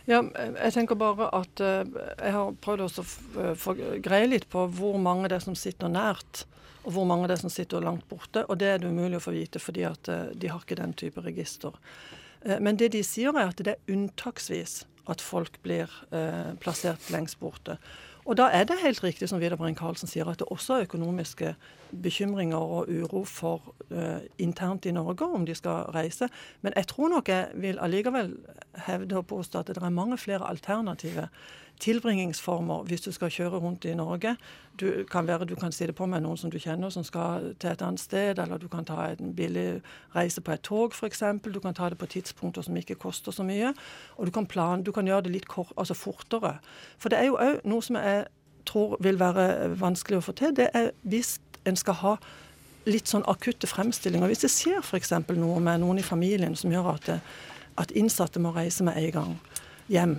Ja, 0.06 0.20
jeg 0.20 0.72
tenker 0.74 0.98
bare 1.00 1.28
at 1.34 1.60
eh, 1.64 1.82
jeg 2.18 2.34
har 2.36 2.56
prøvd 2.64 2.86
også 2.86 3.04
å 3.04 3.44
eh, 3.46 3.54
få 3.58 3.76
greie 4.04 4.28
litt 4.28 4.48
på 4.52 4.66
hvor 4.76 4.98
mange 5.02 5.30
det 5.30 5.40
er 5.40 5.46
som 5.46 5.56
sitter 5.58 5.92
nært, 5.92 6.44
og 6.82 6.96
hvor 6.96 7.06
mange 7.08 7.28
det 7.30 7.38
er 7.38 7.44
som 7.44 7.52
sitter 7.52 7.84
langt 7.84 8.08
borte. 8.10 8.44
Og 8.48 8.58
det 8.60 8.68
er 8.68 8.82
det 8.82 8.90
umulig 8.90 9.20
å 9.20 9.24
få 9.24 9.34
vite, 9.36 9.62
fordi 9.62 9.86
at 9.88 10.10
eh, 10.12 10.30
de 10.34 10.50
har 10.52 10.62
ikke 10.62 10.80
den 10.82 10.94
type 10.98 11.24
register. 11.24 11.78
Eh, 12.44 12.58
Men 12.60 12.76
det 12.76 12.92
de 12.96 13.02
sier 13.06 13.34
er 13.34 13.52
at 13.52 13.62
det 13.62 13.76
er 13.76 13.94
unntaksvis 13.94 14.82
at 15.10 15.22
folk 15.24 15.58
blir 15.64 15.90
eh, 16.14 16.52
plassert 16.62 17.08
lengst 17.10 17.40
borte. 17.40 17.78
Og 18.24 18.36
da 18.38 18.46
er 18.54 18.64
det 18.64 18.78
helt 18.82 19.02
riktig 19.02 19.26
som 19.28 19.40
Vidar 19.42 19.58
Brein-Karlsen 19.58 20.10
sier, 20.10 20.28
at 20.30 20.38
det 20.38 20.46
også 20.54 20.76
er 20.76 20.86
økonomiske 20.86 21.54
bekymringer 22.04 22.56
og 22.58 22.90
uro 22.90 23.24
for 23.26 23.74
uh, 23.90 24.22
internt 24.38 24.86
i 24.86 24.94
Norge 24.94 25.26
om 25.26 25.46
de 25.46 25.56
skal 25.58 25.90
reise. 25.96 26.28
Men 26.62 26.72
jeg 26.76 26.86
tror 26.86 27.10
nok 27.10 27.28
jeg 27.28 27.50
vil 27.54 27.82
allikevel 27.82 28.36
hevde 28.86 29.18
og 29.18 29.26
påstå 29.26 29.58
at 29.58 29.72
det 29.72 29.82
er 29.82 29.90
mange 29.90 30.18
flere 30.18 30.48
alternative 30.48 31.28
tilbringingsformer 31.82 32.86
hvis 32.88 33.04
du 33.04 33.10
skal 33.12 33.30
kjøre 33.32 33.60
rundt 33.62 33.84
i 33.84 33.94
Norge. 33.98 34.36
Du 34.80 35.04
kan 35.10 35.26
være 35.26 35.48
du 35.50 35.54
kan 35.58 35.72
sitte 35.72 35.92
på 35.92 36.06
med 36.06 36.22
noen 36.24 36.38
som 36.38 36.50
du 36.50 36.58
kjenner 36.62 36.90
som 36.94 37.04
skal 37.04 37.52
til 37.60 37.72
et 37.72 37.82
annet 37.82 38.00
sted, 38.00 38.38
eller 38.38 38.58
du 38.58 38.68
kan 38.72 38.86
ta 38.88 39.10
en 39.10 39.34
billig 39.36 39.82
reise 40.16 40.40
på 40.40 40.54
et 40.54 40.62
tog 40.62 40.94
f.eks. 40.94 41.22
Du 41.44 41.60
kan 41.60 41.74
ta 41.74 41.90
det 41.90 41.98
på 41.98 42.06
tidspunkter 42.06 42.62
som 42.62 42.76
ikke 42.76 42.94
koster 42.94 43.32
så 43.32 43.44
mye. 43.46 43.74
Og 44.16 44.26
du 44.26 44.32
kan, 44.32 44.46
plan, 44.46 44.82
du 44.82 44.92
kan 44.92 45.06
gjøre 45.06 45.26
det 45.26 45.34
litt 45.34 45.48
kort, 45.48 45.72
altså 45.76 45.94
fortere. 45.94 46.56
For 46.98 47.12
det 47.12 47.18
er 47.18 47.30
jo 47.30 47.40
òg 47.40 47.60
noe 47.64 47.82
som 47.82 47.98
jeg 47.98 48.24
tror 48.66 48.96
vil 49.02 49.18
være 49.18 49.74
vanskelig 49.80 50.20
å 50.20 50.26
få 50.28 50.36
til. 50.38 50.54
Det 50.56 50.70
er 50.74 50.92
hvis 51.02 51.38
en 51.66 51.76
skal 51.76 51.98
ha 52.00 52.16
litt 52.88 53.10
sånn 53.10 53.26
akutte 53.30 53.68
fremstillinger. 53.70 54.30
Hvis 54.30 54.44
det 54.44 54.52
skjer 54.52 54.80
f.eks. 54.82 55.12
noe 55.36 55.58
med 55.62 55.82
noen 55.82 56.00
i 56.00 56.06
familien 56.06 56.56
som 56.58 56.72
gjør 56.72 56.94
at, 56.94 57.08
det, 57.08 57.18
at 57.78 57.94
innsatte 57.98 58.42
må 58.42 58.54
reise 58.56 58.86
med 58.86 58.98
en 58.98 59.12
gang 59.16 59.36
hjem, 59.92 60.16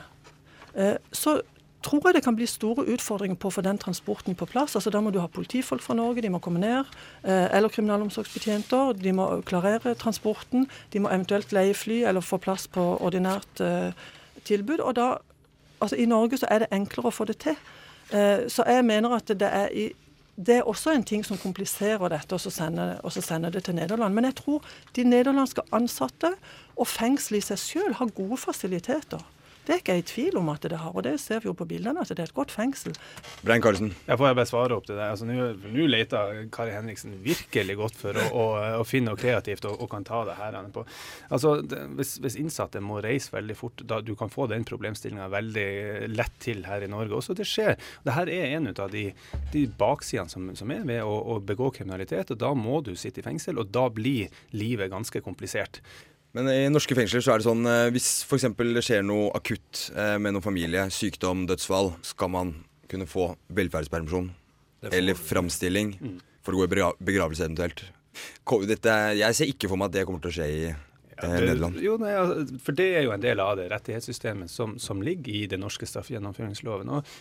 eh, 0.76 0.96
så 1.12 1.40
tror 1.84 2.08
jeg 2.08 2.18
det 2.18 2.24
kan 2.26 2.36
bli 2.36 2.48
store 2.50 2.86
utfordringer 2.94 3.38
på 3.40 3.50
å 3.50 3.56
få 3.58 3.64
den 3.66 3.80
transporten 3.82 4.36
på 4.40 4.48
plass. 4.50 4.76
Altså 4.76 4.92
Da 4.94 5.02
må 5.02 5.12
du 5.12 5.20
ha 5.22 5.28
politifolk 5.28 5.84
fra 5.84 5.96
Norge, 5.98 6.22
de 6.22 6.32
må 6.34 6.42
komme 6.44 6.62
ned. 6.64 6.90
Eh, 7.24 7.48
eller 7.56 7.70
kriminalomsorgsbetjenter. 7.70 8.94
De 9.00 9.14
må 9.16 9.28
klarere 9.48 9.96
transporten. 10.00 10.68
De 10.94 11.04
må 11.04 11.12
eventuelt 11.12 11.52
leie 11.56 11.74
fly 11.74 12.04
eller 12.10 12.22
få 12.22 12.40
plass 12.42 12.68
på 12.68 12.84
ordinært 13.00 13.62
eh, 13.62 13.92
tilbud. 14.44 14.80
Og 14.80 14.96
da, 15.00 15.10
altså 15.80 16.00
I 16.00 16.10
Norge 16.10 16.42
så 16.42 16.50
er 16.52 16.66
det 16.66 16.72
enklere 16.76 17.12
å 17.12 17.16
få 17.16 17.28
det 17.30 17.40
til. 17.46 17.60
Eh, 18.12 18.48
så 18.52 18.66
jeg 18.68 18.86
mener 18.86 19.18
at 19.20 19.34
det 19.34 19.50
er 19.50 19.70
i 19.74 19.92
det 20.34 20.56
er 20.56 20.68
også 20.68 20.90
en 20.90 21.04
ting 21.06 21.22
som 21.26 21.38
kompliserer 21.38 22.10
dette, 22.10 22.34
og 22.34 22.42
så 22.42 22.50
sender, 22.50 22.96
og 23.06 23.12
så 23.14 23.22
sender 23.22 23.54
det 23.54 23.64
til 23.68 23.76
Nederland. 23.78 24.16
Men 24.16 24.26
jeg 24.26 24.36
tror 24.40 24.64
de 24.96 25.04
nederlandske 25.06 25.62
ansatte 25.72 26.32
og 26.74 26.88
fengselet 26.90 27.44
i 27.44 27.48
seg 27.52 27.60
selv 27.62 28.00
har 28.00 28.14
gode 28.18 28.40
fasiliteter. 28.42 29.22
Det 29.64 29.76
er 29.76 29.80
ikke 29.80 29.96
jeg 29.96 30.04
i 30.04 30.08
tvil 30.10 30.38
om 30.42 30.50
at 30.52 30.66
det 30.68 30.80
har, 30.82 30.92
og 30.92 31.06
det 31.06 31.16
ser 31.24 31.40
vi 31.44 31.48
jo 31.48 31.56
på 31.56 31.68
bildene, 31.70 32.02
at 32.04 32.12
det 32.12 32.20
er 32.20 32.32
et 32.32 32.36
godt 32.36 32.52
fengsel. 32.52 32.96
Brein 33.46 33.64
Karlsen. 33.64 33.94
Jeg 34.08 34.20
får 34.20 34.30
jeg 34.30 34.38
bare 34.40 34.50
svare 34.50 34.76
opp 34.76 34.88
til 34.90 34.98
det. 35.00 35.08
Altså, 35.08 35.28
Nå 35.30 35.54
nå 35.74 35.88
leter 35.88 36.44
Kari 36.54 36.74
Henriksen 36.76 37.16
virkelig 37.24 37.78
godt 37.80 37.98
for 38.00 38.20
å, 38.20 38.26
å, 38.34 38.46
å 38.82 38.84
finne 38.88 39.12
noe 39.12 39.20
kreativt 39.20 39.66
og, 39.70 39.80
og 39.80 39.90
kan 39.92 40.06
ta 40.08 40.24
det 40.28 40.38
her 40.40 40.60
på. 40.74 40.84
Altså, 41.34 41.56
det, 41.64 41.80
hvis, 42.00 42.16
hvis 42.24 42.38
innsatte 42.42 42.84
må 42.84 43.00
reise 43.04 43.34
veldig 43.34 43.58
fort, 43.58 43.86
da 43.88 44.02
du 44.04 44.14
kan 44.20 44.32
få 44.34 44.50
den 44.52 44.68
problemstillinga 44.68 45.30
veldig 45.34 45.68
lett 46.12 46.40
til 46.44 46.64
her 46.68 46.84
i 46.84 46.92
Norge. 46.92 47.16
Også 47.20 47.36
det 47.38 47.48
skjer. 47.50 47.78
Dette 48.04 48.28
er 48.36 48.58
en 48.58 48.72
av 48.74 48.92
de, 48.92 49.10
de 49.54 49.66
baksidene 49.80 50.32
som, 50.32 50.52
som 50.60 50.76
er 50.76 50.84
ved 50.88 51.04
å, 51.08 51.14
å 51.36 51.40
begå 51.44 51.72
kriminalitet. 51.76 52.36
og 52.36 52.42
Da 52.44 52.54
må 52.58 52.82
du 52.86 52.94
sitte 53.00 53.24
i 53.24 53.26
fengsel, 53.26 53.62
og 53.62 53.72
da 53.74 53.88
blir 53.94 54.34
livet 54.52 54.92
ganske 54.92 55.24
komplisert. 55.24 55.82
Men 56.34 56.48
i 56.50 56.70
norske 56.72 56.96
fengsler 56.98 57.22
så 57.22 57.34
er 57.36 57.42
det 57.42 57.46
sånn 57.46 57.66
eh, 57.70 57.90
hvis 57.94 58.08
f.eks. 58.26 58.48
det 58.58 58.82
skjer 58.86 59.04
noe 59.06 59.30
akutt 59.38 59.84
eh, 59.94 60.16
med 60.18 60.34
noen 60.34 60.42
familie, 60.46 60.88
sykdom, 60.94 61.44
dødsfall, 61.50 61.92
skal 62.02 62.32
man 62.34 62.54
kunne 62.90 63.06
få 63.10 63.36
velferdspermisjon 63.54 64.32
eller 64.92 65.16
framstilling 65.16 65.94
Mm. 66.02 66.16
for 66.44 66.54
å 66.58 66.60
gå 66.60 66.66
i 66.66 66.72
begravelse 67.08 67.46
eventuelt. 67.46 67.86
Dette, 68.68 68.96
jeg 69.16 69.36
ser 69.38 69.48
ikke 69.54 69.70
for 69.72 69.80
meg 69.80 69.88
at 69.92 69.96
det 69.96 70.04
kommer 70.10 70.20
til 70.26 70.34
å 70.34 70.36
skje 70.36 70.48
i 70.52 70.74
eh, 71.18 71.34
Nederland. 71.34 71.80
Jo, 71.84 71.98
nei, 72.02 72.14
for 72.64 72.78
det 72.78 72.90
er 72.98 73.06
jo 73.08 73.14
en 73.16 73.24
del 73.24 73.42
av 73.44 73.56
det 73.60 73.70
rettighetssystemet 73.72 74.52
som, 74.52 74.78
som 74.82 75.02
ligger 75.06 75.34
i 75.34 75.46
den 75.52 75.64
norske 75.64 75.88
straffegjennomføringsloven. 75.90 76.92
Og, 76.94 77.14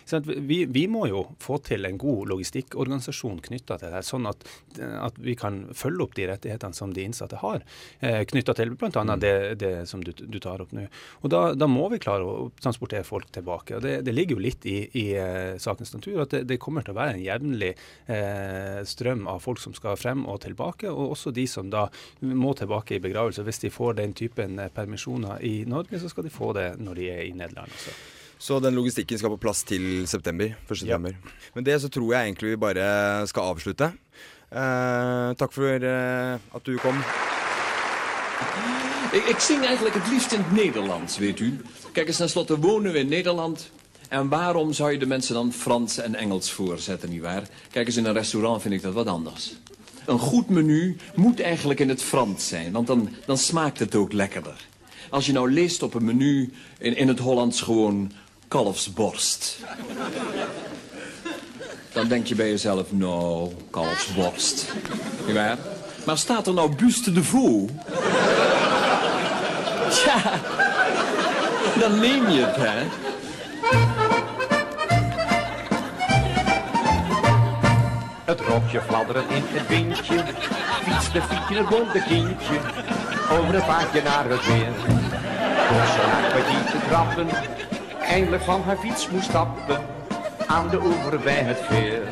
vi, 0.49 0.63
vi 0.71 0.87
må 0.91 1.07
jo 1.11 1.25
få 1.43 1.59
til 1.65 1.89
en 1.89 1.99
god 2.01 2.33
logistikkorganisasjon 2.33 3.43
knytta 3.49 3.79
til 3.81 3.95
det, 3.95 4.05
sånn 4.07 4.29
at, 4.31 4.47
at 4.81 5.19
vi 5.23 5.37
kan 5.39 5.65
følge 5.77 6.07
opp 6.07 6.17
de 6.19 6.29
rettighetene 6.31 6.77
som 6.77 6.95
de 6.95 7.07
innsatte 7.07 7.41
har, 7.43 7.65
eh, 8.01 8.23
knytta 8.29 8.57
til 8.59 8.75
bl.a. 8.79 9.05
Det, 9.23 9.35
det 9.61 9.73
som 9.91 10.03
du, 10.05 10.13
du 10.13 10.39
tar 10.43 10.63
opp 10.65 10.73
nå. 10.77 10.87
Og 11.23 11.33
da, 11.33 11.43
da 11.57 11.69
må 11.71 11.89
vi 11.93 12.01
klare 12.03 12.27
å 12.27 12.51
transportere 12.63 13.07
folk 13.07 13.31
tilbake. 13.35 13.77
og 13.77 13.85
Det, 13.85 13.99
det 14.07 14.15
ligger 14.15 14.39
jo 14.39 14.45
litt 14.47 14.67
i, 14.69 14.79
i 14.99 15.07
uh, 15.19 15.59
sakens 15.61 15.93
natur 15.95 16.23
at 16.25 16.35
det, 16.35 16.43
det 16.51 16.61
kommer 16.63 16.85
til 16.85 16.95
å 16.95 16.99
være 17.01 17.17
en 17.17 17.23
jevnlig 17.25 17.73
uh, 18.09 18.81
strøm 18.89 19.27
av 19.31 19.43
folk 19.45 19.61
som 19.63 19.75
skal 19.77 19.99
frem 20.01 20.25
og 20.31 20.43
tilbake, 20.45 20.91
og 20.91 21.17
også 21.17 21.33
de 21.35 21.47
som 21.51 21.71
da 21.73 21.87
må 22.21 22.55
tilbake 22.59 22.97
i 22.97 23.03
begravelse. 23.03 23.45
Hvis 23.47 23.63
de 23.65 23.73
får 23.73 23.82
den 23.99 24.15
typen 24.15 24.59
eh, 24.63 24.71
permisjoner 24.75 25.43
i 25.43 25.65
Norge, 25.67 26.01
så 26.01 26.11
skal 26.13 26.27
de 26.27 26.31
få 26.31 26.53
det 26.57 26.69
når 26.79 27.01
de 27.01 27.09
er 27.11 27.23
i 27.27 27.33
Nederland 27.35 27.75
også. 27.75 27.95
Så 28.43 28.59
den 28.63 28.75
logistikken 28.75 29.19
skal 29.19 29.31
på 29.35 29.43
plass 29.43 29.63
til 29.67 30.07
september. 30.11 30.55
1. 30.71 30.79
september. 30.79 31.11
Ja. 31.15 31.51
Med 31.55 31.65
det 31.65 31.81
så 31.83 31.89
tror 31.89 32.15
jeg 32.15 32.31
egentlig 32.31 32.55
vi 32.55 32.57
bare 32.57 33.27
skal 33.31 33.53
avslutte. 33.53 33.93
Eh, 34.53 35.29
takk 35.39 35.53
for 35.55 35.87
eh, 35.91 36.35
at 36.55 36.67
du 36.67 36.77
kom. 36.83 36.99
Ik, 39.13 39.25
ik 39.25 39.39
zing 39.39 39.65
eigenlijk 39.65 39.95
het 39.95 40.09
liefst 40.11 40.33
in 40.33 40.41
het 40.41 40.53
Nederlands, 40.53 41.19
weet 41.19 41.41
u. 41.41 41.61
Kijk 41.93 42.07
eens, 42.07 42.17
tenslotte 42.17 42.59
wonen 42.59 42.93
we 42.93 42.99
in 42.99 43.09
Nederland. 43.09 43.71
En 44.09 44.29
waarom 44.29 44.73
zou 44.73 44.93
je 44.93 44.99
de 44.99 45.07
mensen 45.07 45.35
dan 45.35 45.53
Frans 45.53 45.99
en 45.99 46.15
Engels 46.15 46.51
voorzetten, 46.51 47.11
nietwaar? 47.11 47.43
Kijk 47.71 47.87
eens, 47.87 47.97
in 47.97 48.05
een 48.05 48.13
restaurant 48.13 48.63
vind 48.63 48.75
ik 48.75 48.83
dat 48.83 48.93
wat 48.93 49.07
anders. 49.07 49.55
Een 50.07 50.19
goed 50.19 50.49
menu 50.49 50.97
moet 51.15 51.41
eigenlijk 51.41 51.81
in 51.81 51.89
het 51.89 52.03
Frans 52.03 52.49
zijn, 52.49 52.73
want 52.73 52.87
dan, 52.87 53.09
dan 53.27 53.39
smaakt 53.39 53.79
het 53.79 53.95
ook 53.95 54.13
lekkerder. 54.13 54.67
Als 55.11 55.27
je 55.27 55.33
nou 55.33 55.53
leest 55.53 55.83
op 55.83 55.95
een 55.95 56.05
menu 56.05 56.53
in, 56.79 56.97
in 56.97 57.09
het 57.09 57.19
Hollands 57.19 57.61
gewoon 57.61 58.13
kalfsborst. 58.49 59.59
Dan 61.93 62.09
denk 62.09 62.27
je 62.27 62.35
bij 62.35 62.49
jezelf, 62.49 62.93
nou, 62.93 63.53
kalfsborst. 63.71 64.73
Nietwaar? 65.27 65.59
Maar 66.07 66.19
staat 66.19 66.47
er 66.47 66.55
nou 66.55 66.77
buste 66.77 67.13
de 67.13 67.23
veau? 67.23 67.69
Tja, 69.91 70.41
dan 71.79 72.01
neem 72.01 72.31
je 72.31 72.45
het, 72.45 72.57
hè? 72.57 72.87
Het 78.33 78.41
rokje 78.41 78.81
fladderen 78.81 79.29
in 79.29 79.43
het 79.47 79.69
windje, 79.69 80.25
fiets 80.83 81.13
de 81.13 81.23
fietsje 81.23 81.55
het 81.55 82.05
kindje, 82.05 82.59
over 83.31 83.55
het 83.55 83.67
paadje 83.67 84.03
naar 84.03 84.25
het 84.29 84.47
weer. 84.47 84.73
Naar 85.71 86.31
kwartier 86.31 86.65
te 86.71 86.79
trappen, 86.89 87.29
eindelijk 88.01 88.43
van 88.43 88.63
haar 88.63 88.77
fiets 88.77 89.09
moest 89.09 89.25
stappen, 89.25 89.81
aan 90.47 90.69
de 90.69 90.81
oever 90.81 91.19
bij 91.19 91.43
het 91.43 91.61
veer. 91.69 92.03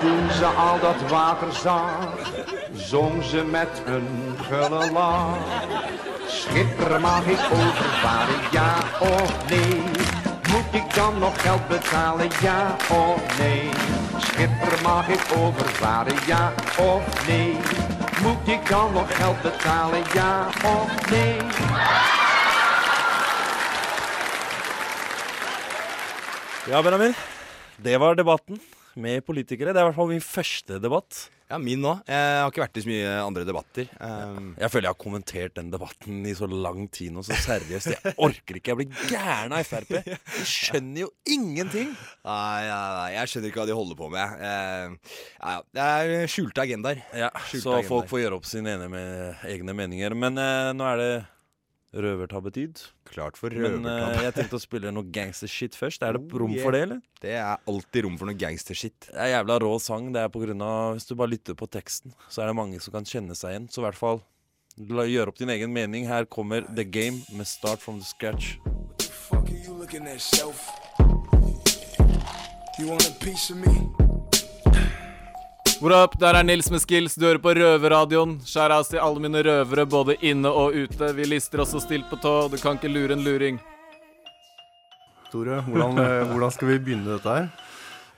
Toen 0.00 0.30
ze 0.38 0.46
al 0.46 0.80
dat 0.80 1.10
water 1.10 1.52
zag, 1.52 2.08
zong 2.72 3.24
ze 3.24 3.44
met 3.44 3.82
een 3.86 4.36
gulle 4.42 4.90
lach. 4.92 5.36
Schipper, 6.26 7.00
mag 7.00 7.26
ik 7.26 7.40
overvaren, 7.52 8.40
ja 8.50 8.74
of 9.00 9.48
nee? 9.48 9.82
Moet 10.54 10.74
ik 10.82 10.94
dan 10.94 11.18
nog 11.18 11.42
geld 11.42 11.68
betalen, 11.68 12.28
ja 12.40 12.76
of 12.90 13.38
nee? 13.38 13.70
Schipper, 14.18 14.82
mag 14.82 15.08
ik 15.08 15.36
overvaren, 15.36 16.16
ja 16.26 16.52
of 16.78 17.26
nee? 17.26 17.56
Moet 18.22 18.48
ik 18.48 18.68
dan 18.68 18.92
nog 18.92 19.16
geld 19.16 19.42
betalen, 19.42 20.02
ja 20.12 20.46
of 20.46 21.10
nee? 21.10 21.36
Ja, 26.66 26.82
Benjamin. 26.82 27.14
Det 27.76 27.98
var 27.98 28.16
debatten 28.16 28.60
med 28.94 29.24
politikere. 29.24 29.72
Det 29.72 29.80
er 29.80 29.80
i 29.80 29.84
hvert 29.84 29.94
fall 29.94 30.06
min 30.06 30.20
første 30.20 30.80
debatt. 30.80 31.30
Ja, 31.50 31.58
min 31.60 31.82
òg. 31.84 32.00
Jeg 32.08 32.38
har 32.40 32.48
ikke 32.50 32.62
vært 32.62 32.78
i 32.80 32.82
så 32.84 32.88
mye 32.88 33.08
andre 33.20 33.42
debatter. 33.44 33.88
Um, 34.00 34.46
Jeg 34.58 34.70
føler 34.72 34.88
jeg 34.88 34.94
har 34.94 35.00
kommentert 35.04 35.54
den 35.58 35.68
debatten 35.70 36.22
i 36.26 36.32
så 36.34 36.48
lang 36.48 36.86
tid 36.94 37.12
nå, 37.12 37.22
så 37.26 37.36
seriøst. 37.44 37.90
Jeg 37.92 38.14
orker 38.16 38.58
ikke. 38.58 38.72
Jeg 38.72 38.78
blir 38.80 39.10
gæren 39.12 39.52
av 39.52 39.66
Frp. 39.68 39.92
De 40.38 40.46
skjønner 40.48 41.04
jo 41.04 41.10
ingenting. 41.28 41.92
Nei, 42.24 42.64
nei, 42.70 43.10
jeg 43.18 43.30
skjønner 43.34 43.52
ikke 43.52 43.60
hva 43.62 43.68
de 43.68 43.76
holder 43.76 44.00
på 44.00 44.08
med. 44.14 44.40
Uh, 44.40 45.20
ja, 45.44 45.52
ja, 45.52 45.60
det 45.76 45.90
er 46.24 46.32
skjulte 46.32 46.64
agendaer. 46.64 47.04
Ja, 47.12 47.28
Skjulte 47.44 47.62
så 47.66 47.76
agendaer. 47.76 47.90
folk 47.92 48.10
får 48.14 48.24
gjøre 48.24 48.40
opp 48.40 48.48
sine 48.48 48.74
ene 48.78 49.04
egne 49.52 49.76
meninger. 49.76 50.16
Men 50.16 50.40
uh, 50.40 50.72
nå 50.74 50.88
er 50.94 51.02
det 51.04 51.12
røvertabbetid. 51.94 52.80
Klart 53.08 53.36
for 53.38 53.50
Men 53.54 53.84
uh, 53.86 54.14
jeg 54.22 54.34
tenkte 54.34 54.58
å 54.58 54.62
spille 54.62 54.90
noe 54.94 55.06
gangster-shit 55.14 55.76
først. 55.78 56.02
Er 56.02 56.16
det 56.18 56.22
Oh, 56.24 56.38
rom 56.42 56.52
yeah. 56.54 56.62
for 56.64 56.74
det, 56.74 56.82
eller? 56.88 57.00
Det 57.22 57.32
er 57.38 57.56
alltid 57.70 58.04
rom 58.04 58.18
for 58.18 58.26
noe 58.30 58.34
gangstershit. 58.40 59.08
Det 59.12 59.16
er 59.16 59.32
jævla 59.36 59.58
rå 59.62 59.72
sang. 59.80 60.12
Det 60.14 60.20
er 60.24 60.28
på 60.34 60.42
grunn 60.44 60.62
av 60.64 60.94
Hvis 60.96 61.06
du 61.08 61.14
bare 61.14 61.30
lytter 61.34 61.54
på 61.58 61.66
teksten, 61.70 62.12
så 62.28 62.42
er 62.42 62.50
det 62.50 62.56
mange 62.58 62.80
som 62.82 62.92
kan 62.96 63.04
kjenne 63.08 63.36
seg 63.38 63.54
igjen. 63.54 63.68
Så 63.70 63.80
i 63.82 63.86
hvert 63.86 63.98
fall 64.00 64.22
la- 64.78 65.06
gjør 65.06 65.28
opp 65.32 65.38
din 65.38 65.50
egen 65.54 65.72
mening. 65.72 66.06
Her 66.10 66.24
kommer 66.26 66.66
The 66.74 66.84
Game 66.84 67.22
med 67.32 67.46
Start 67.46 67.80
from 67.80 68.00
the 68.00 68.04
Scratch. 68.04 68.56
What 68.64 68.98
the 68.98 69.04
fuck 69.12 69.48
are 69.50 69.62
you 69.64 69.74
looking 69.78 70.06
at, 70.06 70.20
shelf? 70.20 70.66
You 72.78 72.88
want 72.90 73.06
a 73.06 73.12
piece 73.24 73.50
of 73.50 73.56
me? 73.58 74.03
What 75.84 75.92
up, 75.92 76.14
der 76.16 76.32
er 76.38 76.46
Nils 76.48 76.70
med 76.72 76.80
skills, 76.80 77.12
du 77.20 77.26
hører 77.26 77.40
på 77.44 77.52
Røverradioen. 77.58 78.38
Skjæras 78.48 78.88
til 78.88 79.02
alle 79.04 79.20
mine 79.20 79.42
røvere, 79.44 79.82
både 79.84 80.14
inne 80.24 80.48
og 80.48 80.72
ute. 80.72 81.10
Vi 81.12 81.26
lister 81.28 81.60
oss 81.60 81.74
så 81.74 81.82
stilt 81.84 82.06
på 82.08 82.16
tå, 82.22 82.30
du 82.48 82.56
kan 82.56 82.78
ikke 82.78 82.88
lure 82.88 83.12
en 83.12 83.24
luring. 83.26 83.58
Tore, 85.28 85.58
hvordan, 85.66 86.00
eh, 86.00 86.22
hvordan 86.30 86.54
skal 86.56 86.70
vi 86.70 86.78
begynne 86.86 87.18
dette 87.18 87.34
her? 87.36 87.50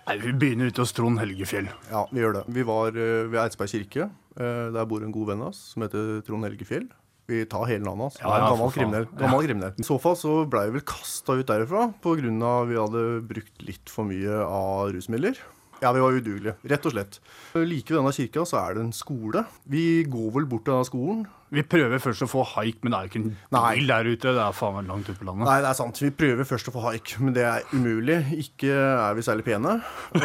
Nei, 0.07 0.17
Vi 0.23 0.33
begynner 0.45 0.71
ute 0.71 0.85
hos 0.85 0.93
Trond 0.95 1.19
Helgefjell. 1.19 1.67
Ja, 1.91 2.05
vi 2.13 2.23
gjør 2.23 2.37
det. 2.39 2.45
Vi 2.55 2.63
var 2.63 2.95
eh, 2.95 3.27
ved 3.33 3.41
Eidsberg 3.43 3.75
kirke. 3.75 4.11
Eh, 4.39 4.71
Der 4.71 4.87
bor 4.87 5.03
en 5.03 5.11
god 5.11 5.27
venn 5.33 5.43
av 5.43 5.49
oss 5.49 5.73
som 5.73 5.83
heter 5.83 6.23
Trond 6.23 6.47
Helgefjell. 6.47 6.87
Vi 7.27 7.43
tar 7.51 7.67
hele 7.67 7.83
navnet 7.83 8.13
hans. 8.13 8.21
Ja, 8.23 8.31
Han 8.31 8.37
er 8.37 8.45
ja, 8.45 8.51
gammel 8.53 8.63
for 8.63 8.71
faen. 8.71 8.79
kriminell. 8.85 9.09
Ja. 9.11 9.19
Gammel 9.27 9.47
kriminell. 9.49 9.75
I 9.75 9.83
så 9.91 9.99
fall 9.99 10.15
så 10.15 10.39
blei 10.47 10.69
vi 10.69 10.79
vel 10.79 10.87
kasta 10.87 11.35
ut 11.35 11.47
derifra 11.51 11.89
pga. 11.99 12.55
vi 12.71 12.79
hadde 12.79 13.27
brukt 13.27 13.67
litt 13.67 13.91
for 13.91 14.05
mye 14.05 14.39
av 14.47 14.93
rusmidler. 14.95 15.35
Ja, 15.83 15.93
vi 15.93 16.01
var 16.01 16.15
udugelige, 16.17 16.57
rett 16.65 16.87
og 16.89 16.95
slett. 16.95 17.19
Like 17.57 17.93
ved 17.93 17.99
denne 18.01 18.13
kirka 18.17 18.47
så 18.49 18.61
er 18.63 18.77
det 18.77 18.87
en 18.87 18.95
skole. 18.97 19.43
Vi 19.69 20.05
går 20.09 20.31
vel 20.39 20.47
bort 20.49 20.65
til 20.65 20.73
denne 20.73 20.89
skolen. 20.89 21.27
Vi 21.55 21.63
prøver 21.63 22.01
først 22.03 22.25
å 22.25 22.27
få 22.27 22.43
haik, 22.57 22.81
men 22.83 22.91
det 22.91 22.97
er 22.99 23.05
jo 23.05 23.11
ikke 23.13 23.21
en 23.21 23.35
bil 23.55 23.91
der 23.93 24.09
ute. 24.09 24.33
Det 24.35 24.43
er 24.43 24.57
faen 24.57 24.75
meg 24.75 24.89
langt 24.89 25.07
ute 25.07 25.19
på 25.21 25.29
landet. 25.29 25.47
Nei, 25.47 25.59
det 25.63 25.69
er 25.69 25.77
sant. 25.79 26.01
Vi 26.03 26.11
prøver 26.11 26.49
først 26.49 26.71
å 26.71 26.75
få 26.75 26.83
haik, 26.89 27.13
men 27.23 27.37
det 27.37 27.45
er 27.47 27.69
umulig. 27.71 28.17
Ikke 28.43 28.73
er 28.73 29.15
vi 29.15 29.27
særlig 29.27 29.47
pene, 29.47 29.77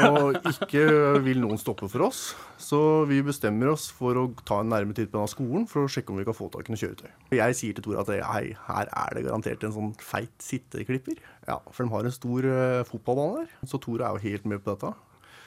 og 0.07 0.39
ikke 0.49 0.87
vil 1.27 1.43
noen 1.43 1.61
stoppe 1.61 1.91
for 1.91 2.07
oss. 2.07 2.23
Så 2.61 2.79
vi 3.09 3.19
bestemmer 3.25 3.69
oss 3.73 3.89
for 3.93 4.17
å 4.17 4.25
ta 4.47 4.61
en 4.63 4.73
nærme 4.73 4.97
titt 4.97 5.11
på 5.11 5.19
denne 5.19 5.29
skolen 5.29 5.67
for 5.69 5.85
å 5.85 5.91
sjekke 5.91 6.15
om 6.15 6.23
vi 6.23 6.25
kan 6.25 6.37
få 6.37 6.49
tak 6.53 6.71
i 6.71 6.73
noe 6.73 6.81
kjøretøy. 6.81 7.13
Jeg 7.37 7.59
sier 7.59 7.77
til 7.77 7.85
Tore 7.85 8.01
at 8.01 8.11
hei, 8.31 8.43
her 8.71 8.89
er 8.89 9.15
det 9.17 9.27
garantert 9.27 9.67
en 9.67 9.77
sånn 9.77 9.93
feit 10.01 10.33
sitteklipper. 10.41 11.21
Ja, 11.45 11.59
For 11.69 11.85
de 11.85 11.93
har 11.93 12.07
en 12.07 12.17
stor 12.17 12.49
uh, 12.49 12.81
fotballbane 12.89 13.43
der, 13.43 13.55
så 13.69 13.81
Tore 13.81 14.07
er 14.07 14.17
jo 14.17 14.25
helt 14.29 14.49
med 14.49 14.65
på 14.65 14.73
dette. 14.73 14.93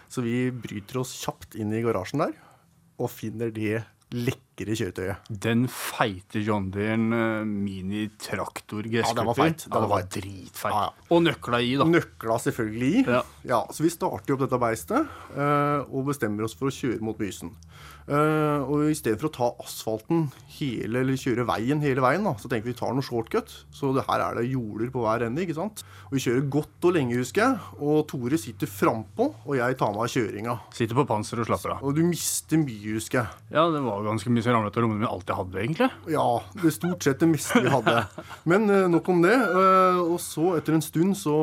Så 0.08 0.24
vi 0.24 0.48
bryter 0.52 1.00
oss 1.02 1.14
kjapt 1.22 1.56
inn 1.58 1.72
i 1.74 1.82
garasjen 1.84 2.24
der 2.24 2.36
og 3.00 3.10
finner 3.10 3.50
det 3.54 3.82
lekre 4.54 4.74
kjøretøyet. 4.78 5.30
Den 5.42 5.66
feite 5.70 6.42
John 6.44 6.68
Deeren 6.70 7.08
minitraktor 7.64 8.84
mini-traktor 8.84 8.86
Ja, 8.92 9.12
den 9.14 9.26
var 9.26 9.34
feit. 9.34 9.64
Den 9.64 9.72
Ja, 9.72 9.80
var 9.80 9.80
den 9.80 9.90
var 9.90 10.02
feit. 10.02 10.22
dritfeit. 10.22 10.92
Og 11.10 11.22
nøkla 11.22 11.60
i, 11.62 11.76
da. 11.76 11.84
Nøkla 11.84 12.38
selvfølgelig 12.38 13.04
i. 13.04 13.04
Ja. 13.44 13.64
Så 13.72 13.82
vi 13.82 13.90
starter 13.90 14.34
opp 14.34 14.40
dette 14.44 14.58
beistet 14.58 15.08
eh, 15.36 15.84
og 15.90 16.06
bestemmer 16.06 16.44
oss 16.44 16.54
for 16.54 16.68
å 16.68 16.74
kjøre 16.74 17.00
mot 17.02 17.18
Mysen. 17.18 17.50
Eh, 18.06 18.60
og 18.68 18.84
i 18.90 18.94
stedet 18.94 19.18
for 19.18 19.30
å 19.30 19.32
ta 19.32 19.46
asfalten 19.64 20.26
hele, 20.58 21.00
eller 21.00 21.16
kjøre 21.16 21.46
veien 21.48 21.80
hele 21.80 22.02
veien, 22.04 22.22
da, 22.26 22.34
så 22.36 22.48
tenker 22.50 22.68
vi 22.68 22.74
vi 22.74 22.78
tar 22.78 22.92
noe 22.94 23.02
shortcut. 23.04 23.50
Så 23.72 23.92
det 23.94 24.04
her 24.08 24.20
er 24.20 24.34
det 24.40 24.50
jorder 24.50 24.90
på 24.92 25.02
hver 25.04 25.24
ende, 25.26 25.42
ikke 25.44 25.54
sant. 25.56 25.82
Og 26.10 26.16
vi 26.18 26.22
kjører 26.24 26.48
godt 26.52 26.84
og 26.88 26.94
lenge, 26.96 27.16
husker 27.20 27.42
jeg. 27.44 27.58
Og 27.80 28.06
Tore 28.10 28.38
sitter 28.40 28.66
frampå, 28.70 29.30
og 29.46 29.56
jeg 29.56 29.78
tar 29.80 29.92
meg 29.94 30.04
av 30.04 30.12
kjøringa. 30.12 30.56
Sitter 30.74 30.94
på 30.98 31.06
panser 31.08 31.40
og 31.40 31.46
slapper 31.48 31.76
av. 31.76 31.84
Og 31.86 31.94
du 31.96 32.02
mister 32.04 32.60
mye, 32.60 32.96
husker 32.98 33.22
jeg. 33.22 33.42
Ja, 33.56 33.66
det 33.72 33.80
var 33.86 34.04
ganske 34.04 34.32
mye 34.34 34.43
som 34.44 34.54
ramlet 34.54 34.76
av 34.76 34.84
lommene 34.84 35.02
mine 35.02 35.10
alltid 35.10 35.34
hadde, 35.38 35.60
egentlig. 35.62 35.88
Ja, 36.14 36.28
det 36.54 36.68
er 36.70 36.76
stort 36.76 37.06
sett 37.06 37.22
det 37.22 37.30
meste 37.30 37.62
vi 37.64 37.72
hadde. 37.72 38.04
Men 38.50 38.68
eh, 38.70 38.86
nok 38.92 39.10
om 39.12 39.24
det. 39.24 39.34
Eh, 39.34 40.00
og 40.04 40.18
så, 40.22 40.54
etter 40.58 40.76
en 40.76 40.84
stund, 40.84 41.16
så 41.18 41.36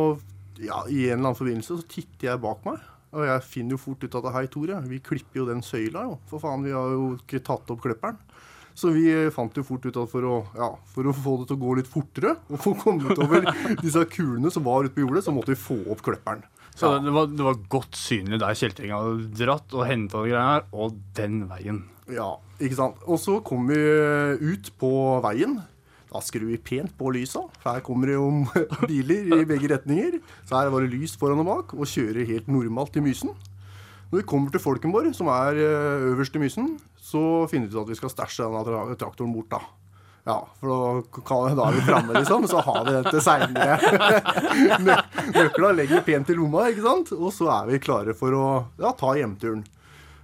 ja, 0.62 0.84
i 0.88 1.08
en 1.10 1.20
eller 1.20 1.32
annen 1.32 1.40
forbindelse, 1.40 1.82
så 1.82 1.90
titter 1.90 2.32
jeg 2.32 2.44
bak 2.44 2.64
meg. 2.68 2.82
Og 3.12 3.26
jeg 3.28 3.44
finner 3.44 3.76
jo 3.76 3.82
fort 3.82 4.04
ut 4.06 4.20
at 4.22 4.30
hei, 4.38 4.46
Tore, 4.52 4.78
vi 4.88 5.02
klipper 5.04 5.42
jo 5.42 5.50
den 5.50 5.66
søyla, 5.66 6.06
jo. 6.08 6.20
For 6.32 6.44
faen, 6.44 6.64
vi 6.64 6.76
har 6.76 6.94
jo 6.96 7.16
ikke 7.18 7.44
tatt 7.44 7.74
opp 7.74 7.84
klipperen. 7.84 8.22
Så 8.78 8.94
vi 8.96 9.10
eh, 9.12 9.32
fant 9.36 9.58
jo 9.58 9.66
fort 9.68 9.84
ut 9.84 9.98
at 10.00 10.10
for 10.14 10.26
å, 10.28 10.38
ja, 10.56 10.72
for 10.94 11.10
å 11.10 11.16
få 11.16 11.36
det 11.42 11.50
til 11.50 11.60
å 11.60 11.64
gå 11.66 11.76
litt 11.82 11.92
fortere, 11.92 12.38
og 12.48 12.64
få 12.64 12.76
kommet 12.80 13.20
over 13.20 13.50
disse 13.84 14.06
kulene 14.14 14.52
som 14.54 14.64
var 14.66 14.88
ute 14.88 14.96
på 14.96 15.04
jordet, 15.04 15.26
så 15.28 15.36
måtte 15.36 15.54
vi 15.54 15.60
få 15.60 15.82
opp 15.92 16.04
klipperen. 16.06 16.46
Så 16.76 16.94
det, 17.04 17.12
var, 17.12 17.28
det 17.28 17.44
var 17.46 17.60
godt 17.70 17.98
synlig 18.00 18.40
der 18.42 18.56
kjeltringa 18.58 19.00
hadde 19.04 19.26
dratt 19.38 19.76
og 19.76 19.86
henta 19.90 20.24
greiene 20.24 20.46
her, 20.48 20.64
og 20.72 20.96
den 21.18 21.44
veien. 21.50 21.84
Ja, 22.12 22.32
ikke 22.60 22.78
sant. 22.78 23.04
Og 23.08 23.20
så 23.22 23.40
kommer 23.46 23.76
vi 24.40 24.54
ut 24.54 24.72
på 24.82 24.92
veien. 25.26 25.60
Da 26.12 26.20
skrur 26.20 26.50
vi 26.50 26.60
pent 26.60 26.92
på 27.00 27.14
lysa, 27.16 27.46
for 27.62 27.72
her 27.72 27.84
kommer 27.86 28.10
det 28.10 28.18
jo 28.18 28.26
biler 28.90 29.30
i 29.38 29.46
begge 29.48 29.70
retninger. 29.72 30.20
Så 30.44 30.60
her 30.60 30.72
var 30.74 30.84
det 30.84 30.92
lys 30.92 31.16
foran 31.20 31.40
og 31.44 31.48
bak, 31.48 31.76
og 31.78 31.88
kjører 31.88 32.28
helt 32.28 32.52
normalt 32.52 33.00
i 33.00 33.04
Mysen. 33.06 33.32
Når 34.12 34.20
vi 34.20 34.28
kommer 34.28 34.52
til 34.52 34.60
Folkenborg, 34.60 35.14
som 35.16 35.30
er 35.32 35.56
øh, 35.56 36.10
øverst 36.12 36.36
i 36.36 36.42
Mysen, 36.44 36.74
så 37.00 37.48
finner 37.48 37.70
vi 37.70 37.78
ut 37.78 37.86
at 37.86 37.94
vi 37.94 37.96
skal 37.96 38.12
stæsje 38.12 38.44
denne 38.44 38.66
tra 38.68 38.82
traktoren 39.00 39.32
bort, 39.32 39.54
da. 39.54 39.62
Ja, 40.28 40.36
for 40.60 41.02
da, 41.08 41.38
da 41.56 41.70
er 41.70 41.78
vi 41.78 41.86
framme, 41.88 42.14
liksom. 42.20 42.44
Så 42.52 42.60
har 42.62 42.84
vi 42.86 42.98
dette 42.98 43.22
seinere. 43.24 43.80
Nøkla 45.38 45.72
legger 45.80 46.04
pent 46.06 46.30
i 46.30 46.36
lomma, 46.38 46.68
ikke 46.70 46.84
sant. 46.86 47.14
Og 47.16 47.32
så 47.34 47.48
er 47.56 47.72
vi 47.72 47.80
klare 47.82 48.14
for 48.18 48.36
å 48.36 48.48
ja, 48.84 48.92
ta 49.00 49.16
hjemturen. 49.18 49.64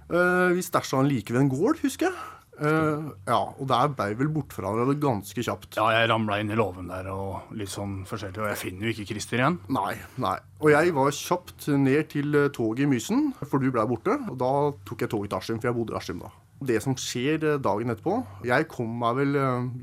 Uh, 0.08 0.56
vi 0.56 0.64
stæsja 0.64 1.02
den 1.02 1.10
like 1.10 1.34
ved 1.34 1.44
en 1.44 1.52
gård, 1.52 1.80
husker 1.84 2.08
jeg. 2.08 2.16
Uh, 2.58 3.12
ja, 3.28 3.38
og 3.38 3.68
der 3.70 3.90
ble 3.94 4.16
vel 4.18 4.30
borte 4.34 4.56
fra 4.56 4.72
hverandre 4.72 4.96
ganske 4.98 5.44
kjapt. 5.46 5.76
Ja, 5.78 5.84
jeg 5.94 6.08
ramla 6.10 6.40
inn 6.42 6.50
i 6.50 6.58
låven 6.58 6.88
der 6.90 7.06
og 7.12 7.52
litt 7.54 7.70
sånn 7.70 8.00
forskjellig, 8.08 8.40
og 8.42 8.50
jeg 8.50 8.58
finner 8.64 8.88
jo 8.88 8.94
ikke 8.94 9.12
Christer 9.12 9.38
igjen. 9.38 9.60
Nei, 9.70 9.92
nei. 10.18 10.34
Og 10.58 10.72
jeg 10.74 10.90
var 10.96 11.14
kjapt 11.14 11.68
ned 11.78 12.10
til 12.10 12.34
eh, 12.34 12.48
toget 12.50 12.88
i 12.88 12.90
Mysen, 12.90 13.28
for 13.44 13.62
du 13.62 13.70
blei 13.70 13.86
borte. 13.86 14.16
Og 14.32 14.40
da 14.40 14.50
tok 14.88 15.06
jeg 15.06 15.12
toget 15.12 15.30
til 15.30 15.38
Askim, 15.38 15.62
for 15.62 15.70
jeg 15.70 15.78
bodde 15.78 15.94
i 15.94 16.00
Askim 16.00 16.24
da. 16.24 16.32
Det 16.58 16.80
som 16.82 16.96
skjer 16.98 17.44
dagen 17.62 17.92
etterpå 17.92 18.16
Jeg 18.42 18.64
kom 18.66 18.90
meg 18.98 19.14
vel 19.14 19.36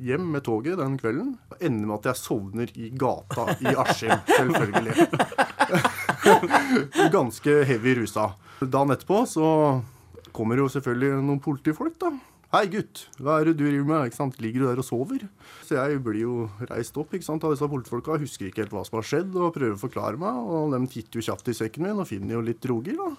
hjem 0.03 0.25
med 0.33 0.43
toget 0.43 0.75
den 0.81 0.97
kvelden. 0.99 1.37
og 1.53 1.63
Ender 1.63 1.87
med 1.87 2.01
at 2.01 2.09
jeg 2.11 2.19
sovner 2.25 2.73
i 2.75 2.89
gata 2.91 3.55
i 3.63 3.71
Askim, 3.71 4.19
selvfølgelig. 4.35 5.07
Ganske 7.15 7.61
heavy 7.71 8.01
rusa. 8.01 8.33
Dagen 8.59 8.91
etterpå 8.91 9.23
så 9.29 9.47
kommer 10.35 10.59
jo 10.59 10.69
selvfølgelig 10.71 11.23
noen 11.23 11.43
politifolk, 11.43 11.95
da. 12.01 12.11
Hei, 12.53 12.67
gutt, 12.71 13.07
hva 13.19 13.39
er 13.39 13.49
det 13.49 13.55
du 13.57 13.65
driver 13.65 13.87
med? 13.89 14.07
Ikke 14.07 14.19
sant? 14.19 14.37
Ligger 14.39 14.63
du 14.63 14.67
der 14.69 14.79
og 14.79 14.85
sover? 14.87 15.23
Så 15.65 15.75
jeg 15.75 15.99
blir 16.05 16.21
jo 16.21 16.35
reist 16.69 16.95
opp 17.01 17.15
ikke 17.15 17.27
sant, 17.27 17.43
av 17.43 17.55
disse 17.55 17.67
politifolka, 17.67 18.19
husker 18.21 18.47
ikke 18.47 18.63
helt 18.63 18.75
hva 18.75 18.83
som 18.87 18.99
har 18.99 19.07
skjedd, 19.09 19.33
og 19.35 19.55
prøver 19.55 19.75
å 19.75 19.81
forklare 19.81 20.19
meg. 20.21 20.37
Og 20.39 20.75
de 20.75 20.79
titter 20.93 21.19
jo 21.19 21.25
kjapt 21.25 21.51
i 21.51 21.57
sekken 21.57 21.87
min 21.87 21.99
og 21.99 22.07
finner 22.07 22.37
jo 22.37 22.43
litt 22.45 22.61
droger, 22.63 22.99
da. 23.01 23.09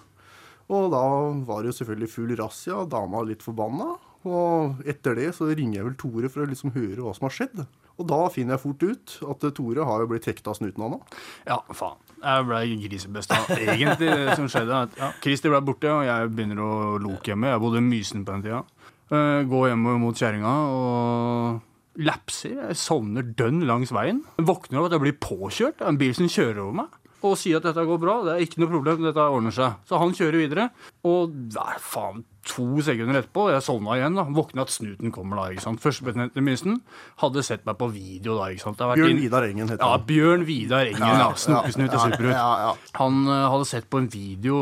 Og 0.73 0.89
da 0.91 1.03
var 1.47 1.61
det 1.61 1.71
jo 1.71 1.77
selvfølgelig 1.81 2.11
full 2.11 2.33
razzia, 2.39 2.81
dama 2.89 3.21
litt 3.27 3.45
forbanna. 3.45 3.91
Og 4.27 4.81
etter 4.87 5.17
det 5.17 5.29
så 5.37 5.47
ringer 5.49 5.79
jeg 5.79 5.87
vel 5.87 5.97
Tore 5.99 6.31
for 6.31 6.43
å 6.43 6.49
liksom 6.49 6.73
høre 6.75 7.03
hva 7.03 7.13
som 7.15 7.27
har 7.27 7.35
skjedd. 7.37 7.63
Og 7.97 8.09
da 8.09 8.19
finner 8.33 8.55
jeg 8.55 8.63
fort 8.63 8.83
ut 8.85 9.15
at 9.31 9.45
Tore 9.57 9.85
har 9.87 10.03
jo 10.03 10.09
blitt 10.11 10.27
hekta 10.29 10.53
av 10.53 10.59
snuten 10.59 10.83
av 10.85 10.93
nå. 10.93 10.99
Ja, 11.47 11.61
faen. 11.73 12.01
Jeg 12.17 12.47
ble 12.49 12.59
grisebesta. 12.83 13.39
Egentlig 13.57 14.11
det 14.11 14.35
som 14.37 14.49
skjedde, 14.51 14.83
at 14.87 14.99
ja, 14.99 15.11
Christer 15.23 15.53
ble 15.53 15.63
borte, 15.65 15.89
og 15.93 16.05
jeg 16.05 16.33
begynner 16.33 16.61
å 16.61 16.73
loke 17.01 17.31
hjemme. 17.31 17.53
Jeg 17.53 17.63
bodde 17.63 17.81
i 17.81 17.87
Mysen 17.87 18.25
på 18.27 18.35
den 18.35 18.45
tida. 18.45 18.61
Uh, 19.07 19.41
går 19.47 19.69
hjemme 19.71 19.95
mot 20.01 20.19
kjerringa 20.19 20.53
og 20.75 22.03
lapser. 22.03 22.57
Jeg 22.59 22.79
sovner 22.79 23.25
dønn 23.37 23.63
langs 23.69 23.93
veien. 23.95 24.21
Våkner 24.37 24.81
av 24.81 24.89
at 24.89 24.97
jeg 24.97 25.05
blir 25.05 25.19
påkjørt 25.23 25.83
av 25.83 25.93
en 25.93 25.99
bil 26.01 26.15
som 26.17 26.29
kjører 26.29 26.63
over 26.65 26.81
meg. 26.83 26.97
Og 27.25 27.33
sier 27.39 27.57
at 27.57 27.65
dette 27.65 27.85
går 27.87 28.01
bra. 28.01 28.19
Det 28.25 28.35
er 28.35 28.43
ikke 28.45 28.61
noe 28.61 28.71
problem. 28.71 29.05
Dette 29.07 29.23
ordner 29.25 29.55
seg. 29.55 29.79
Så 29.89 29.97
han 30.01 30.13
kjører 30.13 30.41
videre. 30.43 30.67
Og 31.07 31.33
nei, 31.55 31.73
faen, 31.81 32.21
to 32.47 32.65
sekunder 32.85 33.21
etterpå, 33.21 33.47
jeg 33.53 33.65
sovna 33.65 33.97
igjen. 33.97 34.17
da, 34.17 34.27
Våkna 34.37 34.65
at 34.65 34.73
snuten 34.73 35.13
kommer 35.15 35.41
da. 35.41 35.47
ikke 35.53 35.65
sant, 35.65 35.81
Førstebetjent 35.83 36.37
i 36.37 36.43
Mysen 36.45 36.79
hadde 37.23 37.43
sett 37.45 37.65
meg 37.67 37.79
på 37.79 37.89
video 37.93 38.37
da. 38.39 38.51
ikke 38.53 38.65
sant, 38.67 38.81
Bjørn. 38.81 39.19
Vidar 39.21 39.47
Engen 39.47 39.71
heter 39.73 39.83
han. 39.83 39.97
Ja, 39.99 40.05
Bjørn 40.11 40.47
Vidar 40.47 40.87
Engen. 40.87 41.03
Ja, 41.03 41.27
ja, 41.27 41.33
ja 41.33 41.61
Superbrut. 41.73 42.31
Ja, 42.31 42.47
ja, 42.67 42.71
han 42.99 43.19
uh, 43.27 43.49
hadde 43.51 43.67
sett 43.69 43.89
på 43.91 44.01
en 44.01 44.09
video 44.11 44.61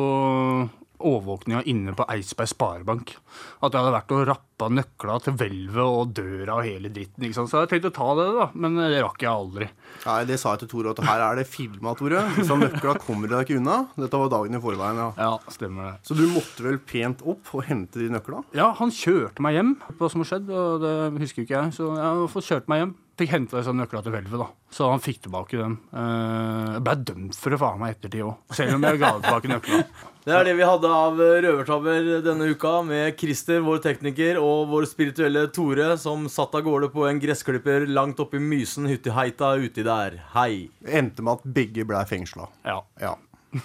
overvåkninga 1.05 1.61
inne 1.69 1.93
på 1.95 2.05
Eidsberg 2.11 2.49
Sparebank. 2.51 3.13
At 3.61 3.71
jeg 3.75 3.79
hadde 3.83 3.93
vært 3.95 4.13
og 4.15 4.23
rappa 4.29 4.69
nøkla 4.71 5.17
til 5.25 5.35
hvelvet 5.39 5.83
og 5.83 6.13
døra 6.17 6.57
og 6.59 6.65
hele 6.67 6.89
dritten. 6.93 7.27
Så 7.35 7.45
jeg 7.61 7.71
tenkte 7.73 7.91
å 7.91 7.95
ta 7.95 8.07
det, 8.19 8.25
da, 8.39 8.47
men 8.55 8.79
det 8.79 9.01
rakk 9.03 9.25
jeg 9.25 9.31
aldri. 9.31 9.69
Nei, 10.05 10.17
Det 10.29 10.39
sa 10.41 10.55
jeg 10.55 10.63
til 10.65 10.71
Tore, 10.73 10.93
at 10.95 11.03
her 11.05 11.23
er 11.27 11.39
det 11.41 11.47
filma, 11.49 11.93
Tore. 11.99 12.23
Så 12.47 12.57
nøkla 12.59 12.97
kommer 13.03 13.31
deg 13.31 13.45
ikke 13.45 13.59
unna. 13.61 13.79
Dette 13.99 14.21
var 14.23 14.33
dagen 14.33 14.57
i 14.57 14.63
forveien, 14.63 15.01
ja. 15.03 15.09
Ja, 15.19 15.53
stemmer 15.53 15.91
det. 15.91 15.95
Så 16.09 16.17
du 16.17 16.25
måtte 16.33 16.65
vel 16.65 16.79
pent 16.81 17.23
opp 17.27 17.53
og 17.55 17.65
hente 17.69 18.01
de 18.01 18.09
nøkla? 18.13 18.43
Ja, 18.57 18.71
han 18.79 18.93
kjørte 18.95 19.43
meg 19.45 19.57
hjem 19.59 19.75
hva 19.99 20.11
som 20.11 20.23
har 20.23 20.31
skjedd, 20.33 20.49
og 20.51 20.83
det 20.85 20.95
husker 21.25 21.45
ikke 21.45 21.59
jeg. 21.59 21.75
Så 21.77 21.89
jeg 21.93 22.05
har 22.05 22.29
fått 22.31 22.49
kjørt 22.49 22.71
meg 22.71 22.83
hjem. 22.85 22.95
Fikk 23.15 23.31
henta 23.31 23.61
disse 23.61 23.71
nøkla 23.71 24.01
til 24.03 24.11
hvelvet, 24.11 24.41
da. 24.41 24.49
Så 24.75 24.89
han 24.91 24.99
fikk 24.99 25.21
tilbake 25.23 25.55
den. 25.55 25.77
Jeg 25.95 26.81
ble 26.83 26.95
dømt 27.07 27.37
for 27.39 27.53
det 27.53 27.59
faen 27.61 27.79
meg 27.79 27.95
ettertid 27.95 28.25
òg, 28.27 28.35
selv 28.57 28.75
om 28.75 28.83
jeg 28.83 28.99
ga 28.99 29.11
tilbake 29.21 29.51
nøkla. 29.53 29.79
Det 30.25 30.33
er 30.33 30.47
det 30.47 30.55
vi 30.57 30.65
hadde 30.65 30.89
av 30.89 31.19
røvertabber 31.21 32.07
denne 32.25 32.47
uka, 32.51 32.73
med 32.83 33.13
Christer, 33.19 33.61
vår 33.63 33.83
tekniker, 33.85 34.39
og 34.41 34.71
vår 34.71 34.87
spirituelle 34.89 35.45
Tore, 35.53 35.91
som 36.01 36.25
satt 36.33 36.55
av 36.57 36.65
gårde 36.65 36.89
på 36.91 37.05
en 37.07 37.21
gressklipper 37.21 37.85
langt 37.87 38.19
oppe 38.19 38.39
i 38.39 38.43
Mysen, 38.43 38.89
hytteheita 38.89 39.53
uti 39.61 39.85
der. 39.85 40.17
Hei. 40.33 40.65
Endte 40.83 41.23
med 41.23 41.37
at 41.37 41.45
begge 41.59 41.85
ble 41.87 42.01
fengsla. 42.09 42.49
Ja. 42.65 42.81
ja. 42.99 43.13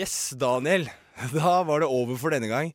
yes, 0.00 0.34
Daniel. 0.36 0.90
Da 1.32 1.62
var 1.64 1.80
det 1.80 1.88
over 1.88 2.18
for 2.20 2.34
denne 2.34 2.50
gang. 2.50 2.74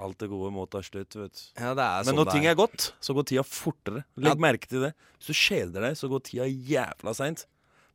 Alt 0.00 0.18
det 0.22 0.28
gode 0.32 0.50
må 0.54 0.64
ta 0.72 0.80
slutt, 0.80 1.12
vet 1.18 1.32
du. 1.36 1.42
Ja, 1.60 1.74
det 1.76 1.84
er 1.84 1.98
Men 2.02 2.06
sånn 2.08 2.16
når 2.16 2.24
det 2.30 2.32
ting 2.38 2.46
er. 2.48 2.54
godt, 2.56 2.92
så 3.04 3.14
går 3.14 3.26
tida 3.28 3.42
fortere. 3.44 4.04
Legg 4.16 4.32
Ja. 4.38 4.40
merke 4.40 4.66
til 4.70 4.80
det. 4.88 4.94
Hvis 5.20 5.26
du 5.28 5.32
kjeder 5.36 5.80
deg, 5.88 5.96
så 6.00 6.08
går 6.08 6.22
tida 6.24 6.46
jævla 6.48 7.14
seint. 7.14 7.44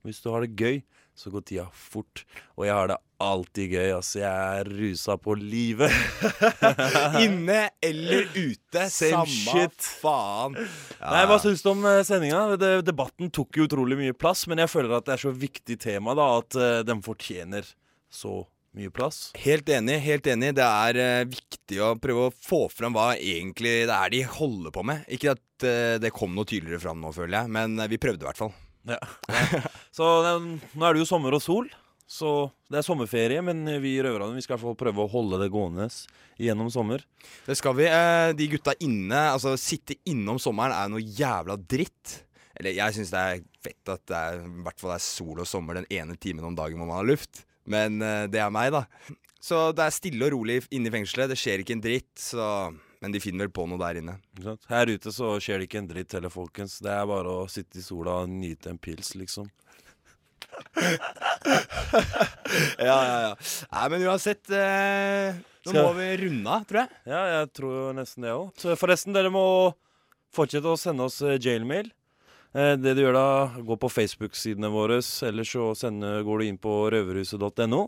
Hvis 0.06 0.22
du 0.22 0.30
har 0.32 0.42
det 0.46 0.56
gøy, 0.56 0.84
så 1.18 1.32
går 1.34 1.42
tida 1.50 1.66
fort. 1.74 2.24
Og 2.56 2.66
jeg 2.68 2.74
har 2.78 2.88
det 2.88 2.98
alltid 3.20 3.72
gøy, 3.74 3.90
altså. 3.98 4.20
Jeg 4.22 4.60
er 4.62 4.70
rusa 4.70 5.18
på 5.18 5.34
livet. 5.36 5.90
Inne 7.26 7.70
eller 7.82 8.28
ute, 8.36 8.84
Same 8.94 9.26
shit. 9.26 9.88
faen. 10.02 10.54
Nei, 11.02 11.24
Hva 11.26 11.40
syns 11.42 11.64
du 11.66 11.72
om 11.74 11.84
eh, 11.90 12.04
sendinga? 12.08 12.58
Debatten 12.86 13.32
tok 13.34 13.58
jo 13.58 13.66
utrolig 13.68 13.98
mye 13.98 14.14
plass, 14.14 14.46
men 14.48 14.62
jeg 14.62 14.70
føler 14.70 14.98
at 15.00 15.06
det 15.10 15.16
er 15.18 15.24
så 15.26 15.34
viktig 15.34 15.80
tema 15.82 16.14
da, 16.18 16.30
at 16.44 16.56
eh, 16.62 16.84
den 16.88 17.02
fortjener 17.02 17.66
så 18.14 18.44
mye 18.46 18.54
plass. 18.94 19.32
Helt 19.42 19.70
enig. 19.74 19.98
helt 20.06 20.28
enig 20.30 20.54
Det 20.56 20.66
er 20.66 21.00
eh, 21.02 21.26
viktig 21.30 21.80
å 21.82 21.96
prøve 22.02 22.28
å 22.28 22.36
få 22.36 22.68
fram 22.70 22.94
hva 22.96 23.10
egentlig 23.18 23.88
det 23.90 23.96
er 23.98 24.14
de 24.14 24.22
holder 24.38 24.76
på 24.76 24.86
med. 24.86 25.04
Ikke 25.10 25.34
at 25.34 25.66
eh, 25.66 25.98
det 26.02 26.14
kom 26.16 26.38
noe 26.38 26.48
tydeligere 26.48 26.84
fram 26.86 27.02
nå, 27.02 27.12
føler 27.16 27.42
jeg, 27.42 27.54
men 27.58 27.80
eh, 27.82 27.90
vi 27.90 28.00
prøvde 28.02 28.26
i 28.26 28.30
hvert 28.30 28.40
fall. 28.46 28.54
Ja. 28.88 29.02
Så 29.98 30.06
eh, 30.30 30.48
nå 30.78 30.88
er 30.88 30.96
det 30.96 31.02
jo 31.02 31.10
sommer 31.10 31.36
og 31.36 31.44
sol, 31.44 31.68
så 32.08 32.52
det 32.72 32.80
er 32.80 32.86
sommerferie, 32.88 33.42
men 33.44 33.66
vi 33.84 33.98
i 33.98 34.04
Røverradioen 34.06 34.38
vi 34.38 34.46
skal 34.46 34.56
i 34.56 34.58
hvert 34.62 34.70
fall 34.70 34.80
prøve 34.80 35.04
å 35.04 35.12
holde 35.12 35.42
det 35.42 35.50
gående 35.52 35.90
gjennom 36.40 36.70
sommer. 36.72 37.04
Det 37.48 37.58
skal 37.60 37.76
vi. 37.80 37.90
Eh, 37.90 38.30
de 38.38 38.48
gutta 38.54 38.78
inne, 38.86 39.26
altså 39.34 39.58
sitte 39.60 39.98
inne 40.08 40.36
om 40.36 40.40
sommeren 40.42 40.78
er 40.78 40.94
noe 40.94 41.04
jævla 41.04 41.58
dritt. 41.60 42.22
Eller 42.58 42.78
jeg 42.78 42.96
syns 42.96 43.12
det 43.14 43.22
er 43.22 43.44
fett 43.62 43.92
at 43.92 44.06
det 44.10 44.18
er, 44.18 44.40
i 44.48 44.64
hvert 44.66 44.80
fall 44.80 44.96
det 44.96 45.02
er 45.02 45.06
sol 45.06 45.44
og 45.44 45.50
sommer 45.50 45.78
den 45.78 45.90
ene 45.94 46.16
timen 46.18 46.48
om 46.48 46.56
dagen 46.58 46.80
hvor 46.80 46.90
man 46.90 47.02
har 47.02 47.10
luft. 47.12 47.44
Men 47.68 48.02
eh, 48.02 48.26
det 48.32 48.40
er 48.44 48.52
meg, 48.54 48.72
da. 48.76 48.86
Så 49.44 49.68
det 49.78 49.84
er 49.86 49.94
stille 49.96 50.26
og 50.28 50.34
rolig 50.34 50.62
inne 50.76 50.90
i 50.90 50.94
fengselet. 50.98 51.30
Det 51.32 51.38
skjer 51.40 51.62
ikke 51.64 51.76
en 51.78 51.84
dritt, 51.84 52.10
så 52.20 52.48
Men 53.04 53.14
de 53.14 53.20
finner 53.22 53.46
vel 53.46 53.54
på 53.54 53.68
noe 53.70 53.78
der 53.78 54.00
inne. 54.02 54.16
Her 54.72 54.90
ute 54.90 55.12
så 55.14 55.36
skjer 55.44 55.60
det 55.62 55.68
ikke 55.68 55.84
en 55.84 55.90
dritt 55.92 56.16
heller, 56.18 56.32
folkens. 56.34 56.80
Det 56.82 56.90
er 56.90 57.06
bare 57.06 57.30
å 57.30 57.48
sitte 57.52 57.78
i 57.78 57.84
sola 57.86 58.24
og 58.24 58.32
nyte 58.34 58.72
en 58.74 58.80
pils, 58.82 59.12
liksom. 59.20 59.46
ja, 62.80 62.98
ja, 62.98 63.18
ja. 63.28 63.34
Nei, 63.72 63.86
men 63.94 64.06
uansett 64.08 64.50
eh, 64.54 65.36
Nå 65.68 65.72
Skal- 65.74 65.84
må 65.84 65.92
vi 65.98 66.08
runde 66.24 66.54
av, 66.56 66.66
tror 66.70 66.82
jeg. 66.84 66.90
Ja, 67.12 67.22
jeg 67.36 67.52
tror 67.60 67.94
nesten 67.98 68.26
det 68.26 68.34
òg. 68.34 68.66
Forresten, 68.80 69.14
dere 69.16 69.32
må 69.34 69.44
fortsette 70.34 70.72
å 70.74 70.80
sende 70.80 71.06
oss 71.08 71.20
eh, 71.26 71.38
jailmail. 71.44 71.92
Eh, 72.56 72.76
Det 72.78 72.96
du 72.96 73.02
gjør 73.04 73.14
da, 73.14 73.28
gå 73.64 73.76
på 73.80 73.90
Facebook-sidene 73.92 74.70
våre, 74.72 75.02
eller 75.28 75.44
så 75.48 75.72
sende, 75.76 76.24
går 76.24 76.40
du 76.40 76.46
inn 76.48 76.58
på 76.58 76.90
røverhuset.no. 76.94 77.82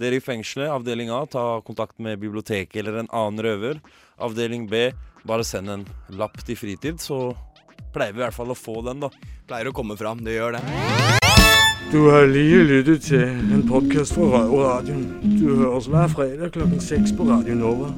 Dere 0.00 0.18
i 0.18 0.20
fengselet, 0.24 0.70
avdeling 0.70 1.10
A, 1.10 1.24
ta 1.26 1.60
kontakt 1.66 1.98
med 1.98 2.18
biblioteket 2.20 2.76
eller 2.82 3.00
en 3.02 3.10
annen 3.12 3.44
røver. 3.44 3.80
Avdeling 4.20 4.68
B, 4.68 4.90
bare 5.24 5.44
send 5.44 5.70
en 5.70 5.86
lapp 6.10 6.36
til 6.44 6.56
fritid, 6.56 7.00
så 7.00 7.30
pleier 7.94 8.12
vi 8.14 8.20
i 8.20 8.24
hvert 8.26 8.36
fall 8.36 8.52
å 8.52 8.58
få 8.58 8.80
den, 8.86 9.00
da. 9.00 9.10
Pleier 9.48 9.70
å 9.70 9.74
komme 9.76 9.96
fram, 9.98 10.22
det 10.24 10.36
gjør 10.38 10.58
det. 10.58 10.64
Du 11.90 12.04
har 12.06 12.26
lige 12.30 12.60
lyttet 12.68 13.02
til 13.02 13.24
en 13.50 13.64
podcast 13.66 14.14
fra 14.14 14.44
Røverradioen. 14.44 15.08
Du 15.40 15.56
høres 15.58 15.88
hver 15.90 16.06
fredag 16.12 16.52
klokken 16.54 16.78
6 16.78 17.16
på 17.18 17.26
Radio 17.26 17.56
Nova. 17.58 17.90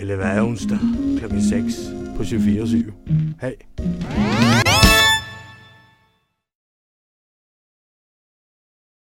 Eller 0.00 0.18
hver 0.18 0.42
onsdag 0.42 0.82
klokken 1.20 1.44
6 1.46 1.78
på 2.18 2.26
24 2.34 2.90
Hej. 3.38 4.66